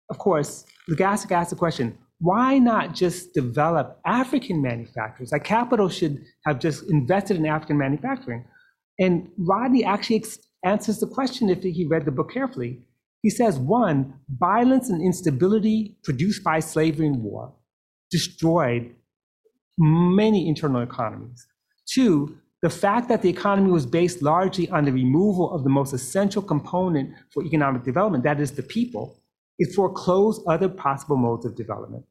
of 0.09 0.17
course, 0.17 0.65
Legassick 0.89 1.31
asked 1.31 1.49
the 1.51 1.55
question: 1.55 1.97
Why 2.19 2.57
not 2.59 2.95
just 2.95 3.33
develop 3.33 3.99
African 4.05 4.61
manufacturers? 4.61 5.31
Like 5.31 5.43
capital 5.43 5.89
should 5.89 6.23
have 6.45 6.59
just 6.59 6.89
invested 6.89 7.37
in 7.37 7.45
African 7.45 7.77
manufacturing. 7.77 8.45
And 8.99 9.29
Rodney 9.37 9.83
actually 9.83 10.15
answers 10.67 10.99
the 10.99 11.07
question 11.07 11.49
if 11.49 11.63
he 11.63 11.85
read 11.85 12.05
the 12.05 12.11
book 12.11 12.31
carefully. 12.31 12.81
He 13.23 13.29
says, 13.29 13.57
one, 13.57 14.13
violence 14.29 14.89
and 14.89 15.01
instability 15.01 15.97
produced 16.03 16.43
by 16.43 16.59
slavery 16.59 17.07
and 17.07 17.21
war 17.23 17.53
destroyed 18.11 18.95
many 19.77 20.47
internal 20.47 20.81
economies. 20.81 21.45
Two, 21.85 22.37
the 22.61 22.69
fact 22.69 23.09
that 23.09 23.21
the 23.21 23.29
economy 23.29 23.71
was 23.71 23.85
based 23.85 24.21
largely 24.21 24.69
on 24.69 24.85
the 24.85 24.91
removal 24.91 25.53
of 25.53 25.63
the 25.63 25.69
most 25.69 25.93
essential 25.93 26.41
component 26.41 27.13
for 27.31 27.43
economic 27.43 27.83
development, 27.83 28.23
that 28.23 28.39
is 28.39 28.51
the 28.51 28.63
people, 28.63 29.19
it 29.59 29.73
foreclosed 29.75 30.41
other 30.47 30.69
possible 30.69 31.17
modes 31.17 31.45
of 31.45 31.55
development. 31.55 32.05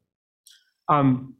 Um, 0.87 1.35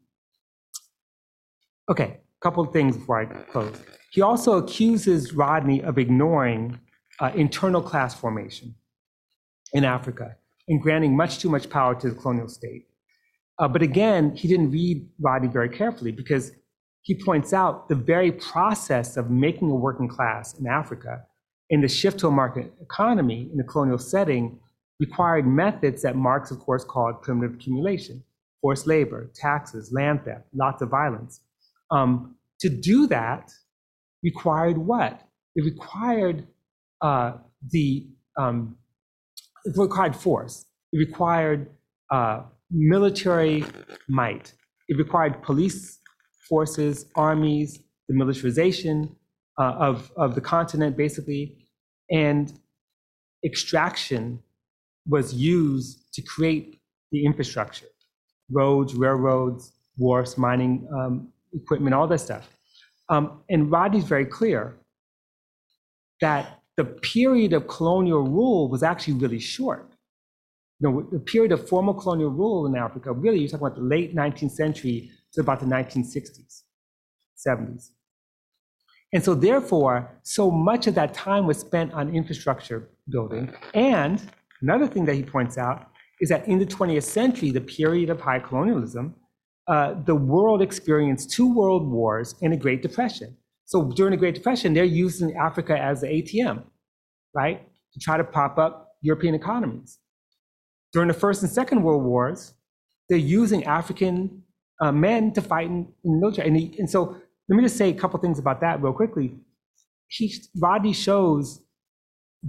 okay, 1.90 2.20
a 2.20 2.42
couple 2.42 2.64
of 2.64 2.74
things 2.74 2.98
before 2.98 3.22
I 3.22 3.26
close. 3.52 3.78
He 4.12 4.22
also 4.22 4.58
accuses 4.58 5.34
Rodney 5.34 5.82
of 5.84 5.98
ignoring 5.98 6.80
uh, 7.20 7.32
internal 7.36 7.82
class 7.82 8.14
formation 8.14 8.76
in 9.74 9.84
Africa 9.84 10.36
and 10.68 10.82
granting 10.82 11.16
much 11.16 11.40
too 11.40 11.50
much 11.50 11.70
power 11.70 11.96
to 11.96 12.10
the 12.10 12.16
colonial 12.16 12.48
state. 12.48 12.88
Uh, 13.60 13.68
but 13.68 13.82
again, 13.82 14.36
he 14.36 14.48
didn't 14.48 14.72
read 14.72 15.08
Rodney 15.20 15.48
very 15.48 15.70
carefully 15.70 16.12
because 16.12 16.52
he 17.02 17.16
points 17.16 17.54
out 17.54 17.90
the 17.90 17.96
very 17.96 18.32
process 18.32 19.18
of 19.18 19.32
making 19.32 19.72
a 19.72 19.76
working 19.76 20.08
class 20.08 20.54
in 20.60 20.68
Africa 20.68 21.24
and 21.70 21.84
the 21.84 21.88
shift 21.88 22.20
to 22.20 22.28
a 22.28 22.32
market 22.32 22.72
economy 22.82 23.50
in 23.52 23.58
the 23.58 23.64
colonial 23.64 23.98
setting 23.98 24.60
required 25.00 25.46
methods 25.48 26.02
that 26.02 26.16
Marx, 26.16 26.52
of 26.52 26.60
course, 26.60 26.84
called 26.84 27.22
primitive 27.22 27.56
accumulation, 27.56 28.24
forced 28.62 28.88
labor, 28.88 29.30
taxes, 29.36 29.92
land 29.94 30.24
theft, 30.26 30.46
lots 30.54 30.82
of 30.82 30.90
violence. 30.90 31.42
Um, 31.92 32.36
to 32.60 32.70
do 32.70 33.08
that 33.08 33.52
required 34.24 34.78
what? 34.78 35.22
It 35.56 35.64
required 35.64 36.48
uh, 37.02 37.34
the 37.72 38.08
um, 38.38 38.78
required 39.76 40.16
force. 40.16 40.66
It 40.94 40.98
required 40.98 41.70
uh, 42.12 42.44
military 42.72 43.66
might. 44.08 44.54
It 44.88 44.98
required 44.98 45.42
police 45.42 46.00
forces, 46.48 47.06
armies, 47.16 47.80
the 48.08 48.16
militarization 48.16 49.16
uh, 49.60 49.74
of, 49.74 50.12
of 50.16 50.36
the 50.36 50.42
continent, 50.42 50.96
basically, 50.96 51.58
and 52.10 52.54
extraction 53.44 54.40
was 55.08 55.34
used 55.34 56.14
to 56.14 56.22
create 56.22 56.82
the 57.12 57.26
infrastructure 57.26 57.88
roads, 58.52 58.96
railroads, 58.96 59.74
wharfs, 59.98 60.38
mining 60.38 60.88
um, 60.98 61.30
equipment, 61.54 61.94
all 61.94 62.08
that 62.08 62.20
stuff. 62.20 62.48
Um, 63.10 63.42
and 63.50 63.72
Rodney's 63.72 64.06
very 64.06 64.26
clear 64.26 64.78
that 66.22 66.62
the 66.78 66.86
period 66.86 67.54
of 67.54 67.68
colonial 67.68 68.22
rule 68.22 68.70
was 68.70 68.84
actually 68.84 69.16
really 69.16 69.40
short. 69.40 69.92
You 70.80 70.90
know, 70.90 71.08
the 71.12 71.20
period 71.20 71.52
of 71.52 71.68
formal 71.68 71.96
colonial 71.96 72.30
rule 72.30 72.68
in 72.68 72.76
Africa, 72.76 73.12
really, 73.12 73.40
you're 73.40 73.50
talking 73.50 73.66
about 73.66 73.78
the 73.78 73.84
late 73.84 74.16
19th 74.16 74.52
century 74.52 75.10
to 75.34 75.42
about 75.42 75.60
the 75.60 75.66
1960s, 75.66 76.62
70s. 77.36 77.90
And 79.12 79.24
so, 79.24 79.34
therefore, 79.34 80.20
so 80.22 80.52
much 80.52 80.86
of 80.86 80.94
that 80.96 81.14
time 81.16 81.48
was 81.48 81.58
spent 81.58 81.94
on 81.94 82.14
infrastructure 82.14 82.90
building. 83.10 83.52
And 83.74 84.22
another 84.62 84.86
thing 84.86 85.06
that 85.06 85.16
he 85.16 85.24
points 85.24 85.58
out 85.58 85.90
is 86.22 86.30
that 86.30 86.48
in 86.48 86.60
the 86.60 86.66
20th 86.66 87.04
century, 87.04 87.50
the 87.50 87.62
period 87.62 88.10
of 88.12 88.22
high 88.22 88.40
colonialism, 88.40 89.16
uh, 89.68 89.96
the 90.06 90.16
world 90.16 90.62
experienced 90.62 91.32
two 91.32 91.54
world 91.54 91.88
wars 91.88 92.36
and 92.42 92.54
a 92.54 92.58
Great 92.58 92.82
Depression. 92.82 93.36
So 93.68 93.92
during 93.92 94.12
the 94.12 94.18
Great 94.18 94.34
Depression, 94.34 94.74
they're 94.74 94.86
using 94.86 95.36
Africa 95.36 95.78
as 95.78 96.00
the 96.00 96.08
ATM, 96.08 96.64
right, 97.36 97.68
to 97.94 98.00
try 98.00 98.16
to 98.16 98.24
prop 98.24 98.58
up 98.58 98.94
European 99.02 99.36
economies. 99.36 100.00
During 100.94 101.10
the 101.10 101.14
First 101.14 101.44
and 101.44 101.52
Second 101.52 101.84
World 101.84 102.04
Wars, 102.04 102.54
they're 103.10 103.18
using 103.18 103.66
African 103.66 104.44
uh, 104.82 104.94
men 104.94 105.34
to 105.34 105.42
fight 105.42 105.68
in, 105.68 105.86
in 106.06 106.14
the 106.14 106.18
military. 106.18 106.48
And, 106.48 106.56
he, 106.56 106.80
and, 106.80 106.90
so 106.90 107.18
let 107.50 107.58
me 107.58 107.62
just 107.62 107.76
say 107.76 107.90
a 107.90 107.94
couple 107.94 108.18
things 108.22 108.40
about 108.40 108.62
that 108.62 108.82
real 108.82 108.94
quickly. 108.94 109.36
He, 110.08 110.34
Rodney 110.58 110.94
shows 110.94 111.62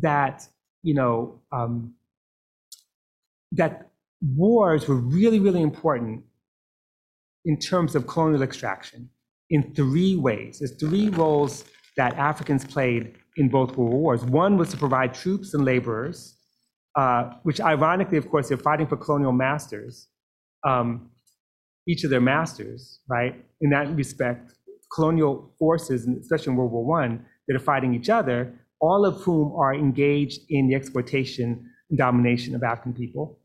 that, 0.00 0.46
you 0.84 0.94
know, 0.94 1.40
um, 1.50 1.94
that 3.50 3.90
wars 4.22 4.86
were 4.86 4.94
really, 4.94 5.40
really 5.40 5.62
important 5.62 6.22
in 7.44 7.58
terms 7.58 7.96
of 7.96 8.06
colonial 8.06 8.42
extraction 8.42 9.10
in 9.50 9.74
three 9.74 10.16
ways. 10.16 10.58
There's 10.58 10.76
three 10.76 11.08
roles 11.08 11.64
that 11.96 12.14
Africans 12.14 12.64
played 12.64 13.14
in 13.36 13.48
both 13.48 13.76
world 13.76 13.92
wars. 13.92 14.24
One 14.24 14.56
was 14.56 14.70
to 14.70 14.76
provide 14.76 15.14
troops 15.14 15.54
and 15.54 15.64
laborers, 15.64 16.36
uh, 16.96 17.30
which 17.42 17.60
ironically, 17.60 18.18
of 18.18 18.28
course, 18.30 18.48
they're 18.48 18.58
fighting 18.58 18.86
for 18.86 18.96
colonial 18.96 19.32
masters, 19.32 20.08
um, 20.66 21.10
each 21.86 22.04
of 22.04 22.10
their 22.10 22.20
masters, 22.20 23.00
right? 23.08 23.34
In 23.60 23.70
that 23.70 23.94
respect, 23.94 24.52
colonial 24.94 25.54
forces, 25.58 26.06
especially 26.06 26.52
in 26.52 26.56
World 26.56 26.72
War 26.72 26.84
One, 26.84 27.24
that 27.46 27.56
are 27.56 27.60
fighting 27.60 27.94
each 27.94 28.10
other, 28.10 28.54
all 28.80 29.04
of 29.04 29.16
whom 29.22 29.52
are 29.56 29.74
engaged 29.74 30.40
in 30.50 30.68
the 30.68 30.74
exploitation 30.74 31.68
and 31.90 31.98
domination 31.98 32.54
of 32.54 32.62
African 32.62 32.92
people. 32.92 33.38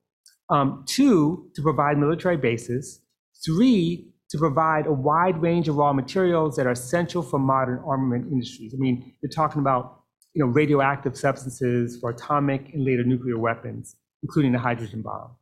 Um, 0.49 0.84
two, 0.88 1.49
to 1.56 1.62
provide 1.62 1.97
military 1.97 2.38
bases. 2.38 3.01
Three, 3.45 4.12
to 4.34 4.40
provide 4.40 4.88
a 4.88 4.92
wide 4.92 5.40
range 5.40 5.68
of 5.68 5.76
raw 5.76 5.94
materials 5.94 6.56
that 6.56 6.66
are 6.66 6.72
essential 6.72 7.22
for 7.22 7.38
modern 7.38 7.78
armament 7.86 8.26
industries. 8.32 8.74
I 8.74 8.78
mean, 8.78 9.14
you're 9.22 9.30
talking 9.30 9.62
about 9.62 10.02
you 10.34 10.44
know, 10.44 10.50
radioactive 10.50 11.16
substances 11.16 12.00
for 12.00 12.10
atomic 12.10 12.74
and 12.74 12.84
later 12.84 13.04
nuclear 13.04 13.38
weapons, 13.38 13.96
including 14.24 14.52
the 14.52 14.58
hydrogen 14.58 15.04
bomb. 15.04 15.36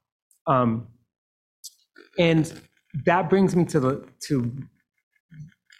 Um, 0.45 0.87
and 2.19 2.53
that 3.05 3.29
brings 3.29 3.55
me 3.55 3.63
to 3.63 3.79
the, 3.79 4.05
to 4.27 4.51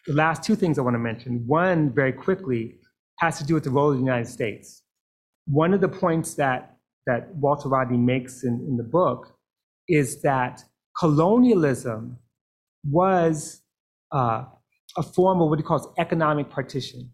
the 0.07 0.13
last 0.13 0.41
two 0.41 0.55
things 0.55 0.79
I 0.79 0.81
want 0.81 0.93
to 0.93 0.99
mention. 0.99 1.45
One, 1.45 1.93
very 1.93 2.13
quickly, 2.13 2.77
has 3.19 3.37
to 3.39 3.43
do 3.43 3.55
with 3.55 3.65
the 3.65 3.71
role 3.71 3.89
of 3.89 3.95
the 3.95 3.99
United 3.99 4.29
States. 4.29 4.83
One 5.47 5.73
of 5.73 5.81
the 5.81 5.89
points 5.89 6.35
that, 6.35 6.77
that 7.07 7.35
Walter 7.35 7.67
Rodney 7.67 7.97
makes 7.97 8.45
in, 8.45 8.65
in 8.69 8.77
the 8.77 8.83
book 8.83 9.35
is 9.89 10.21
that 10.21 10.63
colonialism 10.97 12.17
was 12.83 13.61
uh, 14.11 14.45
a 14.97 15.03
form 15.03 15.41
of 15.41 15.49
what 15.49 15.59
he 15.59 15.63
calls 15.63 15.87
economic 15.97 16.49
partition. 16.49 17.11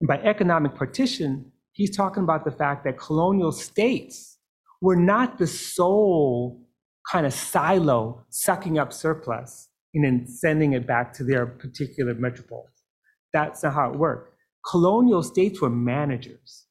And 0.00 0.08
by 0.08 0.16
economic 0.18 0.74
partition, 0.74 1.52
he's 1.72 1.96
talking 1.96 2.22
about 2.22 2.44
the 2.44 2.50
fact 2.50 2.84
that 2.84 2.98
colonial 2.98 3.52
states 3.52 4.38
were 4.80 4.96
not 4.96 5.38
the 5.38 5.46
sole 5.46 6.64
kind 7.10 7.26
of 7.26 7.32
silo, 7.32 8.24
sucking 8.30 8.78
up 8.78 8.92
surplus 8.92 9.68
and 9.94 10.04
then 10.04 10.26
sending 10.26 10.72
it 10.74 10.86
back 10.86 11.12
to 11.14 11.24
their 11.24 11.46
particular 11.46 12.14
metropoles. 12.14 12.66
That's 13.32 13.62
not 13.62 13.74
how 13.74 13.90
it 13.90 13.98
worked. 13.98 14.34
Colonial 14.70 15.22
states 15.22 15.60
were 15.60 15.70
managers. 15.70 16.66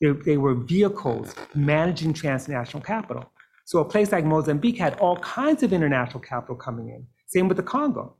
They, 0.00 0.10
they 0.10 0.36
were 0.36 0.54
vehicles 0.54 1.34
managing 1.54 2.12
transnational 2.14 2.82
capital. 2.82 3.30
So 3.64 3.78
a 3.78 3.84
place 3.84 4.10
like 4.10 4.24
Mozambique 4.24 4.78
had 4.78 4.98
all 4.98 5.16
kinds 5.18 5.62
of 5.62 5.72
international 5.72 6.20
capital 6.20 6.56
coming 6.56 6.88
in. 6.88 7.06
Same 7.32 7.48
with 7.48 7.56
the 7.56 7.62
Congo. 7.62 8.14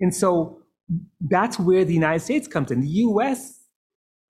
And 0.00 0.14
so 0.14 0.62
that's 1.20 1.58
where 1.58 1.84
the 1.84 1.92
United 1.92 2.20
States 2.20 2.46
comes 2.46 2.70
in. 2.70 2.80
The 2.80 2.94
U.S. 3.08 3.64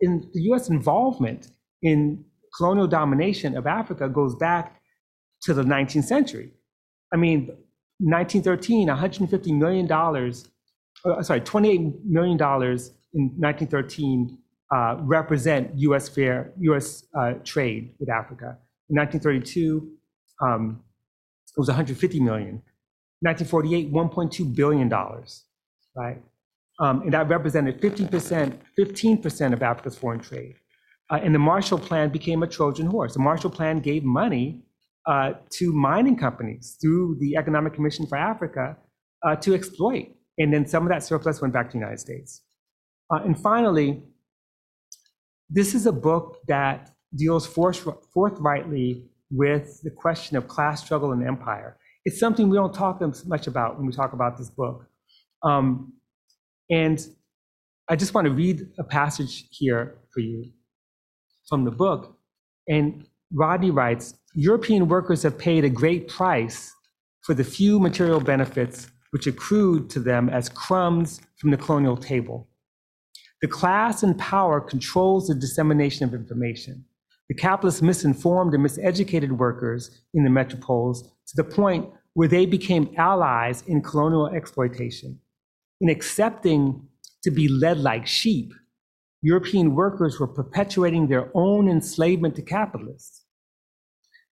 in 0.01 0.29
the 0.33 0.43
U.S. 0.43 0.71
involvement 0.71 1.53
in 1.83 2.25
colonial 2.57 2.87
domination 2.87 3.57
of 3.57 3.67
Africa 3.67 4.09
goes 4.09 4.35
back 4.35 4.81
to 5.43 5.53
the 5.53 5.63
19th 5.63 6.05
century. 6.05 6.53
I 7.13 7.17
mean, 7.17 7.49
1913, 7.99 8.89
150 8.89 9.53
million 9.53 9.87
dollars, 9.87 10.49
uh, 11.05 11.23
sorry, 11.23 11.41
28 11.41 12.05
million 12.05 12.39
dollars 12.39 12.93
in 13.13 13.25
1913 13.37 14.39
uh, 14.75 14.97
represent 15.01 15.71
U.S. 15.77 16.09
fair 16.09 16.53
U.S. 16.61 17.05
Uh, 17.15 17.35
trade 17.45 17.95
with 17.99 18.09
Africa. 18.09 18.57
In 18.89 18.97
1932, 18.97 19.91
um, 20.43 20.83
it 21.55 21.59
was 21.59 21.69
150 21.69 22.21
million. 22.21 22.63
1948, 23.21 23.93
1.2 23.93 24.55
billion 24.55 24.89
dollars, 24.89 25.45
right? 25.97 26.23
Um, 26.81 27.03
and 27.03 27.13
that 27.13 27.29
represented 27.29 27.81
15%, 27.81 28.57
15% 28.79 29.53
of 29.53 29.63
Africa's 29.63 29.99
foreign 29.99 30.21
trade. 30.21 30.55
Uh, 31.11 31.17
and 31.23 31.35
the 31.35 31.39
Marshall 31.39 31.79
Plan 31.79 32.11
became 32.11 32.43
a 32.43 32.47
Trojan 32.47 32.87
horse. 32.87 33.15
The 33.15 33.21
Marshall 33.21 33.51
Plan 33.51 33.81
gave 33.81 34.05
money 34.05 34.63
uh, 35.07 35.33
to 35.51 35.73
mining 35.73 36.17
companies 36.17 36.77
through 36.81 37.17
the 37.19 37.37
Economic 37.37 37.73
Commission 37.75 38.07
for 38.07 38.17
Africa 38.17 38.77
uh, 39.27 39.35
to 39.37 39.55
exploit. 39.55 40.15
And 40.37 40.53
then 40.53 40.67
some 40.67 40.85
of 40.85 40.91
that 40.91 41.03
surplus 41.03 41.41
went 41.41 41.55
back 41.55 41.71
to 41.71 41.73
the 41.73 41.79
United 41.79 41.99
States. 41.99 42.43
Uh, 43.11 43.23
and 43.25 43.37
finally, 43.39 44.03
this 45.51 45.75
is 45.75 45.87
a 45.87 45.93
book 45.93 46.37
that 46.47 46.91
deals 47.17 47.47
forthrightly 47.47 49.09
with 49.31 49.81
the 49.83 49.91
question 49.91 50.37
of 50.37 50.47
class 50.47 50.85
struggle 50.85 51.13
and 51.13 51.27
empire. 51.27 51.79
It's 52.09 52.19
something 52.19 52.49
we 52.49 52.57
don't 52.57 52.73
talk 52.73 53.03
much 53.27 53.49
about 53.49 53.77
when 53.77 53.87
we 53.87 53.93
talk 53.93 54.15
about 54.15 54.39
this 54.39 54.49
book. 54.49 54.87
Um, 55.43 55.93
and 56.71 56.99
I 57.91 57.97
just 57.97 58.15
want 58.15 58.25
to 58.25 58.33
read 58.33 58.67
a 58.79 58.83
passage 58.83 59.45
here 59.51 59.99
for 60.15 60.21
you 60.21 60.51
from 61.51 61.67
the 61.67 61.71
book. 61.71 62.17
And 62.67 63.07
Rodney 63.31 63.71
writes 63.71 64.15
European 64.35 64.89
workers 64.89 65.23
have 65.25 65.37
paid 65.37 65.67
a 65.67 65.69
great 65.69 66.09
price 66.09 66.73
for 67.25 67.35
the 67.35 67.45
few 67.45 67.79
material 67.79 68.21
benefits 68.21 68.87
which 69.11 69.27
accrued 69.27 69.91
to 69.91 70.01
them 70.01 70.31
as 70.31 70.49
crumbs 70.49 71.21
from 71.37 71.51
the 71.51 71.59
colonial 71.59 71.99
table. 71.99 72.49
The 73.43 73.49
class 73.49 74.03
and 74.03 74.17
power 74.17 74.63
controls 74.63 75.27
the 75.27 75.35
dissemination 75.35 76.09
of 76.09 76.15
information. 76.15 76.87
The 77.29 77.35
capitalists 77.35 77.83
misinformed 77.83 78.55
and 78.55 78.65
miseducated 78.65 79.33
workers 79.33 79.91
in 80.15 80.25
the 80.25 80.31
metropoles 80.31 81.03
to 81.03 81.35
the 81.37 81.45
point 81.45 81.91
where 82.19 82.27
they 82.27 82.47
became 82.47 82.93
allies 82.97 83.63
in 83.69 83.81
colonial 83.81 84.27
exploitation. 84.27 85.17
In 85.81 85.89
accepting 85.89 86.83
to 87.23 87.31
be 87.31 87.47
led 87.47 87.79
like 87.79 88.09
sheep, 88.09 88.53
European 89.23 89.77
workers 89.77 90.19
were 90.19 90.27
perpetuating 90.27 91.07
their 91.07 91.31
own 91.35 91.69
enslavement 91.69 92.35
to 92.35 92.43
capitalists. 92.43 93.25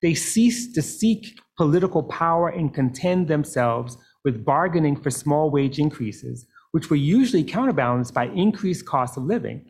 They 0.02 0.14
ceased 0.14 0.74
to 0.74 0.82
seek 0.82 1.38
political 1.56 2.02
power 2.02 2.48
and 2.48 2.74
content 2.74 3.28
themselves 3.28 3.96
with 4.24 4.44
bargaining 4.44 4.96
for 5.00 5.10
small 5.10 5.52
wage 5.52 5.78
increases, 5.78 6.44
which 6.72 6.90
were 6.90 6.96
usually 6.96 7.44
counterbalanced 7.44 8.12
by 8.12 8.26
increased 8.30 8.84
cost 8.84 9.16
of 9.16 9.22
living. 9.22 9.64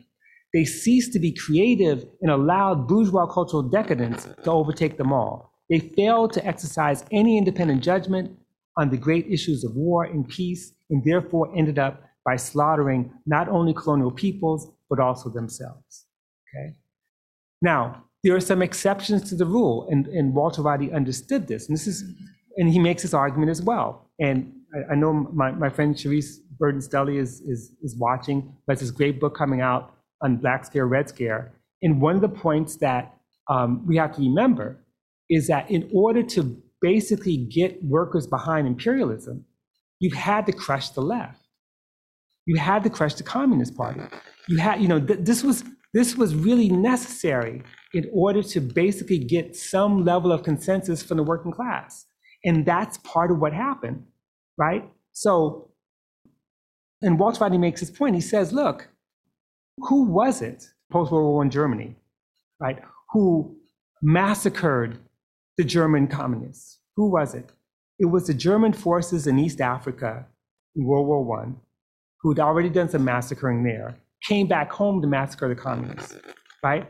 They 0.55 0.65
ceased 0.65 1.13
to 1.13 1.19
be 1.19 1.33
creative 1.33 2.03
and 2.23 2.31
allowed 2.31 2.87
bourgeois 2.87 3.27
cultural 3.27 3.61
decadence 3.61 4.27
to 4.43 4.51
overtake 4.51 4.97
them 4.97 5.13
all. 5.13 5.56
They 5.69 5.79
failed 5.79 6.33
to 6.33 6.45
exercise 6.45 7.03
any 7.11 7.37
independent 7.37 7.83
judgment 7.83 8.37
on 8.77 8.89
the 8.89 8.97
great 8.97 9.27
issues 9.27 9.63
of 9.63 9.75
war 9.75 10.05
and 10.05 10.27
peace, 10.27 10.73
and 10.89 11.03
therefore 11.03 11.51
ended 11.55 11.79
up 11.79 12.03
by 12.25 12.35
slaughtering 12.35 13.11
not 13.25 13.49
only 13.49 13.73
colonial 13.73 14.11
peoples, 14.11 14.71
but 14.89 14.99
also 14.99 15.29
themselves. 15.29 16.05
Okay? 16.49 16.75
Now, 17.61 18.03
there 18.23 18.35
are 18.35 18.41
some 18.41 18.61
exceptions 18.61 19.29
to 19.29 19.35
the 19.35 19.45
rule, 19.45 19.87
and, 19.89 20.07
and 20.07 20.33
Walter 20.33 20.61
Rodney 20.61 20.91
understood 20.91 21.47
this, 21.47 21.67
and 21.67 21.75
this 21.77 21.87
is, 21.87 22.03
and 22.57 22.69
he 22.69 22.79
makes 22.79 23.01
this 23.01 23.13
argument 23.13 23.49
as 23.49 23.61
well. 23.61 24.09
And 24.19 24.53
I, 24.75 24.93
I 24.93 24.95
know 24.95 25.13
my, 25.13 25.51
my 25.51 25.69
friend 25.69 25.95
Sharice 25.95 26.37
Burton 26.59 26.81
Stelly 26.81 27.19
is, 27.19 27.41
is, 27.41 27.75
is 27.81 27.95
watching, 27.97 28.55
has 28.69 28.79
this 28.79 28.91
great 28.91 29.19
book 29.19 29.35
coming 29.35 29.61
out 29.61 29.93
on 30.21 30.37
Black 30.37 30.65
Scare, 30.65 30.87
Red 30.87 31.09
Scare. 31.09 31.53
And 31.81 32.01
one 32.01 32.15
of 32.15 32.21
the 32.21 32.29
points 32.29 32.77
that 32.77 33.15
um, 33.49 33.85
we 33.85 33.97
have 33.97 34.15
to 34.15 34.21
remember 34.21 34.79
is 35.29 35.47
that 35.47 35.69
in 35.69 35.89
order 35.93 36.23
to 36.23 36.61
basically 36.81 37.37
get 37.37 37.83
workers 37.83 38.27
behind 38.27 38.67
imperialism, 38.67 39.45
you 39.99 40.15
had 40.15 40.45
to 40.45 40.51
crush 40.51 40.89
the 40.89 41.01
left. 41.01 41.41
You 42.45 42.57
had 42.57 42.83
to 42.83 42.89
crush 42.89 43.15
the 43.15 43.23
Communist 43.23 43.75
Party. 43.75 44.01
You 44.47 44.57
had, 44.57 44.81
you 44.81 44.87
know, 44.87 44.99
th- 44.99 45.19
this 45.21 45.43
was 45.43 45.63
this 45.93 46.15
was 46.15 46.35
really 46.35 46.69
necessary 46.69 47.63
in 47.93 48.09
order 48.13 48.43
to 48.43 48.59
basically 48.61 49.17
get 49.17 49.55
some 49.55 50.05
level 50.05 50.31
of 50.31 50.43
consensus 50.43 51.01
from 51.01 51.17
the 51.17 51.23
working 51.23 51.51
class. 51.51 52.05
And 52.45 52.65
that's 52.65 52.97
part 52.99 53.31
of 53.31 53.39
what 53.39 53.53
happened, 53.53 54.05
right? 54.57 54.89
So, 55.13 55.71
and 57.01 57.17
Walter 57.17 57.39
Rodney 57.41 57.57
makes 57.57 57.79
his 57.79 57.89
point. 57.89 58.15
He 58.15 58.21
says, 58.21 58.53
look, 58.53 58.89
who 59.79 60.03
was 60.03 60.41
it, 60.41 60.69
post 60.91 61.11
World 61.11 61.25
War 61.25 61.43
I 61.43 61.47
Germany, 61.47 61.95
right, 62.59 62.79
who 63.11 63.57
massacred 64.01 64.99
the 65.57 65.63
German 65.63 66.07
communists? 66.07 66.79
Who 66.95 67.09
was 67.09 67.33
it? 67.33 67.51
It 67.99 68.05
was 68.05 68.27
the 68.27 68.33
German 68.33 68.73
forces 68.73 69.27
in 69.27 69.39
East 69.39 69.59
Africa 69.59 70.25
in 70.75 70.85
World 70.85 71.07
War 71.07 71.43
I 71.43 71.49
who'd 72.21 72.39
already 72.39 72.69
done 72.69 72.89
some 72.89 73.03
massacring 73.03 73.63
there, 73.63 73.95
came 74.23 74.47
back 74.47 74.71
home 74.71 75.01
to 75.01 75.07
massacre 75.07 75.47
the 75.47 75.55
communists, 75.55 76.15
right? 76.63 76.89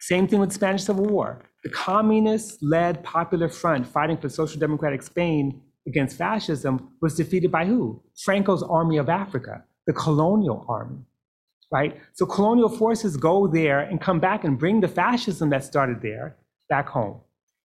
Same 0.00 0.28
thing 0.28 0.38
with 0.38 0.50
the 0.50 0.54
Spanish 0.54 0.84
Civil 0.84 1.06
War. 1.06 1.38
The 1.64 1.70
communist 1.70 2.62
led 2.62 3.02
Popular 3.02 3.48
Front 3.48 3.86
fighting 3.86 4.16
for 4.16 4.28
social 4.28 4.60
democratic 4.60 5.02
Spain 5.02 5.60
against 5.86 6.16
fascism 6.16 6.92
was 7.00 7.14
defeated 7.14 7.50
by 7.50 7.64
who? 7.64 8.02
Franco's 8.24 8.62
Army 8.62 8.98
of 8.98 9.08
Africa, 9.08 9.64
the 9.86 9.92
colonial 9.92 10.64
army, 10.68 10.98
right? 11.72 12.00
So 12.12 12.26
colonial 12.26 12.68
forces 12.68 13.16
go 13.16 13.46
there 13.46 13.80
and 13.80 14.00
come 14.00 14.20
back 14.20 14.44
and 14.44 14.58
bring 14.58 14.80
the 14.80 14.88
fascism 14.88 15.50
that 15.50 15.64
started 15.64 16.02
there 16.02 16.36
back 16.68 16.88
home. 16.88 17.20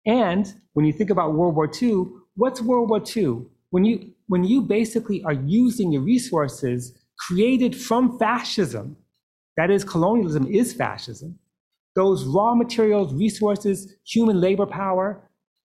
And 0.06 0.52
when 0.72 0.86
you 0.86 0.92
think 0.92 1.10
about 1.10 1.34
World 1.34 1.56
War 1.56 1.70
II, 1.82 2.06
what's 2.36 2.62
World 2.62 2.88
War 2.88 3.02
II? 3.14 3.46
When 3.70 3.84
you 3.84 4.12
when 4.28 4.44
you 4.44 4.62
basically 4.62 5.22
are 5.24 5.32
using 5.32 5.92
your 5.92 6.02
resources 6.02 6.96
created 7.18 7.76
from 7.76 8.18
fascism, 8.18 8.96
that 9.56 9.70
is 9.70 9.84
colonialism 9.84 10.46
is 10.46 10.72
fascism, 10.72 11.38
those 11.94 12.24
raw 12.24 12.54
materials, 12.54 13.12
resources, 13.14 13.94
human 14.04 14.40
labor 14.40 14.66
power, 14.66 15.28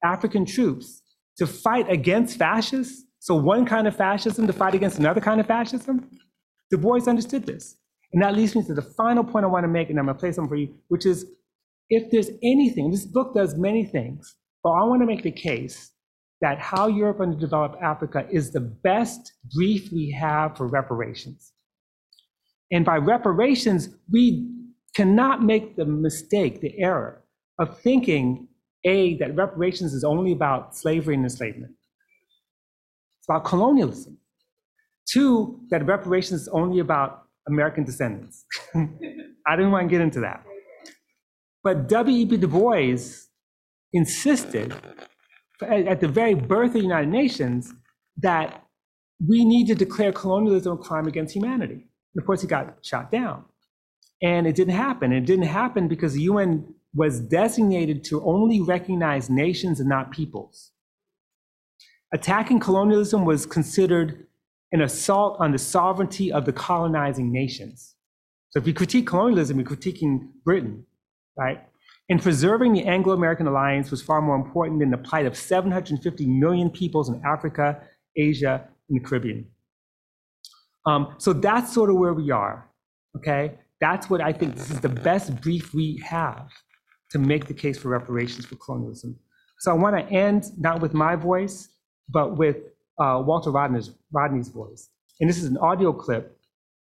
African 0.04 0.44
troops 0.44 1.02
to 1.38 1.46
fight 1.46 1.90
against 1.90 2.38
fascists. 2.38 3.04
So 3.18 3.34
one 3.34 3.66
kind 3.66 3.86
of 3.86 3.96
fascism 3.96 4.46
to 4.46 4.52
fight 4.52 4.74
against 4.74 4.98
another 4.98 5.20
kind 5.20 5.40
of 5.40 5.46
fascism. 5.46 6.08
Du 6.70 6.78
Bois 6.78 7.06
understood 7.06 7.44
this. 7.46 7.76
And 8.12 8.22
that 8.22 8.34
leads 8.34 8.56
me 8.56 8.64
to 8.64 8.74
the 8.74 8.82
final 8.82 9.22
point 9.22 9.44
I 9.44 9.48
want 9.48 9.64
to 9.64 9.68
make, 9.68 9.90
and 9.90 9.98
I'm 9.98 10.06
going 10.06 10.16
to 10.16 10.20
play 10.20 10.32
something 10.32 10.48
for 10.48 10.56
you, 10.56 10.74
which 10.88 11.06
is 11.06 11.26
if 11.90 12.10
there's 12.10 12.30
anything, 12.42 12.90
this 12.90 13.04
book 13.04 13.34
does 13.34 13.56
many 13.56 13.84
things, 13.84 14.36
but 14.62 14.70
I 14.70 14.84
want 14.84 15.02
to 15.02 15.06
make 15.06 15.22
the 15.22 15.32
case 15.32 15.90
that 16.40 16.58
how 16.58 16.86
Europe 16.86 17.20
underdeveloped 17.20 17.82
Africa 17.82 18.26
is 18.30 18.52
the 18.52 18.60
best 18.60 19.32
brief 19.54 19.92
we 19.92 20.10
have 20.12 20.56
for 20.56 20.66
reparations. 20.66 21.52
And 22.70 22.84
by 22.84 22.96
reparations, 22.96 23.88
we 24.10 24.48
cannot 24.94 25.42
make 25.42 25.76
the 25.76 25.84
mistake, 25.84 26.60
the 26.60 26.78
error 26.78 27.24
of 27.58 27.78
thinking, 27.80 28.48
A, 28.84 29.16
that 29.18 29.34
reparations 29.36 29.92
is 29.92 30.04
only 30.04 30.32
about 30.32 30.76
slavery 30.76 31.14
and 31.14 31.24
enslavement. 31.24 31.72
It's 33.18 33.28
about 33.28 33.44
colonialism. 33.44 34.16
Two, 35.06 35.60
that 35.70 35.84
reparations 35.84 36.42
is 36.42 36.48
only 36.48 36.78
about 36.78 37.24
American 37.48 37.84
descendants. 37.84 38.44
I 38.74 39.56
didn't 39.56 39.72
want 39.72 39.88
to 39.88 39.90
get 39.90 40.00
into 40.00 40.20
that. 40.20 40.44
But 41.62 41.88
W.E.B. 41.88 42.38
Du 42.38 42.48
Bois 42.48 42.96
insisted 43.92 44.74
at 45.62 46.00
the 46.00 46.08
very 46.08 46.34
birth 46.34 46.68
of 46.68 46.74
the 46.74 46.80
United 46.80 47.10
Nations 47.10 47.72
that 48.18 48.64
we 49.26 49.44
need 49.44 49.66
to 49.66 49.74
declare 49.74 50.12
colonialism 50.12 50.72
a 50.72 50.76
crime 50.78 51.06
against 51.06 51.34
humanity. 51.34 51.74
And 51.74 52.22
of 52.22 52.24
course, 52.26 52.40
he 52.40 52.46
got 52.46 52.78
shot 52.82 53.12
down. 53.12 53.44
And 54.22 54.46
it 54.46 54.54
didn't 54.54 54.74
happen. 54.74 55.12
It 55.12 55.26
didn't 55.26 55.46
happen 55.46 55.88
because 55.88 56.14
the 56.14 56.22
UN 56.22 56.74
was 56.94 57.20
designated 57.20 58.04
to 58.04 58.22
only 58.24 58.60
recognize 58.60 59.30
nations 59.30 59.80
and 59.80 59.88
not 59.88 60.10
peoples. 60.10 60.72
attacking 62.12 62.58
colonialism 62.60 63.24
was 63.24 63.46
considered 63.46 64.26
an 64.72 64.80
assault 64.80 65.36
on 65.38 65.52
the 65.52 65.58
sovereignty 65.58 66.32
of 66.32 66.44
the 66.44 66.52
colonizing 66.52 67.32
nations. 67.32 67.94
So 68.50 68.58
if 68.58 68.64
we 68.64 68.72
critique 68.72 69.06
colonialism, 69.06 69.56
we're 69.56 69.64
critiquing 69.64 70.28
Britain, 70.44 70.86
right? 71.36 71.62
And 72.08 72.20
preserving 72.20 72.72
the 72.72 72.84
Anglo-American 72.84 73.46
alliance 73.46 73.90
was 73.90 74.02
far 74.02 74.20
more 74.20 74.36
important 74.36 74.80
than 74.80 74.90
the 74.90 74.98
plight 74.98 75.26
of 75.26 75.36
750 75.36 76.26
million 76.26 76.70
peoples 76.70 77.08
in 77.08 77.20
Africa, 77.24 77.80
Asia, 78.16 78.68
and 78.88 79.00
the 79.00 79.04
Caribbean. 79.04 79.46
Um, 80.86 81.14
so 81.18 81.32
that's 81.32 81.72
sort 81.72 81.90
of 81.90 81.96
where 81.96 82.14
we 82.14 82.30
are, 82.30 82.68
okay? 83.16 83.58
That's 83.80 84.10
what 84.10 84.20
I 84.20 84.32
think 84.32 84.56
this 84.56 84.70
is 84.70 84.80
the 84.80 84.88
best 84.88 85.40
brief 85.40 85.72
we 85.72 86.02
have 86.04 86.48
to 87.10 87.18
make 87.18 87.46
the 87.46 87.54
case 87.54 87.78
for 87.78 87.88
reparations 87.88 88.46
for 88.46 88.56
colonialism. 88.56 89.18
So 89.60 89.70
I 89.70 89.74
want 89.74 89.96
to 89.96 90.14
end 90.14 90.46
not 90.58 90.80
with 90.80 90.94
my 90.94 91.16
voice, 91.16 91.68
but 92.08 92.36
with 92.36 92.56
uh, 92.98 93.22
Walter 93.24 93.50
Rodney's, 93.50 93.90
Rodney's 94.12 94.48
voice. 94.48 94.88
And 95.20 95.28
this 95.28 95.38
is 95.38 95.44
an 95.44 95.58
audio 95.58 95.92
clip. 95.92 96.36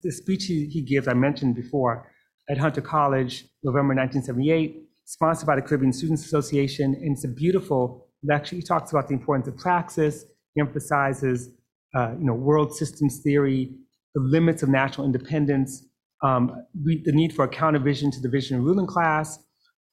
The 0.02 0.12
speech 0.12 0.44
he, 0.44 0.66
he 0.66 0.82
gives, 0.82 1.08
I 1.08 1.14
mentioned 1.14 1.56
before, 1.56 2.10
at 2.50 2.58
Hunter 2.58 2.80
College, 2.80 3.44
November 3.62 3.94
1978, 3.94 4.82
sponsored 5.04 5.46
by 5.46 5.56
the 5.56 5.62
Caribbean 5.62 5.92
Students 5.92 6.24
Association. 6.24 6.94
And 6.94 7.16
it's 7.16 7.24
a 7.24 7.28
beautiful 7.28 8.08
lecture. 8.22 8.56
He 8.56 8.62
talks 8.62 8.90
about 8.90 9.08
the 9.08 9.14
importance 9.14 9.48
of 9.48 9.56
praxis. 9.56 10.24
He 10.54 10.60
emphasizes, 10.60 11.50
uh, 11.94 12.12
you 12.18 12.24
know, 12.24 12.34
world 12.34 12.74
systems 12.74 13.20
theory, 13.22 13.72
the 14.14 14.20
limits 14.20 14.62
of 14.62 14.68
national 14.68 15.06
independence, 15.06 15.84
um, 16.22 16.66
we, 16.84 17.02
the 17.04 17.12
need 17.12 17.34
for 17.34 17.44
a 17.44 17.48
counter 17.48 17.78
vision 17.78 18.10
to 18.10 18.20
the 18.20 18.28
vision 18.28 18.58
of 18.58 18.64
ruling 18.64 18.86
class. 18.86 19.38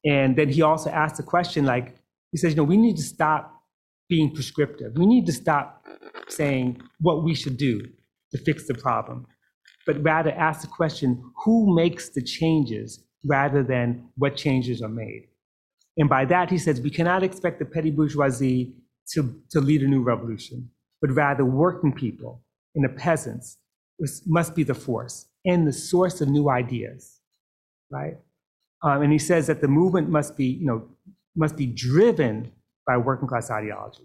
And 0.04 0.36
then 0.36 0.50
he 0.50 0.62
also 0.62 0.90
asked 0.90 1.18
the 1.18 1.24
question, 1.24 1.66
like, 1.66 1.96
he 2.32 2.38
says, 2.38 2.52
you 2.52 2.58
know, 2.58 2.64
we 2.64 2.78
need 2.78 2.98
to 2.98 3.04
stop 3.04 3.54
being 4.10 4.34
prescriptive. 4.34 4.94
We 4.96 5.06
need 5.06 5.26
to 5.28 5.34
stop 5.34 5.86
saying 6.28 6.82
what 7.00 7.24
we 7.24 7.34
should 7.36 7.58
do 7.58 7.82
to 8.32 8.38
fix 8.40 8.68
the 8.68 8.74
problem, 8.74 9.26
but 9.88 10.04
rather 10.04 10.32
ask 10.32 10.62
the 10.62 10.68
question, 10.68 11.24
who 11.44 11.74
makes 11.74 12.10
the 12.10 12.22
changes 12.22 13.04
rather 13.26 13.64
than 13.64 14.10
what 14.18 14.36
changes 14.36 14.82
are 14.82 14.90
made? 14.90 15.28
And 15.98 16.08
by 16.08 16.26
that, 16.26 16.52
he 16.52 16.60
says, 16.60 16.80
we 16.80 16.92
cannot 16.92 17.24
expect 17.24 17.58
the 17.58 17.66
petty 17.66 17.90
bourgeoisie 17.90 18.76
to, 19.14 19.42
to 19.50 19.62
lead 19.62 19.82
a 19.82 19.88
new 19.88 20.04
revolution, 20.04 20.70
but 21.02 21.10
rather 21.12 21.46
working 21.46 21.94
people 21.94 22.44
and 22.76 22.84
the 22.84 22.90
peasants 22.90 23.58
must 24.28 24.54
be 24.54 24.64
the 24.64 24.76
force 24.76 25.26
and 25.46 25.66
the 25.66 25.74
source 25.74 26.22
of 26.22 26.28
new 26.28 26.50
ideas, 26.50 27.20
right? 27.90 28.18
Um, 28.84 29.02
and 29.02 29.12
he 29.12 29.18
says 29.18 29.48
that 29.48 29.62
the 29.62 29.68
movement 29.68 30.10
must 30.10 30.38
be, 30.38 30.46
you 30.46 30.68
know, 30.68 30.88
must 31.36 31.56
be 31.56 31.66
driven 31.66 32.52
by 32.86 32.98
working 32.98 33.28
class 33.28 33.50
ideology. 33.50 34.04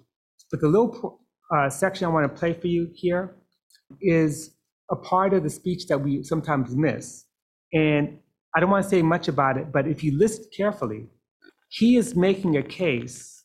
But 0.50 0.60
the 0.60 0.68
little 0.68 1.20
uh, 1.54 1.68
section 1.68 2.06
I 2.06 2.10
want 2.10 2.32
to 2.32 2.38
play 2.38 2.54
for 2.54 2.68
you 2.68 2.90
here 2.94 3.34
is 4.00 4.54
a 4.92 4.96
part 4.96 5.32
of 5.32 5.42
the 5.42 5.50
speech 5.50 5.86
that 5.86 5.98
we 5.98 6.22
sometimes 6.22 6.76
miss. 6.76 7.24
And 7.72 8.18
I 8.54 8.60
don't 8.60 8.70
want 8.70 8.84
to 8.84 8.88
say 8.90 9.02
much 9.02 9.28
about 9.28 9.56
it, 9.56 9.72
but 9.72 9.88
if 9.88 10.04
you 10.04 10.16
listen 10.16 10.44
carefully, 10.54 11.08
he 11.70 11.96
is 11.96 12.14
making 12.14 12.56
a 12.56 12.62
case, 12.62 13.44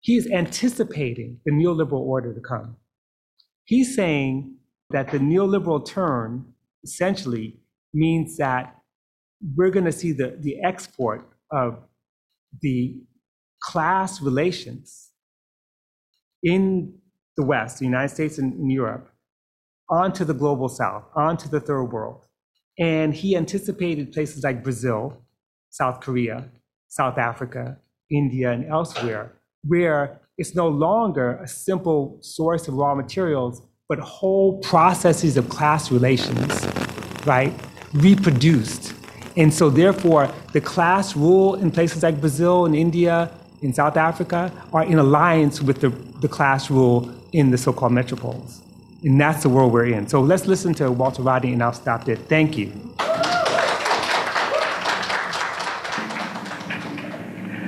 he 0.00 0.16
is 0.16 0.26
anticipating 0.30 1.38
the 1.44 1.52
neoliberal 1.52 2.00
order 2.00 2.32
to 2.32 2.40
come. 2.40 2.76
He's 3.64 3.94
saying 3.94 4.56
that 4.90 5.10
the 5.10 5.18
neoliberal 5.18 5.84
turn 5.86 6.46
essentially 6.82 7.60
means 7.92 8.38
that 8.38 8.74
we're 9.54 9.70
going 9.70 9.84
to 9.84 9.92
see 9.92 10.12
the, 10.12 10.38
the 10.40 10.56
export 10.64 11.28
of 11.50 11.78
the 12.62 12.96
class 13.62 14.20
relations 14.20 15.10
in 16.42 16.94
the 17.36 17.44
West, 17.44 17.78
the 17.78 17.84
United 17.84 18.08
States 18.08 18.38
and, 18.38 18.72
Europe, 18.72 19.11
onto 19.88 20.24
the 20.24 20.34
global 20.34 20.68
South, 20.68 21.04
onto 21.14 21.48
the 21.48 21.60
third 21.60 21.84
world. 21.84 22.26
And 22.78 23.14
he 23.14 23.36
anticipated 23.36 24.12
places 24.12 24.42
like 24.44 24.62
Brazil, 24.62 25.22
South 25.70 26.00
Korea, 26.00 26.48
South 26.88 27.18
Africa, 27.18 27.78
India, 28.10 28.50
and 28.50 28.64
elsewhere, 28.66 29.32
where 29.64 30.20
it's 30.38 30.54
no 30.54 30.68
longer 30.68 31.36
a 31.42 31.48
simple 31.48 32.18
source 32.20 32.68
of 32.68 32.74
raw 32.74 32.94
materials, 32.94 33.62
but 33.88 33.98
whole 33.98 34.58
processes 34.60 35.36
of 35.36 35.48
class 35.48 35.90
relations, 35.90 36.66
right, 37.26 37.52
reproduced. 37.92 38.94
And 39.36 39.52
so, 39.52 39.70
therefore, 39.70 40.30
the 40.52 40.60
class 40.60 41.16
rule 41.16 41.54
in 41.54 41.70
places 41.70 42.02
like 42.02 42.20
Brazil 42.20 42.66
and 42.66 42.74
India 42.74 43.30
in 43.62 43.72
South 43.72 43.96
Africa 43.96 44.52
are 44.72 44.84
in 44.84 44.98
alliance 44.98 45.62
with 45.62 45.80
the, 45.80 45.90
the 46.20 46.28
class 46.28 46.70
rule 46.70 47.10
in 47.32 47.50
the 47.50 47.58
so 47.58 47.72
called 47.72 47.92
metropoles. 47.92 48.60
And 49.04 49.20
that's 49.20 49.42
the 49.42 49.48
world 49.48 49.72
we're 49.72 49.86
in. 49.86 50.06
So 50.06 50.20
let's 50.20 50.46
listen 50.46 50.74
to 50.74 50.90
Walter 50.90 51.22
Rodney, 51.22 51.52
and 51.52 51.62
I'll 51.62 51.72
stop 51.72 52.04
there. 52.04 52.16
Thank 52.16 52.56
you. 52.56 52.66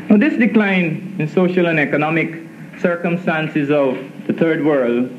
Now, 0.08 0.18
this 0.18 0.38
decline 0.38 1.16
in 1.18 1.28
social 1.28 1.66
and 1.66 1.80
economic 1.80 2.40
circumstances 2.80 3.70
of 3.70 3.96
the 4.26 4.32
third 4.32 4.64
world 4.64 5.10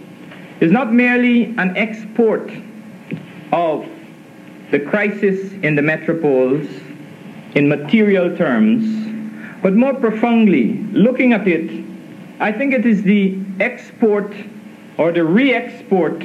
is 0.61 0.71
not 0.71 0.93
merely 0.93 1.45
an 1.57 1.75
export 1.75 2.49
of 3.51 3.85
the 4.71 4.79
crisis 4.79 5.51
in 5.63 5.75
the 5.75 5.81
metropoles 5.81 6.67
in 7.55 7.67
material 7.67 8.35
terms 8.37 9.05
but 9.65 9.73
more 9.73 9.95
profoundly, 9.95 10.73
looking 10.91 11.33
at 11.33 11.47
it, 11.47 11.83
I 12.39 12.51
think 12.51 12.71
it 12.71 12.85
is 12.85 13.01
the 13.01 13.35
export 13.59 14.31
or 14.97 15.11
the 15.11 15.23
re 15.23 15.53
export 15.53 16.23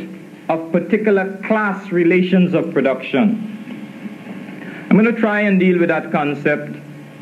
of 0.49 0.73
particular 0.73 1.37
class 1.47 1.91
relations 1.91 2.55
of 2.55 2.73
production. 2.73 3.47
I'm 4.91 4.99
going 4.99 5.12
to 5.14 5.21
try 5.21 5.43
and 5.43 5.61
deal 5.61 5.79
with 5.79 5.89
that 5.89 6.11
concept. 6.11 6.77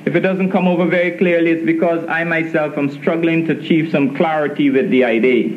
If 0.06 0.14
it 0.14 0.20
doesn't 0.20 0.50
come 0.50 0.66
over 0.66 0.86
very 0.86 1.18
clearly, 1.18 1.50
it's 1.50 1.66
because 1.66 2.06
I 2.08 2.24
myself 2.24 2.78
am 2.78 2.90
struggling 2.90 3.46
to 3.46 3.58
achieve 3.58 3.90
some 3.90 4.16
clarity 4.16 4.70
with 4.70 4.88
the 4.90 5.04
idea. 5.04 5.50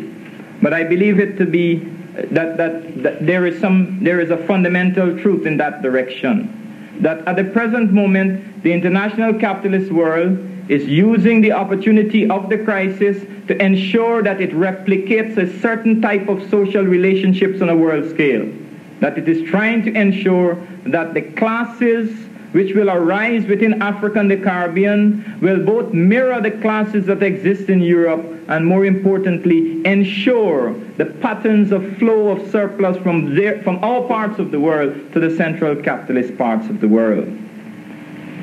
But 0.62 0.74
I 0.74 0.84
believe 0.84 1.20
it 1.20 1.38
to 1.38 1.46
be 1.46 1.78
that, 2.14 2.58
that, 2.58 3.04
that 3.04 3.26
there 3.26 3.46
is 3.46 3.60
some 3.62 4.04
there 4.04 4.20
is 4.20 4.30
a 4.30 4.38
fundamental 4.46 5.18
truth 5.20 5.46
in 5.46 5.58
that 5.58 5.82
direction. 5.82 6.58
That 7.00 7.26
at 7.28 7.38
the 7.38 7.46
present 7.46 7.94
moment, 7.94 8.62
the 8.64 8.74
international 8.74 9.34
capitalist 9.39 9.92
world 9.92 10.38
is 10.72 10.86
using 10.86 11.41
the 11.41 11.51
opportunity 11.51 12.30
of 12.30 12.47
the 12.47 12.57
crisis 12.57 13.22
to 13.47 13.61
ensure 13.61 14.24
that 14.24 14.39
it 14.39 14.51
replicates 14.51 15.36
a 15.36 15.59
certain 15.59 16.01
type 16.01 16.30
of 16.30 16.49
social 16.49 16.86
relationships 16.86 17.61
on 17.61 17.67
a 17.67 17.76
world 17.76 18.09
scale. 18.09 18.49
That 19.01 19.17
it 19.17 19.28
is 19.28 19.47
trying 19.49 19.84
to 19.84 19.91
ensure 19.93 20.55
that 20.86 21.13
the 21.13 21.24
classes 21.24 22.09
which 22.53 22.74
will 22.74 22.89
arise 22.89 23.45
within 23.47 23.82
Africa 23.82 24.19
and 24.19 24.32
the 24.32 24.38
Caribbean 24.38 25.39
will 25.41 25.61
both 25.61 25.93
mirror 25.93 26.39
the 26.39 26.51
classes 26.51 27.05
that 27.07 27.22
exist 27.22 27.69
in 27.69 27.82
Europe 27.82 28.26
and 28.47 28.65
more 28.65 28.86
importantly 28.86 29.86
ensure 29.86 30.74
the 30.95 31.05
patterns 31.05 31.74
of 31.74 31.97
flow 31.97 32.30
of 32.30 32.49
surplus 32.49 32.97
from, 33.03 33.36
there, 33.36 33.61
from 33.63 33.84
all 33.84 34.07
parts 34.07 34.39
of 34.39 34.51
the 34.51 34.59
world 34.59 34.93
to 35.11 35.19
the 35.19 35.36
central 35.36 35.76
capitalist 35.76 36.38
parts 36.38 36.67
of 36.69 36.80
the 36.80 36.88
world. 36.88 37.28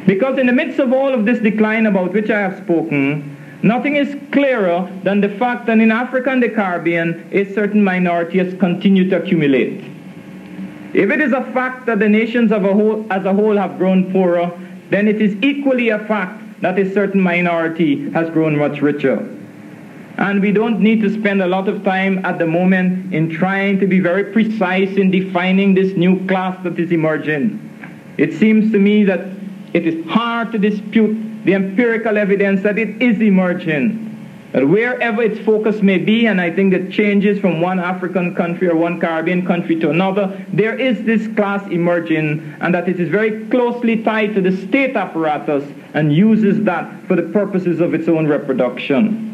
Because 0.08 0.38
in 0.38 0.46
the 0.46 0.54
midst 0.54 0.78
of 0.78 0.90
all 0.94 1.12
of 1.12 1.26
this 1.26 1.38
decline 1.38 1.84
about 1.84 2.14
which 2.14 2.30
I 2.30 2.40
have 2.40 2.56
spoken, 2.56 3.36
nothing 3.62 3.96
is 3.96 4.16
clearer 4.32 4.90
than 5.02 5.20
the 5.20 5.28
fact 5.28 5.66
that 5.66 5.78
in 5.78 5.92
Africa 5.92 6.30
and 6.30 6.42
the 6.42 6.48
Caribbean, 6.48 7.28
a 7.30 7.44
certain 7.52 7.84
minority 7.84 8.38
has 8.38 8.54
continued 8.54 9.10
to 9.10 9.22
accumulate. 9.22 9.84
If 10.94 11.10
it 11.10 11.20
is 11.20 11.32
a 11.34 11.42
fact 11.52 11.84
that 11.84 11.98
the 11.98 12.08
nations 12.08 12.52
a 12.52 12.58
whole, 12.58 13.06
as 13.12 13.26
a 13.26 13.34
whole 13.34 13.54
have 13.58 13.76
grown 13.76 14.10
poorer, 14.10 14.50
then 14.88 15.08
it 15.08 15.20
is 15.20 15.36
equally 15.42 15.90
a 15.90 15.98
fact 16.06 16.42
that 16.62 16.78
a 16.78 16.90
certain 16.90 17.20
minority 17.20 18.10
has 18.12 18.30
grown 18.30 18.56
much 18.56 18.80
richer. 18.80 19.18
And 20.16 20.40
we 20.40 20.52
don't 20.52 20.80
need 20.80 21.02
to 21.02 21.12
spend 21.12 21.42
a 21.42 21.46
lot 21.46 21.68
of 21.68 21.84
time 21.84 22.24
at 22.24 22.38
the 22.38 22.46
moment 22.46 23.12
in 23.12 23.28
trying 23.28 23.78
to 23.80 23.86
be 23.86 24.00
very 24.00 24.24
precise 24.32 24.96
in 24.96 25.10
defining 25.10 25.74
this 25.74 25.94
new 25.98 26.26
class 26.26 26.56
that 26.64 26.78
is 26.78 26.92
emerging. 26.92 27.60
It 28.16 28.32
seems 28.32 28.72
to 28.72 28.78
me 28.78 29.04
that 29.04 29.37
it 29.72 29.86
is 29.86 30.06
hard 30.06 30.52
to 30.52 30.58
dispute 30.58 31.44
the 31.44 31.54
empirical 31.54 32.16
evidence 32.16 32.62
that 32.62 32.78
it 32.78 33.00
is 33.02 33.20
emerging. 33.20 34.04
That 34.52 34.66
wherever 34.66 35.22
its 35.22 35.38
focus 35.40 35.82
may 35.82 35.98
be, 35.98 36.26
and 36.26 36.40
I 36.40 36.50
think 36.50 36.72
it 36.72 36.90
changes 36.90 37.38
from 37.38 37.60
one 37.60 37.78
African 37.78 38.34
country 38.34 38.68
or 38.68 38.76
one 38.76 38.98
Caribbean 38.98 39.46
country 39.46 39.78
to 39.80 39.90
another, 39.90 40.42
there 40.52 40.78
is 40.78 41.04
this 41.04 41.28
class 41.36 41.68
emerging, 41.70 42.56
and 42.60 42.74
that 42.74 42.88
it 42.88 42.98
is 42.98 43.10
very 43.10 43.46
closely 43.48 44.02
tied 44.02 44.34
to 44.34 44.40
the 44.40 44.56
state 44.68 44.96
apparatus 44.96 45.64
and 45.92 46.14
uses 46.14 46.64
that 46.64 46.90
for 47.06 47.14
the 47.14 47.22
purposes 47.24 47.80
of 47.80 47.92
its 47.92 48.08
own 48.08 48.26
reproduction. 48.26 49.26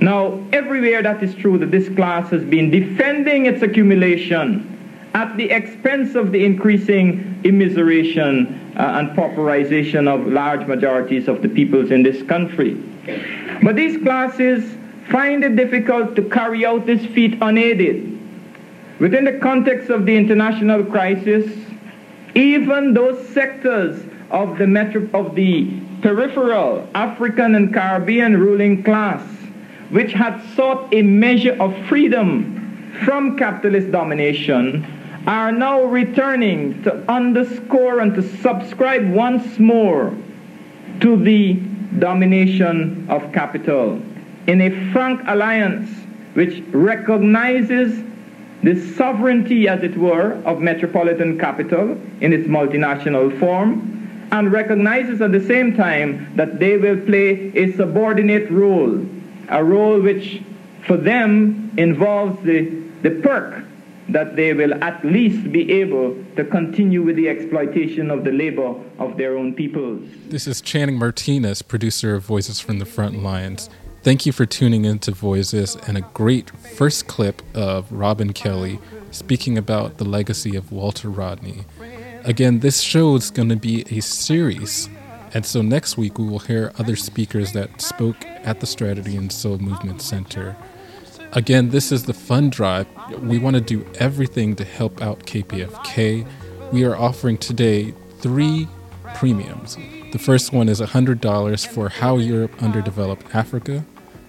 Now, 0.00 0.42
everywhere 0.52 1.02
that 1.02 1.22
is 1.22 1.34
true, 1.34 1.58
that 1.58 1.70
this 1.70 1.88
class 1.90 2.30
has 2.30 2.44
been 2.44 2.70
defending 2.70 3.46
its 3.46 3.62
accumulation 3.62 4.77
at 5.14 5.36
the 5.36 5.50
expense 5.50 6.14
of 6.14 6.32
the 6.32 6.44
increasing 6.44 7.40
immiseration 7.44 8.76
uh, 8.76 8.98
and 8.98 9.10
pauperization 9.16 10.06
of 10.06 10.26
large 10.26 10.66
majorities 10.66 11.28
of 11.28 11.42
the 11.42 11.48
peoples 11.48 11.90
in 11.90 12.02
this 12.02 12.22
country. 12.24 12.74
But 13.62 13.76
these 13.76 14.00
classes 14.02 14.76
find 15.10 15.42
it 15.42 15.56
difficult 15.56 16.14
to 16.16 16.22
carry 16.22 16.66
out 16.66 16.86
this 16.86 17.04
feat 17.06 17.38
unaided. 17.40 18.18
Within 19.00 19.24
the 19.24 19.38
context 19.38 19.90
of 19.90 20.06
the 20.06 20.16
international 20.16 20.84
crisis, 20.84 21.50
even 22.34 22.94
those 22.94 23.28
sectors 23.30 24.04
of 24.30 24.58
the, 24.58 24.66
metro, 24.66 25.08
of 25.14 25.34
the 25.34 25.80
peripheral 26.02 26.88
African 26.94 27.54
and 27.54 27.72
Caribbean 27.72 28.38
ruling 28.38 28.82
class, 28.82 29.22
which 29.90 30.12
had 30.12 30.40
sought 30.54 30.92
a 30.92 31.02
measure 31.02 31.56
of 31.60 31.74
freedom 31.86 32.92
from 33.04 33.38
capitalist 33.38 33.90
domination, 33.90 34.86
are 35.28 35.52
now 35.52 35.82
returning 35.82 36.82
to 36.82 36.94
underscore 37.06 38.00
and 38.00 38.14
to 38.14 38.22
subscribe 38.38 39.06
once 39.10 39.58
more 39.58 40.16
to 41.00 41.22
the 41.22 41.52
domination 41.98 43.06
of 43.10 43.30
capital. 43.30 44.00
In 44.46 44.62
a 44.62 44.90
frank 44.90 45.20
alliance 45.26 45.90
which 46.32 46.64
recognizes 46.70 48.02
the 48.62 48.80
sovereignty, 48.94 49.68
as 49.68 49.82
it 49.82 49.98
were, 49.98 50.32
of 50.46 50.62
metropolitan 50.62 51.38
capital 51.38 52.00
in 52.22 52.32
its 52.32 52.48
multinational 52.48 53.38
form 53.38 54.28
and 54.32 54.50
recognizes 54.50 55.20
at 55.20 55.32
the 55.32 55.44
same 55.44 55.76
time 55.76 56.34
that 56.36 56.58
they 56.58 56.78
will 56.78 56.98
play 57.02 57.52
a 57.54 57.70
subordinate 57.72 58.50
role, 58.50 59.04
a 59.50 59.62
role 59.62 60.00
which 60.00 60.40
for 60.86 60.96
them 60.96 61.70
involves 61.76 62.42
the, 62.44 62.64
the 63.02 63.10
perk 63.10 63.67
that 64.08 64.36
they 64.36 64.54
will 64.54 64.72
at 64.82 65.04
least 65.04 65.52
be 65.52 65.70
able 65.70 66.16
to 66.36 66.44
continue 66.44 67.02
with 67.02 67.16
the 67.16 67.28
exploitation 67.28 68.10
of 68.10 68.24
the 68.24 68.32
labor 68.32 68.74
of 68.98 69.16
their 69.16 69.36
own 69.36 69.54
peoples. 69.54 70.08
This 70.28 70.46
is 70.46 70.60
Channing 70.60 70.98
Martinez, 70.98 71.62
producer 71.62 72.14
of 72.14 72.24
Voices 72.24 72.60
from 72.60 72.78
the 72.78 72.86
Front 72.86 73.22
Lines. 73.22 73.68
Thank 74.02 74.24
you 74.24 74.32
for 74.32 74.46
tuning 74.46 74.84
in 74.84 75.00
to 75.00 75.10
Voices 75.10 75.76
and 75.86 75.98
a 75.98 76.02
great 76.14 76.50
first 76.50 77.08
clip 77.08 77.42
of 77.54 77.90
Robin 77.92 78.32
Kelley 78.32 78.78
speaking 79.10 79.58
about 79.58 79.98
the 79.98 80.04
legacy 80.04 80.56
of 80.56 80.72
Walter 80.72 81.10
Rodney. 81.10 81.64
Again, 82.24 82.60
this 82.60 82.80
show 82.80 83.14
is 83.16 83.30
going 83.30 83.48
to 83.48 83.56
be 83.56 83.84
a 83.90 84.00
series. 84.00 84.88
And 85.34 85.44
so 85.44 85.60
next 85.60 85.98
week 85.98 86.18
we 86.18 86.26
will 86.26 86.38
hear 86.38 86.72
other 86.78 86.96
speakers 86.96 87.52
that 87.52 87.82
spoke 87.82 88.24
at 88.24 88.60
the 88.60 88.66
Strategy 88.66 89.16
and 89.16 89.30
Soul 89.30 89.58
Movement 89.58 90.00
Center. 90.00 90.56
Again, 91.32 91.68
this 91.68 91.92
is 91.92 92.04
the 92.04 92.14
fund 92.14 92.52
drive. 92.52 92.86
We 93.20 93.38
want 93.38 93.54
to 93.54 93.60
do 93.60 93.84
everything 93.96 94.56
to 94.56 94.64
help 94.64 95.02
out 95.02 95.26
KPFK. 95.26 96.26
We 96.72 96.84
are 96.84 96.96
offering 96.96 97.36
today 97.36 97.92
three 98.20 98.66
premiums. 99.14 99.76
The 100.12 100.18
first 100.18 100.54
one 100.54 100.70
is 100.70 100.80
$100 100.80 101.66
for 101.66 101.90
How 101.90 102.16
Europe 102.16 102.62
Underdeveloped 102.62 103.34
Africa 103.34 103.84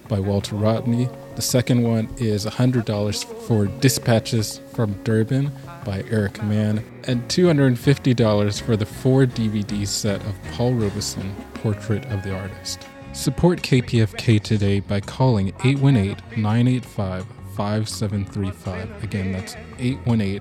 by 0.08 0.20
Walter 0.20 0.56
Rodney. 0.56 1.08
The 1.36 1.42
second 1.42 1.82
one 1.84 2.08
is 2.18 2.44
$100 2.44 3.24
for 3.46 3.66
Dispatches 3.80 4.60
from 4.74 4.92
Durban 5.02 5.50
by 5.86 6.04
Eric 6.10 6.42
Mann. 6.42 6.84
And 7.04 7.22
$250 7.28 8.60
for 8.60 8.76
the 8.76 8.84
four 8.84 9.24
DVD 9.24 9.86
set 9.86 10.20
of 10.26 10.34
Paul 10.52 10.74
Robeson, 10.74 11.34
Portrait 11.54 12.04
of 12.12 12.22
the 12.24 12.38
Artist. 12.38 12.86
Support 13.12 13.62
KPFK 13.62 14.40
today 14.40 14.78
by 14.80 15.00
calling 15.00 15.48
818 15.64 16.40
985 16.40 17.26
5735. 17.56 19.02
Again, 19.02 19.32
that's 19.32 19.56
818 19.78 20.40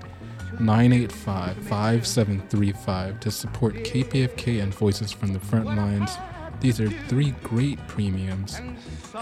985 0.59 1.57
5735 1.57 3.19
to 3.21 3.31
support 3.31 3.73
KPFK 3.73 4.61
and 4.61 4.73
Voices 4.73 5.11
from 5.11 5.33
the 5.33 5.39
Front 5.39 5.65
Lines. 5.65 6.15
These 6.59 6.79
are 6.79 6.89
three 7.07 7.31
great 7.43 7.79
premiums, 7.87 8.61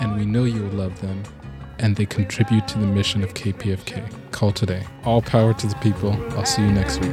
and 0.02 0.18
we 0.18 0.26
know 0.26 0.44
you'll 0.44 0.68
love 0.70 1.00
them, 1.00 1.24
and 1.80 1.96
they 1.96 2.06
contribute 2.06 2.68
to 2.68 2.80
the 2.80 2.88
mission 2.88 3.24
of 3.24 3.34
KPFK. 3.34 4.32
Call 4.32 4.52
today. 4.52 4.84
All 5.06 5.22
power 5.22 5.54
to 5.54 5.68
the 5.68 5.76
people. 5.76 6.12
I'll 6.38 6.46
see 6.46 6.64
you 6.64 6.72
next 6.72 7.00
week 7.00 7.12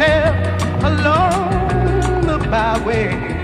along 0.00 2.26
the 2.26 2.38
byway. 2.50 3.37